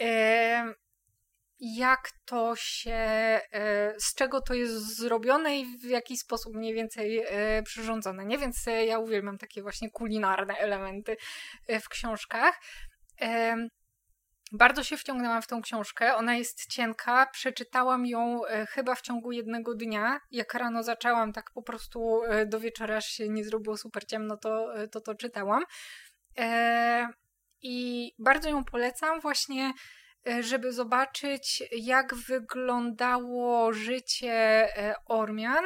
E, 0.01 0.75
jak 1.61 2.11
to 2.25 2.57
się, 2.57 2.93
e, 2.93 3.41
z 3.99 4.15
czego 4.15 4.41
to 4.41 4.55
jest 4.55 4.97
zrobione 4.97 5.59
i 5.59 5.79
w 5.79 5.85
jaki 5.85 6.17
sposób 6.17 6.55
mniej 6.55 6.75
więcej 6.75 7.25
e, 7.27 7.63
przyrządzone, 7.63 8.25
nie? 8.25 8.39
Więc 8.39 8.69
e, 8.69 8.87
ja 8.87 8.99
uwielbiam 8.99 9.39
takie 9.39 9.63
właśnie 9.63 9.91
kulinarne 9.91 10.55
elementy 10.55 11.17
w 11.81 11.89
książkach. 11.89 12.61
Bardzo 14.53 14.85
się 14.85 14.97
wciągnęłam 14.97 15.43
w 15.43 15.47
tą 15.47 15.63
książkę. 15.63 16.17
Ona 16.17 16.37
jest 16.37 16.67
cienka. 16.67 17.27
Przeczytałam 17.27 18.07
ją 18.07 18.41
chyba 18.69 18.95
w 18.95 19.01
ciągu 19.03 19.33
jednego 19.33 19.75
dnia. 19.75 20.21
Jak 20.31 20.55
rano 20.55 20.83
zaczęłam, 20.83 21.33
tak 21.33 21.51
po 21.55 21.63
prostu 21.63 22.21
do 22.47 22.61
wieczora, 22.61 22.97
aż 22.97 23.07
się 23.07 23.29
nie 23.29 23.45
zrobiło 23.45 23.77
super 23.77 24.07
ciemno, 24.07 24.37
to 24.37 24.67
to, 24.93 25.01
to 25.01 25.15
czytałam. 25.15 25.63
I 27.63 28.11
bardzo 28.19 28.49
ją 28.49 28.65
polecam 28.65 29.21
właśnie, 29.21 29.73
żeby 30.41 30.73
zobaczyć, 30.73 31.63
jak 31.73 32.15
wyglądało 32.15 33.73
życie 33.73 34.33
e, 34.77 34.95
Ormian. 35.05 35.65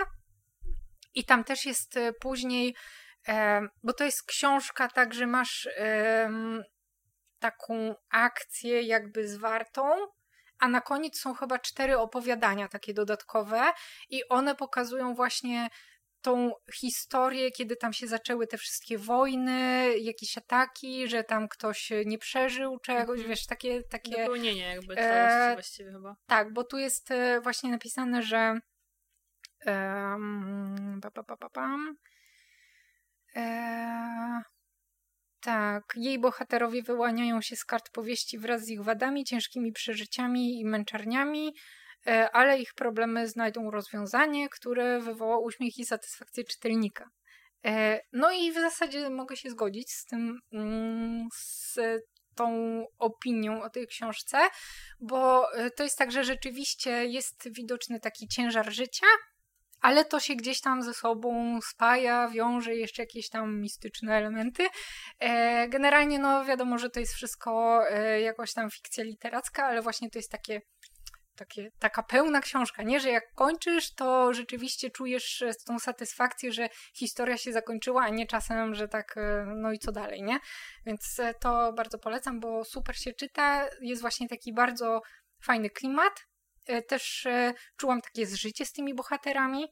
I 1.14 1.24
tam 1.24 1.44
też 1.44 1.66
jest 1.66 1.96
e, 1.96 2.12
później, 2.12 2.74
e, 3.28 3.60
bo 3.82 3.92
to 3.92 4.04
jest 4.04 4.22
książka, 4.26 4.88
tak, 4.88 5.14
że 5.14 5.26
masz 5.26 5.68
taką 7.38 7.94
akcję 8.10 8.82
jakby 8.82 9.28
zwartą, 9.28 9.90
a 10.58 10.68
na 10.68 10.80
koniec 10.80 11.18
są 11.20 11.34
chyba 11.34 11.58
cztery 11.58 11.98
opowiadania 11.98 12.68
takie 12.68 12.94
dodatkowe 12.94 13.62
i 14.10 14.28
one 14.28 14.54
pokazują 14.54 15.14
właśnie 15.14 15.68
tą 16.24 16.52
historię, 16.74 17.50
kiedy 17.50 17.76
tam 17.76 17.92
się 17.92 18.06
zaczęły 18.06 18.46
te 18.46 18.58
wszystkie 18.58 18.98
wojny, 18.98 19.92
jakieś 19.98 20.38
ataki, 20.38 21.08
że 21.08 21.24
tam 21.24 21.48
ktoś 21.48 21.92
nie 22.06 22.18
przeżył 22.18 22.78
czegoś, 22.78 23.18
Mhm. 23.18 23.28
wiesz, 23.28 23.46
takie, 23.46 23.82
takie 23.82 24.10
Dopełnienie 24.10 24.74
jakby 24.74 24.94
E, 24.98 25.54
właściwie 25.54 25.92
chyba. 25.92 26.16
tak, 26.26 26.52
bo 26.52 26.64
tu 26.64 26.78
jest 26.78 27.10
e, 27.10 27.40
właśnie 27.40 27.70
napisane, 27.70 28.22
że 28.22 28.58
um, 29.66 30.98
pa, 31.02 31.10
pa, 31.10 31.22
pa, 31.24 31.36
pa, 31.36 31.50
pam. 31.50 31.96
E, 33.36 34.42
tak, 35.40 35.84
jej 35.96 36.18
bohaterowie 36.18 36.82
wyłaniają 36.82 37.40
się 37.42 37.56
z 37.56 37.64
kart 37.64 37.90
powieści 37.90 38.38
wraz 38.38 38.64
z 38.64 38.68
ich 38.68 38.82
wadami, 38.82 39.24
ciężkimi 39.24 39.72
przeżyciami 39.72 40.60
i 40.60 40.64
męczarniami, 40.64 41.54
ale 42.32 42.58
ich 42.58 42.74
problemy 42.74 43.28
znajdą 43.28 43.70
rozwiązanie, 43.70 44.48
które 44.48 45.00
wywoła 45.00 45.38
uśmiech 45.38 45.78
i 45.78 45.84
satysfakcję 45.84 46.44
czytelnika. 46.44 47.10
E, 47.64 48.00
No 48.12 48.32
i 48.32 48.52
w 48.52 48.54
zasadzie 48.54 49.10
mogę 49.10 49.36
się 49.36 49.50
zgodzić 49.50 49.92
z 49.92 50.04
tym, 50.04 50.38
mm, 50.52 51.28
z 51.34 51.78
tą 52.34 52.48
opinią 52.98 53.62
o 53.62 53.70
tej 53.70 53.86
książce, 53.86 54.38
bo 55.00 55.52
e, 55.54 55.70
to 55.70 55.82
jest 55.82 55.98
tak, 55.98 56.12
że 56.12 56.24
rzeczywiście 56.24 56.90
jest 57.06 57.48
widoczny 57.52 58.00
taki 58.00 58.28
ciężar 58.28 58.72
życia, 58.72 59.06
ale 59.80 60.04
to 60.04 60.20
się 60.20 60.34
gdzieś 60.34 60.60
tam 60.60 60.82
ze 60.82 60.94
sobą 60.94 61.58
spaja, 61.62 62.28
wiąże 62.28 62.74
jeszcze 62.74 63.02
jakieś 63.02 63.28
tam 63.28 63.60
mistyczne 63.60 64.14
elementy. 64.16 64.66
E, 65.20 65.68
Generalnie, 65.68 66.18
no 66.18 66.44
wiadomo, 66.44 66.78
że 66.78 66.90
to 66.90 67.00
jest 67.00 67.14
wszystko 67.14 67.82
e, 67.90 68.20
jakoś 68.20 68.52
tam 68.52 68.70
fikcja 68.70 69.04
literacka, 69.04 69.66
ale 69.66 69.82
właśnie 69.82 70.10
to 70.10 70.18
jest 70.18 70.30
takie, 70.30 70.60
takie, 71.34 71.70
taka 71.78 72.02
pełna 72.02 72.40
książka, 72.40 72.82
nie? 72.82 73.00
Że 73.00 73.10
jak 73.10 73.32
kończysz, 73.34 73.94
to 73.94 74.32
rzeczywiście 74.34 74.90
czujesz 74.90 75.42
e, 75.42 75.50
tą 75.66 75.78
satysfakcję, 75.78 76.52
że 76.52 76.68
historia 76.94 77.36
się 77.36 77.52
zakończyła, 77.52 78.02
a 78.02 78.08
nie 78.08 78.26
czasem, 78.26 78.74
że 78.74 78.88
tak, 78.88 79.16
e, 79.16 79.44
no 79.56 79.72
i 79.72 79.78
co 79.78 79.92
dalej, 79.92 80.22
nie? 80.22 80.38
Więc 80.86 81.18
e, 81.18 81.34
to 81.34 81.72
bardzo 81.72 81.98
polecam, 81.98 82.40
bo 82.40 82.64
super 82.64 82.96
się 82.96 83.12
czyta, 83.12 83.68
jest 83.80 84.02
właśnie 84.02 84.28
taki 84.28 84.52
bardzo 84.54 85.00
fajny 85.42 85.70
klimat, 85.70 86.12
też 86.88 87.26
czułam 87.76 88.00
takie 88.00 88.26
zżycie 88.26 88.66
z 88.66 88.72
tymi 88.72 88.94
bohaterami, 88.94 89.66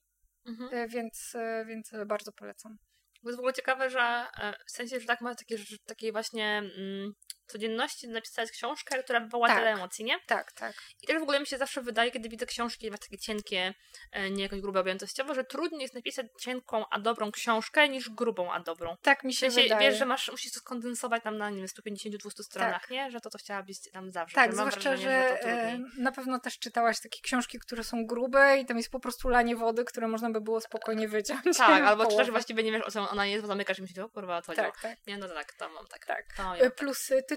Mhm. 0.47 0.89
więc, 0.89 1.37
więc 1.67 1.91
bardzo 2.07 2.33
polecam. 2.33 2.79
To 3.23 3.29
jest 3.29 3.37
w 3.37 3.41
ogóle 3.41 3.53
ciekawe, 3.53 3.91
że 3.91 4.27
w 4.67 4.71
sensie, 4.71 5.01
że 5.01 5.07
tak 5.07 5.21
ma 5.21 5.35
takie, 5.35 5.59
że, 5.59 5.77
takiej 5.87 6.13
właśnie 6.13 6.59
mm, 6.59 7.13
codzienności 7.53 8.09
napisać 8.09 8.51
książkę, 8.51 9.03
która 9.03 9.21
wywoła 9.21 9.49
Tak. 9.49 9.59
tyle 9.59 9.71
emocji, 9.71 10.05
nie? 10.05 10.21
Tak, 10.27 10.53
tak. 10.53 10.75
I 11.03 11.07
też 11.07 11.19
w 11.19 11.23
ogóle 11.23 11.41
mi 11.41 11.47
się 11.47 11.59
zawsze 11.59 11.83
wydaje, 11.83 12.11
kiedy 12.11 12.29
widzę 12.29 12.47
książki 12.47 12.91
takie 12.91 13.19
cienkie, 13.19 13.75
e, 14.13 14.31
nie 14.31 14.43
jakoś 14.43 14.61
grube 14.61 14.81
objętościowo, 14.81 15.35
że 15.35 15.45
trudniej 15.45 15.81
jest 15.83 15.95
napisać 15.95 16.27
cienką, 16.41 16.85
a 16.91 17.01
dobrą 17.01 17.33
książkę 17.33 17.89
niż 17.89 18.11
grubą, 18.11 18.53
a 18.53 18.61
dobrą. 18.61 18.97
Tak 19.03 19.25
mi 19.25 19.33
W 19.33 19.37
się 19.39 19.51
sensie, 19.51 19.63
wydaje. 19.63 19.91
wiesz, 19.91 19.99
że 19.99 20.07
masz, 20.07 20.31
musisz 20.31 20.53
to 20.53 20.61
skondensować 20.61 21.23
tam 21.23 21.39
na, 21.39 21.51
nie 21.51 21.57
wiem, 21.57 21.67
150-200 21.67 22.43
stronach, 22.43 22.91
nie? 22.91 23.11
Że 23.11 23.21
to, 23.21 23.31
to 23.31 23.39
chciałabyś 23.39 23.77
tam 23.93 24.11
zawrzeć. 24.11 24.35
Tak, 24.35 24.53
zwłaszcza, 24.53 24.81
wrażenie, 24.81 25.03
że, 25.03 25.29
że 25.29 25.39
to 25.43 25.49
e, 25.49 25.79
na 25.99 26.13
pewno 26.13 26.41
też 26.41 26.59
czytałaś 26.59 27.01
takie 27.01 27.21
książki, 27.23 27.59
które 27.59 27.85
są 27.85 28.07
grube 28.07 28.59
i 28.59 28.67
tam 28.67 28.77
jest 28.77 28.91
po 28.91 29.01
prostu 29.01 29.29
lanie 29.29 29.57
wody, 29.57 29.85
które 29.85 30.09
można 30.09 30.31
by 30.31 30.41
było 30.41 30.61
spokojnie 30.61 31.09
wyciąć. 31.09 31.59
Tak, 31.59 31.85
albo 31.85 32.07
też 32.07 32.31
właściwie 32.31 32.63
nie 32.63 32.73
wiesz, 32.73 32.83
o 32.83 32.91
co 32.91 33.11
ona 33.11 33.27
jest, 33.27 33.43
bo 33.43 33.49
zamykasz 33.49 33.79
i 33.79 33.83
myślisz, 33.83 33.99
o 33.99 34.09
kurwa, 34.09 34.37
o 34.37 34.43
co 34.43 34.47
chodziło. 34.53 34.67
Tak, 34.73 34.81
tak. 34.81 34.99
Nie, 35.07 35.19
no 35.19 35.29
to 35.29 35.35
tak, 35.35 35.53
to 35.53 35.69
mam 35.69 35.87
tak. 35.87 36.07
Tak. 36.07 36.25
To 36.37 36.43
mam, 36.43 36.59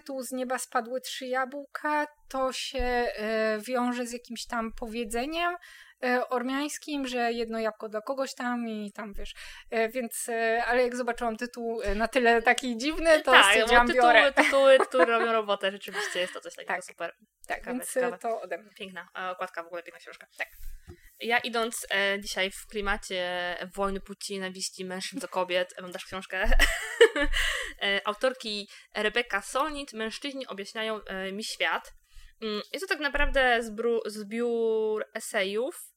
Tytuł 0.05 0.23
z 0.23 0.31
nieba 0.31 0.59
spadły 0.59 1.01
trzy 1.01 1.25
jabłka, 1.27 2.07
to 2.29 2.53
się 2.53 2.79
e, 2.79 3.59
wiąże 3.59 4.05
z 4.05 4.13
jakimś 4.13 4.45
tam 4.45 4.71
powiedzeniem 4.79 5.55
e, 6.03 6.29
ormiańskim, 6.29 7.07
że 7.07 7.31
jedno 7.33 7.59
jabłko 7.59 7.89
dla 7.89 8.01
kogoś 8.01 8.35
tam 8.35 8.67
i 8.67 8.91
tam 8.91 9.13
wiesz. 9.13 9.33
E, 9.69 9.89
więc, 9.89 10.29
ale 10.67 10.83
jak 10.83 10.95
zobaczyłam 10.95 11.37
tytuł 11.37 11.81
na 11.95 12.07
tyle 12.07 12.41
taki 12.41 12.77
dziwny, 12.77 13.21
to 13.21 13.31
tak, 13.31 13.45
stwierdziłam, 13.45 13.87
bo 13.87 13.93
biorę. 13.93 14.33
tytuły, 14.33 14.45
tytuły, 14.45 14.79
tytuły 14.79 15.05
robią 15.19 15.31
robotę, 15.31 15.71
rzeczywiście 15.71 16.19
jest 16.19 16.33
to 16.33 16.41
coś 16.41 16.55
takiego 16.55 16.73
Tak. 16.73 16.83
super. 16.83 17.13
Tak, 17.47 17.57
ciekawe, 17.57 17.77
więc 17.77 17.93
ciekawe. 17.93 18.17
to 18.17 18.41
ode 18.41 18.57
mnie. 18.57 18.71
Piękna, 18.77 19.07
okładka 19.31 19.63
w 19.63 19.67
ogóle 19.67 19.83
piękna 19.83 19.99
książka. 19.99 20.27
Tak. 20.37 20.47
Ja 21.19 21.39
idąc 21.39 21.87
e, 21.89 22.19
dzisiaj 22.19 22.51
w 22.51 22.67
klimacie 22.67 23.57
wojny 23.75 23.99
płci, 23.99 24.33
nienawiści 24.33 24.85
mężczyzn 24.85 25.19
do 25.19 25.27
kobiet, 25.27 25.73
mam 25.81 25.91
też 25.91 26.05
książkę 26.05 26.43
e, 27.81 28.01
autorki 28.05 28.69
Rebecca 28.95 29.41
Solnit, 29.41 29.93
Mężczyźni 29.93 30.47
objaśniają 30.47 31.03
e, 31.03 31.31
mi 31.31 31.43
świat. 31.43 31.93
Mm, 32.41 32.61
Jest 32.73 32.87
to 32.87 32.93
tak 32.93 33.03
naprawdę 33.03 33.59
zbiór 34.05 35.05
esejów, 35.13 35.94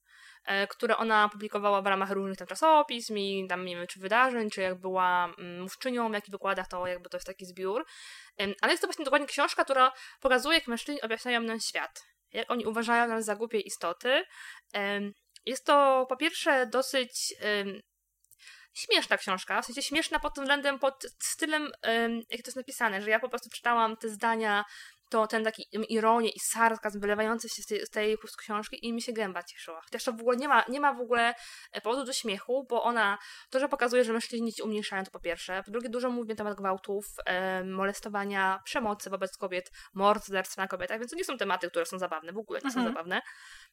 które 0.68 0.96
ona 0.96 1.28
publikowała 1.28 1.82
w 1.82 1.86
ramach 1.86 2.10
różnych 2.10 2.38
tam 2.38 2.46
czasopism 2.46 3.18
i 3.18 3.46
tam 3.48 3.64
nie 3.64 3.76
wiem, 3.76 3.86
czy 3.86 4.00
wydarzeń, 4.00 4.50
czy 4.50 4.60
jak 4.60 4.80
była 4.80 5.34
mm, 5.38 5.62
mówczynią 5.62 6.10
w 6.10 6.12
jakich 6.12 6.30
wykładach, 6.30 6.68
to 6.68 6.86
jakby 6.86 7.08
to 7.08 7.16
jest 7.16 7.26
taki 7.26 7.46
zbiór. 7.46 7.86
Ale 8.60 8.72
jest 8.72 8.80
to 8.80 8.86
właśnie 8.86 9.04
dokładnie 9.04 9.28
książka, 9.28 9.64
która 9.64 9.92
pokazuje, 10.20 10.58
jak 10.58 10.68
mężczyźni 10.68 11.02
objaśniają 11.02 11.40
nam 11.40 11.60
świat. 11.60 12.04
Jak 12.32 12.50
oni 12.50 12.66
uważają 12.66 13.08
nas 13.08 13.24
za 13.24 13.36
głupie 13.36 13.60
istoty. 13.60 14.24
Jest 15.46 15.66
to 15.66 16.06
po 16.08 16.16
pierwsze 16.16 16.66
dosyć 16.66 17.34
śmieszna 18.78 19.16
książka, 19.18 19.62
w 19.62 19.66
sensie 19.66 19.82
śmieszna 19.82 20.18
pod 20.18 20.34
tym 20.34 20.44
względem, 20.44 20.78
pod 20.78 21.06
stylem, 21.18 21.72
em, 21.82 22.16
jak 22.16 22.42
to 22.42 22.48
jest 22.48 22.56
napisane, 22.56 23.02
że 23.02 23.10
ja 23.10 23.20
po 23.20 23.28
prostu 23.28 23.50
czytałam 23.50 23.96
te 23.96 24.08
zdania, 24.08 24.64
to 25.10 25.26
ten 25.26 25.44
taki 25.44 25.66
ironię 25.88 26.28
i 26.30 26.40
sarkazm 26.40 27.00
wylewający 27.00 27.48
się 27.48 27.62
z 27.62 27.66
tej, 27.66 27.86
z 27.86 27.90
tej 27.90 28.16
książki 28.38 28.86
i 28.86 28.92
mi 28.92 29.02
się 29.02 29.12
gęba 29.12 29.42
cieszyła. 29.42 29.80
Chociaż 29.80 30.04
to 30.04 30.12
w 30.12 30.20
ogóle 30.20 30.36
nie 30.36 30.48
ma, 30.48 30.64
nie 30.68 30.80
ma 30.80 30.94
w 30.94 31.00
ogóle 31.00 31.34
e, 31.72 31.80
powodu 31.80 32.04
do 32.04 32.12
śmiechu, 32.12 32.66
bo 32.70 32.82
ona 32.82 33.18
to, 33.50 33.60
że 33.60 33.68
pokazuje, 33.68 34.04
że 34.04 34.12
mężczyźni 34.12 34.52
ci 34.52 34.62
umniejszają, 34.62 35.04
to 35.04 35.10
po 35.10 35.20
pierwsze. 35.20 35.62
Po 35.62 35.70
drugie, 35.70 35.88
dużo 35.88 36.10
mówi 36.10 36.28
na 36.28 36.34
temat 36.34 36.54
gwałtów, 36.56 37.04
em, 37.26 37.72
molestowania, 37.72 38.60
przemocy 38.64 39.10
wobec 39.10 39.36
kobiet, 39.36 39.70
morderstw 39.94 40.56
na 40.56 40.68
kobietach, 40.68 40.98
więc 40.98 41.10
to 41.10 41.16
nie 41.16 41.24
są 41.24 41.36
tematy, 41.38 41.70
które 41.70 41.86
są 41.86 41.98
zabawne, 41.98 42.32
w 42.32 42.38
ogóle 42.38 42.60
nie 42.64 42.70
są 42.70 42.78
Mhm. 42.80 42.94
zabawne. 42.94 43.20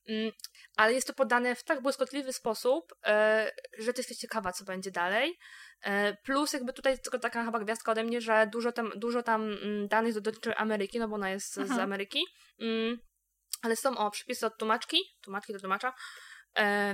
Mm, 0.09 0.31
ale 0.77 0.93
jest 0.93 1.07
to 1.07 1.13
podane 1.13 1.55
w 1.55 1.63
tak 1.63 1.81
błyskotliwy 1.81 2.33
sposób, 2.33 2.93
e, 3.05 3.51
że 3.77 3.93
ty 3.93 3.99
jesteś 3.99 4.17
ciekawa, 4.17 4.51
co 4.51 4.65
będzie 4.65 4.91
dalej. 4.91 5.39
E, 5.81 6.17
plus 6.23 6.53
jakby 6.53 6.73
tutaj 6.73 6.99
tylko 6.99 7.19
taka 7.19 7.45
chyba 7.45 7.59
gwiazdka 7.59 7.91
ode 7.91 8.03
mnie, 8.03 8.21
że 8.21 8.47
dużo 8.51 8.71
tam, 8.71 8.91
dużo 8.95 9.23
tam 9.23 9.41
mm, 9.43 9.87
danych 9.87 10.21
dotyczy 10.21 10.55
Ameryki, 10.55 10.99
no 10.99 11.07
bo 11.07 11.15
ona 11.15 11.29
jest 11.29 11.53
z 11.53 11.57
Mhm. 11.57 11.79
Ameryki. 11.79 12.25
Mm, 12.59 12.97
ale 13.61 13.75
są 13.75 13.97
o 13.97 14.11
przepisy 14.11 14.45
od 14.45 14.57
tłumaczki, 14.57 14.97
tłumaczki 15.21 15.53
do 15.53 15.59
tłumacza. 15.59 15.93
E, 16.57 16.93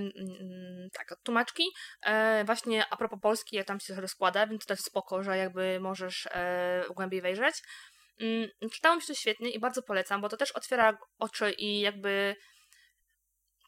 tak, 0.94 1.12
od 1.12 1.24
tłumaczki. 1.24 1.64
E, 2.04 2.44
właśnie 2.46 2.86
a 2.90 2.98
propos 2.98 3.20
Polski, 3.22 3.56
jak 3.56 3.68
tam 3.68 3.80
się 3.80 3.96
rozkłada, 3.96 4.48
więc 4.48 4.66
to 4.66 4.68
też 4.68 4.80
spoko, 4.80 5.24
że 5.24 5.38
jakby 5.38 5.80
możesz 5.80 6.28
e, 6.32 6.86
głębiej 6.96 7.22
wejrzeć. 7.22 7.56
Czytało 8.72 8.96
mi 8.96 9.02
się 9.02 9.08
to 9.08 9.14
świetnie 9.14 9.50
i 9.50 9.60
bardzo 9.60 9.82
polecam, 9.84 10.22
bo 10.22 10.30
to 10.30 10.38
też 10.38 10.52
otwiera 10.52 10.98
oczy 11.20 11.52
i 11.52 11.80
jakby 11.80 12.36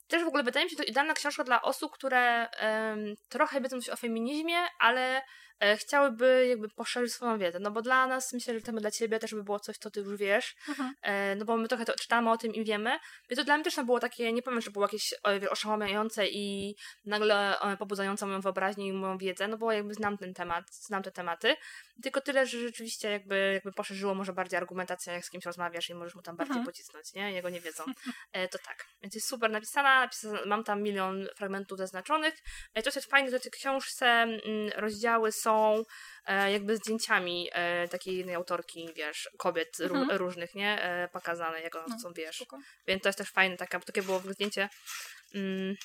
też 0.08 0.24
w 0.24 0.28
ogóle 0.28 0.44
wydaje 0.44 0.66
mi 0.66 0.70
się 0.70 0.78
to 0.78 0.84
idealna 0.84 1.14
książka 1.14 1.44
dla 1.44 1.62
osób, 1.62 1.92
które 1.94 2.50
em, 2.50 3.16
trochę 3.30 3.62
wiedzą 3.62 3.82
coś 3.82 3.90
o 3.90 3.96
feminizmie, 3.96 4.58
ale 4.80 5.22
chciałyby 5.78 6.48
jakby 6.50 6.70
poszerzyć 6.70 7.14
swoją 7.14 7.38
wiedzę. 7.40 7.60
No 7.60 7.72
bo 7.72 7.82
dla 7.82 8.08
nas, 8.08 8.34
myślę, 8.34 8.54
że 8.54 8.62
to 8.62 8.72
dla 8.72 8.92
ciebie 8.92 9.20
też 9.20 9.36
by 9.36 9.44
było 9.44 9.60
coś, 9.60 9.78
co 9.78 9.92
ty 9.92 10.00
już 10.00 10.18
wiesz, 10.18 10.56
Mhm. 10.70 10.94
e, 11.02 11.36
no 11.36 11.46
bo 11.46 11.58
my 11.58 11.68
trochę 11.68 11.86
to 11.86 11.94
czytamy 11.96 12.32
o 12.32 12.38
tym 12.38 12.54
i 12.54 12.64
wiemy. 12.66 12.90
Więc 13.30 13.38
to 13.40 13.44
dla 13.46 13.56
mnie 13.56 13.64
też 13.64 13.76
było 13.86 14.00
takie, 14.00 14.34
nie 14.34 14.42
powiem, 14.42 14.62
że 14.62 14.72
było 14.72 14.86
jakieś 14.86 15.14
e, 15.14 15.50
oszałamiające 15.50 16.28
i 16.28 16.76
nagle 17.06 17.60
e, 17.60 17.78
pobudzające 17.78 18.26
moją 18.26 18.42
wyobraźnię 18.42 18.88
i 18.88 18.94
moją 18.94 19.18
wiedzę, 19.18 19.48
no 19.48 19.58
bo 19.58 19.72
jakby 19.72 19.94
znam 19.94 20.18
ten 20.18 20.34
temat, 20.34 20.66
znam 20.72 21.04
te 21.04 21.12
tematy. 21.12 21.56
Tylko 22.04 22.22
tyle, 22.22 22.48
że 22.48 22.60
rzeczywiście 22.60 23.10
jakby, 23.12 23.52
jakby 23.54 23.72
poszerzyło 23.72 24.16
może 24.16 24.34
bardziej 24.34 24.58
argumentację, 24.58 25.14
jak 25.14 25.26
z 25.26 25.30
kimś 25.30 25.46
rozmawiasz 25.46 25.90
i 25.90 25.94
możesz 25.96 26.16
mu 26.16 26.22
tam 26.22 26.36
bardziej 26.36 26.58
Mhm. 26.58 26.66
pocisnąć, 26.66 27.14
nie? 27.14 27.32
Jego 27.32 27.50
nie 27.50 27.62
wiedzą. 27.62 27.84
E, 28.34 28.48
to 28.48 28.58
tak. 28.58 28.86
Więc 29.02 29.16
jest 29.16 29.28
super 29.28 29.52
napisana, 29.52 30.08
napisa- 30.08 30.46
mam 30.48 30.64
tam 30.64 30.82
milion 30.82 31.28
fragmentów 31.36 31.78
zaznaczonych. 31.78 32.34
E, 32.74 32.84
to 32.84 32.90
jest 32.96 33.10
fajne, 33.10 33.32
że 33.32 33.40
w 33.40 33.44
tej 33.44 33.52
książce 33.52 34.06
mm, 34.08 34.40
rozdziały 34.76 35.32
są 35.44 35.84
e, 36.26 36.52
jakby 36.52 36.78
zdjęciami 36.78 37.50
e, 37.52 37.88
takiej 37.88 38.18
jednej 38.18 38.36
autorki, 38.36 38.90
wiesz, 38.96 39.30
kobiet 39.38 39.78
ró- 39.80 39.96
Mhm. 40.02 40.18
różnych, 40.18 40.56
nie? 40.56 40.82
E, 40.82 41.08
pokazane, 41.08 41.62
jak 41.62 41.76
one 41.76 41.86
No, 41.90 42.00
są, 42.00 42.14
wiesz. 42.14 42.36
Spoko. 42.36 42.60
Więc 42.88 43.04
to 43.04 43.10
jest 43.10 43.18
też 43.20 43.30
fajne, 43.32 43.58
taka, 43.58 43.80
takie 43.80 44.02
było 44.04 44.20
zdjęcie 44.20 44.70
mm, 45.36 45.76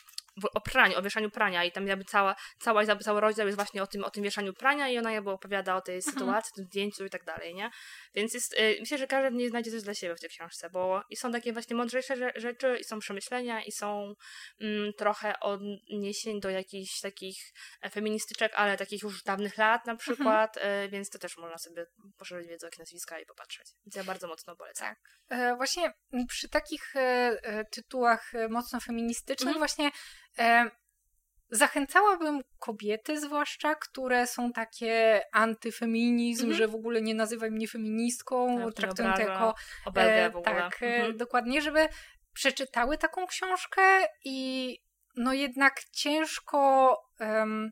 o 0.54 0.60
praniu, 0.60 0.98
o 0.98 1.02
wieszaniu 1.02 1.30
prania 1.30 1.64
i 1.64 1.72
tam 1.72 1.86
jakby 1.86 2.04
cała, 2.04 2.34
cała, 2.60 2.86
cały 2.86 3.20
rozdział 3.20 3.46
jest 3.46 3.56
właśnie 3.58 3.82
o 3.82 3.86
tym, 3.86 4.04
o 4.04 4.10
tym 4.10 4.22
wieszaniu 4.24 4.52
prania 4.52 4.88
i 4.88 4.98
ona 4.98 5.12
jakby 5.12 5.30
opowiada 5.30 5.76
o 5.76 5.80
tej 5.80 5.96
Mhm. 5.96 6.14
sytuacji, 6.14 6.52
tym 6.56 6.64
zdjęciu 6.64 7.04
i 7.04 7.10
tak 7.10 7.24
dalej, 7.24 7.54
nie? 7.54 7.70
Więc 8.14 8.34
jest, 8.34 8.54
y, 8.54 8.76
myślę, 8.80 8.98
że 8.98 9.06
każdy 9.06 9.30
w 9.30 9.34
niej 9.34 9.48
znajdzie 9.48 9.70
coś 9.70 9.82
dla 9.82 9.94
siebie 9.94 10.14
w 10.16 10.20
tej 10.20 10.30
książce, 10.30 10.70
bo 10.70 11.02
i 11.10 11.16
są 11.16 11.32
takie 11.32 11.52
właśnie 11.52 11.76
mądrzejsze 11.76 12.14
rze- 12.14 12.32
rzeczy, 12.40 12.76
i 12.80 12.84
są 12.84 12.98
przemyślenia, 12.98 13.62
i 13.62 13.72
są 13.72 14.14
mm, 14.60 14.92
trochę 14.92 15.40
odniesień 15.40 16.40
do 16.40 16.50
jakichś 16.50 17.00
takich 17.00 17.36
e, 17.82 17.90
feministyczek, 17.90 18.52
ale 18.54 18.76
takich 18.76 19.02
już 19.02 19.22
dawnych 19.22 19.56
lat 19.58 19.80
Mhm. 19.80 19.94
na 19.96 19.98
przykład, 19.98 20.56
y, 20.56 20.88
więc 20.88 21.10
to 21.10 21.18
też 21.18 21.36
można 21.36 21.58
sobie 21.58 21.86
poszerzyć 22.18 22.48
wiedzę 22.48 22.66
o 22.66 22.68
jakie 22.68 22.78
nazwiska 22.82 23.18
i 23.20 23.26
popatrzeć. 23.26 23.66
Więc 23.86 23.96
ja 23.96 24.04
bardzo 24.04 24.28
mocno 24.28 24.56
polecam. 24.56 24.88
Tak. 24.88 24.98
E, 25.38 25.56
Właśnie 25.56 25.92
przy 26.28 26.48
takich 26.48 26.96
e, 26.96 27.00
e, 27.42 27.64
tytułach 27.64 28.34
e, 28.34 28.48
mocno 28.48 28.80
feministycznych 28.80 29.56
Mhm. 29.56 29.58
właśnie 29.58 29.90
zachęcałabym 31.50 32.40
kobiety 32.58 33.20
zwłaszcza, 33.20 33.74
które 33.74 34.26
są 34.26 34.52
takie 34.52 35.20
antyfeminizm, 35.32 36.42
Mhm. 36.42 36.58
że 36.58 36.68
w 36.68 36.74
ogóle 36.74 37.02
nie 37.02 37.14
nazywaj 37.14 37.50
mnie 37.50 37.68
feministką, 37.68 38.58
Tak, 38.64 38.74
traktują 38.74 39.12
to 39.14 39.20
jako 39.20 39.54
e. 39.96 40.42
Tak, 40.42 40.82
e, 40.82 40.86
Mhm. 40.96 41.16
dokładnie, 41.16 41.62
żeby 41.62 41.88
przeczytały 42.32 42.98
taką 42.98 43.26
książkę 43.26 43.82
i 44.24 44.78
no 45.16 45.32
jednak 45.32 45.74
ciężko 45.92 46.96
em, 47.20 47.70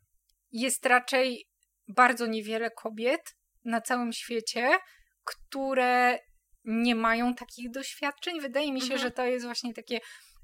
jest 0.51 0.85
raczej 0.85 1.45
bardzo 1.87 2.25
niewiele 2.25 2.71
kobiet 2.71 3.35
na 3.65 3.81
całym 3.81 4.13
świecie, 4.13 4.69
które 5.23 6.19
nie 6.63 6.95
mają 6.95 7.35
takich 7.35 7.71
doświadczeń. 7.71 8.41
Wydaje 8.41 8.73
mi 8.73 8.79
się, 8.81 8.93
Mhm. 8.93 9.01
że 9.01 9.11
to 9.11 9.25
jest 9.25 9.45
właśnie 9.45 9.73
takie 9.73 9.99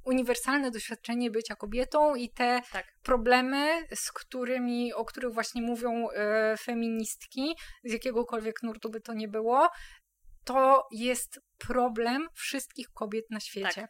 uniwersalne 0.06 0.72
doświadczenie 0.72 1.32
bycia 1.32 1.56
kobietą 1.56 2.16
i 2.16 2.30
te 2.30 2.62
Tak. 2.72 2.86
problemy, 3.04 3.88
z 3.95 4.12
którymi, 4.12 4.93
o 4.93 5.06
których 5.06 5.34
właśnie 5.34 5.62
mówią 5.62 6.10
e, 6.10 6.58
feministki, 6.58 7.56
z 7.84 7.93
jakiegokolwiek 7.93 8.64
nurtu 8.64 8.89
by 8.89 9.01
to 9.01 9.14
nie 9.14 9.28
było, 9.28 9.70
to 10.43 10.88
jest 10.91 11.39
problem 11.58 12.28
wszystkich 12.34 12.88
kobiet 12.93 13.26
na 13.30 13.39
świecie. 13.39 13.88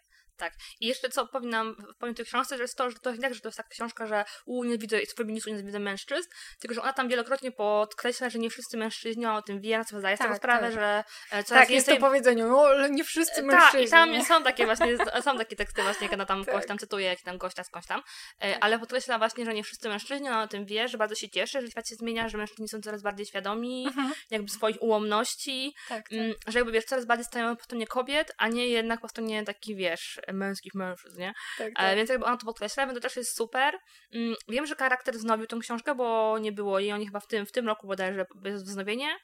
I 0.79 0.87
jeszcze 0.87 1.09
co 1.09 1.27
powinnam, 1.27 1.75
powiem 1.99 2.15
tej 2.15 2.25
książce, 2.25 2.57
że 2.57 2.63
jest 2.63 2.77
to, 2.77 2.89
że 2.91 2.99
to 2.99 3.09
jest 3.09 3.21
tak, 3.21 3.33
że 3.33 3.41
to 3.41 3.47
jest 3.47 3.57
taka 3.57 3.69
książka, 3.69 4.07
że 4.07 4.25
u, 4.45 4.63
nie 4.63 4.77
widzę 4.77 4.97
feministów, 5.17 5.53
nie 5.53 5.63
widzę 5.63 5.79
mężczyzn, 5.79 6.29
tylko 6.59 6.75
że 6.75 6.81
ona 6.81 6.93
tam 6.93 7.07
wielokrotnie 7.09 7.51
podkreśla, 7.51 8.29
że 8.29 8.39
nie 8.39 8.49
wszyscy 8.49 8.77
mężczyźni 8.77 9.25
o 9.25 9.41
tym 9.41 9.61
wiedzą, 9.61 9.83
sobie 9.83 9.99
zdaje 9.99 10.15
z 10.15 10.19
tego 10.19 10.31
Tak, 10.31 10.37
sprawę, 10.37 10.61
tak. 10.65 10.73
że 10.73 11.03
e, 11.31 11.43
coraz 11.43 11.47
tak, 11.47 11.69
jest 11.69 11.87
więcej... 11.87 11.95
to 11.95 12.07
powiedzenie, 12.07 12.43
no 12.43 12.61
ale 12.61 12.89
nie 12.89 13.03
wszyscy 13.03 13.35
Tak, 13.35 13.45
mężczyźni. 13.45 13.85
i 13.87 13.89
tam 13.89 14.25
są 14.25 14.43
takie 14.43 14.65
właśnie, 14.65 14.97
są 15.25 15.37
takie 15.37 15.55
teksty 15.55 15.83
właśnie, 15.83 16.05
jak 16.05 16.13
ona 16.13 16.25
tam 16.25 16.45
Tak. 16.45 16.53
kogoś 16.53 16.67
tam 16.67 16.77
cytuje, 16.77 17.05
jak 17.07 17.21
tam 17.21 17.37
gościa 17.37 17.63
skądś 17.63 17.87
tam, 17.87 18.01
e, 18.39 18.51
Tak. 18.53 18.63
ale 18.63 18.79
podkreśla 18.79 19.17
właśnie, 19.17 19.45
że 19.45 19.53
nie 19.53 19.63
wszyscy 19.63 19.89
mężczyźni, 19.89 20.29
o 20.29 20.47
tym 20.47 20.65
wie, 20.65 20.87
że 20.87 20.97
bardzo 20.97 21.15
się 21.15 21.29
cieszy, 21.29 21.61
że 21.61 21.67
świat 21.71 21.89
się 21.89 21.95
zmienia, 21.95 22.29
że 22.29 22.37
mężczyźni 22.37 22.69
są 22.69 22.81
coraz 22.81 23.01
bardziej 23.01 23.25
świadomi 23.25 23.85
Mhm, 23.87 24.13
jakby 24.31 24.49
swoich 24.49 24.81
ułomności, 24.81 25.73
tak, 25.89 26.09
tak. 26.09 26.13
Mm, 26.19 26.33
że 26.47 26.59
jakby 26.59 26.71
wiesz, 26.71 26.85
coraz 26.85 27.05
bardziej 27.05 27.25
stają 27.25 27.55
po 27.55 27.63
stronie 27.63 27.87
kobiet, 27.87 28.33
a 28.37 28.47
nie 28.47 28.67
jednak 28.67 29.01
po 29.01 29.07
stronie 29.09 29.43
takich, 29.43 29.77
wiesz, 29.77 30.19
męskich 30.33 30.75
mężczyzn, 30.75 31.19
nie? 31.19 31.33
Tak, 31.57 31.67
E, 31.67 31.71
tak. 31.73 31.95
więc 31.97 32.09
jakby 32.09 32.25
ona 32.25 32.37
to 32.37 32.45
podkreśla, 32.45 32.85
więc 32.85 32.97
to 32.97 33.01
też 33.01 33.15
jest 33.15 33.35
super. 33.37 33.75
Mm, 34.13 34.35
wiem, 34.47 34.65
że 34.65 34.75
charakter 34.75 35.15
wznowił 35.15 35.47
tą 35.47 35.59
książkę, 35.59 35.95
bo 35.95 36.37
nie 36.39 36.51
było 36.51 36.79
jej, 36.79 36.91
oni 36.91 37.05
chyba 37.05 37.19
w 37.19 37.27
tym, 37.27 37.45
w 37.45 37.51
tym 37.51 37.67
roku 37.67 37.87
bodajże 37.87 38.25
jest 38.45 38.65
wznowienie, 38.65 39.17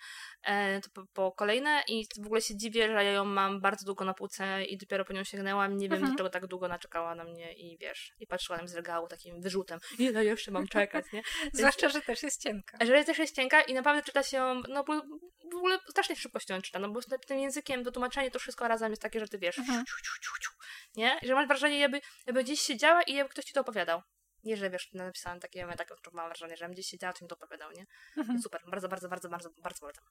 e, 0.43 0.81
to 0.81 0.89
po, 0.93 1.03
po 1.13 1.31
kolejne 1.31 1.83
i 1.87 2.05
w 2.23 2.25
ogóle 2.25 2.41
się 2.41 2.57
dziwię, 2.57 2.87
że 2.87 2.93
ja 2.93 3.11
ją 3.11 3.25
mam 3.25 3.61
bardzo 3.61 3.85
długo 3.85 4.05
na 4.05 4.13
półce 4.13 4.65
i 4.65 4.77
dopiero 4.77 5.05
po 5.05 5.13
nią 5.13 5.23
sięgnęłam, 5.23 5.77
nie 5.77 5.89
wiem 5.89 5.93
Mhm. 5.97 6.11
dlaczego 6.11 6.29
tak 6.29 6.47
długo 6.47 6.67
naczekała 6.67 7.15
na 7.15 7.23
mnie 7.23 7.53
i 7.53 7.77
wiesz, 7.77 8.13
i 8.19 8.27
patrzyła 8.27 8.57
tam 8.57 8.67
z 8.67 8.75
regału 8.75 9.07
takim 9.07 9.41
wyrzutem, 9.41 9.79
ile 9.99 10.25
jeszcze 10.25 10.51
mam 10.51 10.67
czekać, 10.67 11.05
nie? 11.13 11.21
Zwłaszcza, 11.53 11.89
że 11.89 12.01
też 12.01 12.23
jest 12.23 12.41
cienka. 12.41 12.77
Że 12.85 13.03
też 13.03 13.17
jest 13.17 13.35
cienka 13.35 13.61
i 13.61 13.73
naprawdę 13.73 14.03
czyta 14.03 14.23
się 14.23 14.61
no 14.69 14.83
bo 14.83 15.01
w 15.51 15.55
ogóle 15.55 15.79
strasznie 15.89 16.15
szybko 16.15 16.39
się 16.39 16.61
czyta, 16.61 16.79
no 16.79 16.89
bo 16.89 16.99
tym 17.27 17.39
językiem, 17.39 17.83
to 17.83 17.91
tłumaczenie, 17.91 18.31
to 18.31 18.39
wszystko 18.39 18.67
razem 18.67 18.91
jest 18.91 19.01
takie, 19.01 19.19
że 19.19 19.27
ty 19.27 19.39
wiesz, 19.39 19.59
Mhm. 19.59 19.85
ciu, 19.85 19.95
ciu, 19.95 20.11
ciu, 20.21 20.31
ciu, 20.41 20.51
nie? 20.99 21.19
Że 21.23 21.35
masz 21.35 21.47
wrażenie, 21.47 21.79
jakby, 21.79 22.01
jakby 22.25 22.43
gdzieś 22.43 22.61
siedziała 22.61 23.03
i 23.03 23.13
jakby 23.13 23.29
ktoś 23.29 23.45
ci 23.45 23.53
to 23.53 23.61
opowiadał. 23.61 24.01
Nie, 24.43 24.57
że 24.57 24.69
wiesz, 24.69 24.93
napisałam 24.93 25.39
takie, 25.39 25.59
ja 25.59 25.75
takie 25.75 25.93
mam 26.13 26.27
wrażenie, 26.27 26.57
że 26.57 26.69
gdzieś 26.69 26.87
siedziała, 26.87 27.13
to 27.13 27.25
mi 27.25 27.29
to 27.29 27.35
opowiadał, 27.35 27.71
nie? 27.71 27.85
Mhm. 28.17 28.41
Super, 28.41 28.61
bardzo, 28.67 28.89
bardzo, 28.89 29.09
bardzo, 29.09 29.29
bardzo, 29.29 29.49
bardzo 29.49 29.79
polecam. 29.79 30.03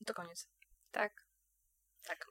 I 0.00 0.04
to 0.04 0.14
koniec. 0.14 0.48
Tak. 0.90 1.26
Tak. 2.04 2.26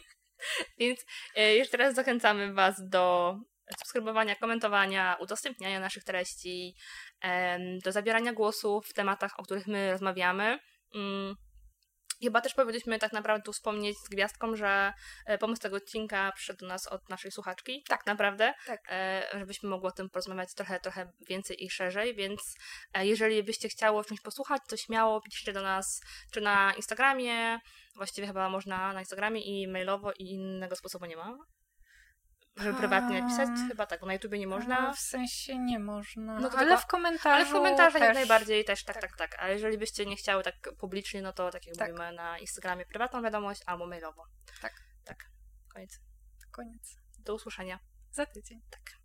Więc 0.78 1.04
e, 1.34 1.54
jeszcze 1.54 1.76
raz 1.76 1.94
zachęcamy 1.94 2.52
Was 2.52 2.88
do 2.88 3.36
subskrybowania, 3.78 4.36
komentowania, 4.36 5.16
udostępniania 5.20 5.80
naszych 5.80 6.04
treści, 6.04 6.76
em, 7.20 7.78
do 7.78 7.92
zabierania 7.92 8.32
głosu 8.32 8.80
w 8.80 8.92
tematach, 8.92 9.40
o 9.40 9.42
których 9.42 9.66
my 9.66 9.90
rozmawiamy. 9.90 10.58
Mm. 10.94 11.36
Chyba 12.24 12.40
też 12.40 12.54
powinniśmy 12.54 12.98
tak 12.98 13.12
naprawdę 13.12 13.44
tu 13.44 13.52
wspomnieć 13.52 13.98
z 13.98 14.08
gwiazdką, 14.08 14.56
że 14.56 14.92
e, 15.26 15.38
pomysł 15.38 15.62
tego 15.62 15.76
odcinka 15.76 16.32
przyszedł 16.32 16.60
do 16.60 16.66
nas 16.66 16.86
od 16.86 17.08
naszej 17.08 17.30
słuchaczki. 17.30 17.84
Tak. 17.88 18.06
Naprawdę. 18.06 18.54
Tak. 18.66 18.80
E, 18.90 19.26
żebyśmy 19.38 19.68
mogli 19.68 19.88
o 19.88 19.92
tym 19.92 20.10
porozmawiać 20.10 20.54
trochę, 20.54 20.80
trochę 20.80 21.12
więcej 21.28 21.64
i 21.64 21.70
szerzej, 21.70 22.14
więc 22.14 22.40
e, 22.94 23.06
jeżeli 23.06 23.42
byście 23.42 23.68
chciało 23.68 24.04
czymś 24.04 24.20
posłuchać, 24.20 24.62
to 24.68 24.76
śmiało 24.76 25.20
piszcie 25.20 25.52
do 25.52 25.62
nas, 25.62 26.00
czy 26.32 26.40
na 26.40 26.72
Instagramie, 26.76 27.58
właściwie 27.96 28.26
chyba 28.26 28.48
można 28.48 28.92
na 28.92 29.00
Instagramie 29.00 29.40
i 29.40 29.68
mailowo 29.68 30.12
i 30.12 30.24
innego 30.30 30.76
sposobu 30.76 31.06
nie 31.06 31.16
ma. 31.16 31.36
Żeby 32.56 32.78
prywatnie 32.78 33.22
napisać, 33.22 33.48
chyba 33.68 33.86
tak, 33.86 34.00
bo 34.00 34.06
na 34.06 34.12
YouTubie 34.12 34.38
nie 34.38 34.46
można. 34.46 34.92
W 34.92 34.98
sensie 34.98 35.58
nie 35.58 35.78
można. 35.78 36.40
No 36.40 36.50
to 36.50 36.58
ale 36.58 36.66
tylko- 36.68 36.82
w 36.82 36.86
komentarzu 36.86 37.28
Ale 37.28 37.44
w 37.46 37.52
komentarzach 37.52 37.92
też. 37.92 38.02
jak 38.02 38.14
najbardziej 38.14 38.64
też, 38.64 38.84
tak, 38.84 38.94
Tak. 39.00 39.02
tak, 39.02 39.16
tak. 39.16 39.42
A 39.42 39.48
jeżeli 39.48 39.78
byście 39.78 40.06
nie 40.06 40.16
chciały 40.16 40.42
tak 40.42 40.54
publicznie, 40.78 41.22
no 41.22 41.32
to 41.32 41.50
tak 41.50 41.66
jak 41.66 41.76
Tak. 41.76 41.90
mówimy 41.92 42.12
na 42.12 42.38
Instagramie 42.38 42.86
prywatną 42.86 43.22
wiadomość 43.22 43.62
albo 43.66 43.86
mailowo. 43.86 44.26
Tak. 44.62 44.72
Tak. 45.04 45.30
Koniec. 45.68 46.00
Koniec. 46.50 46.96
Do 47.18 47.34
usłyszenia. 47.34 47.78
Za 48.10 48.26
tydzień. 48.26 48.60
Tak. 48.70 49.03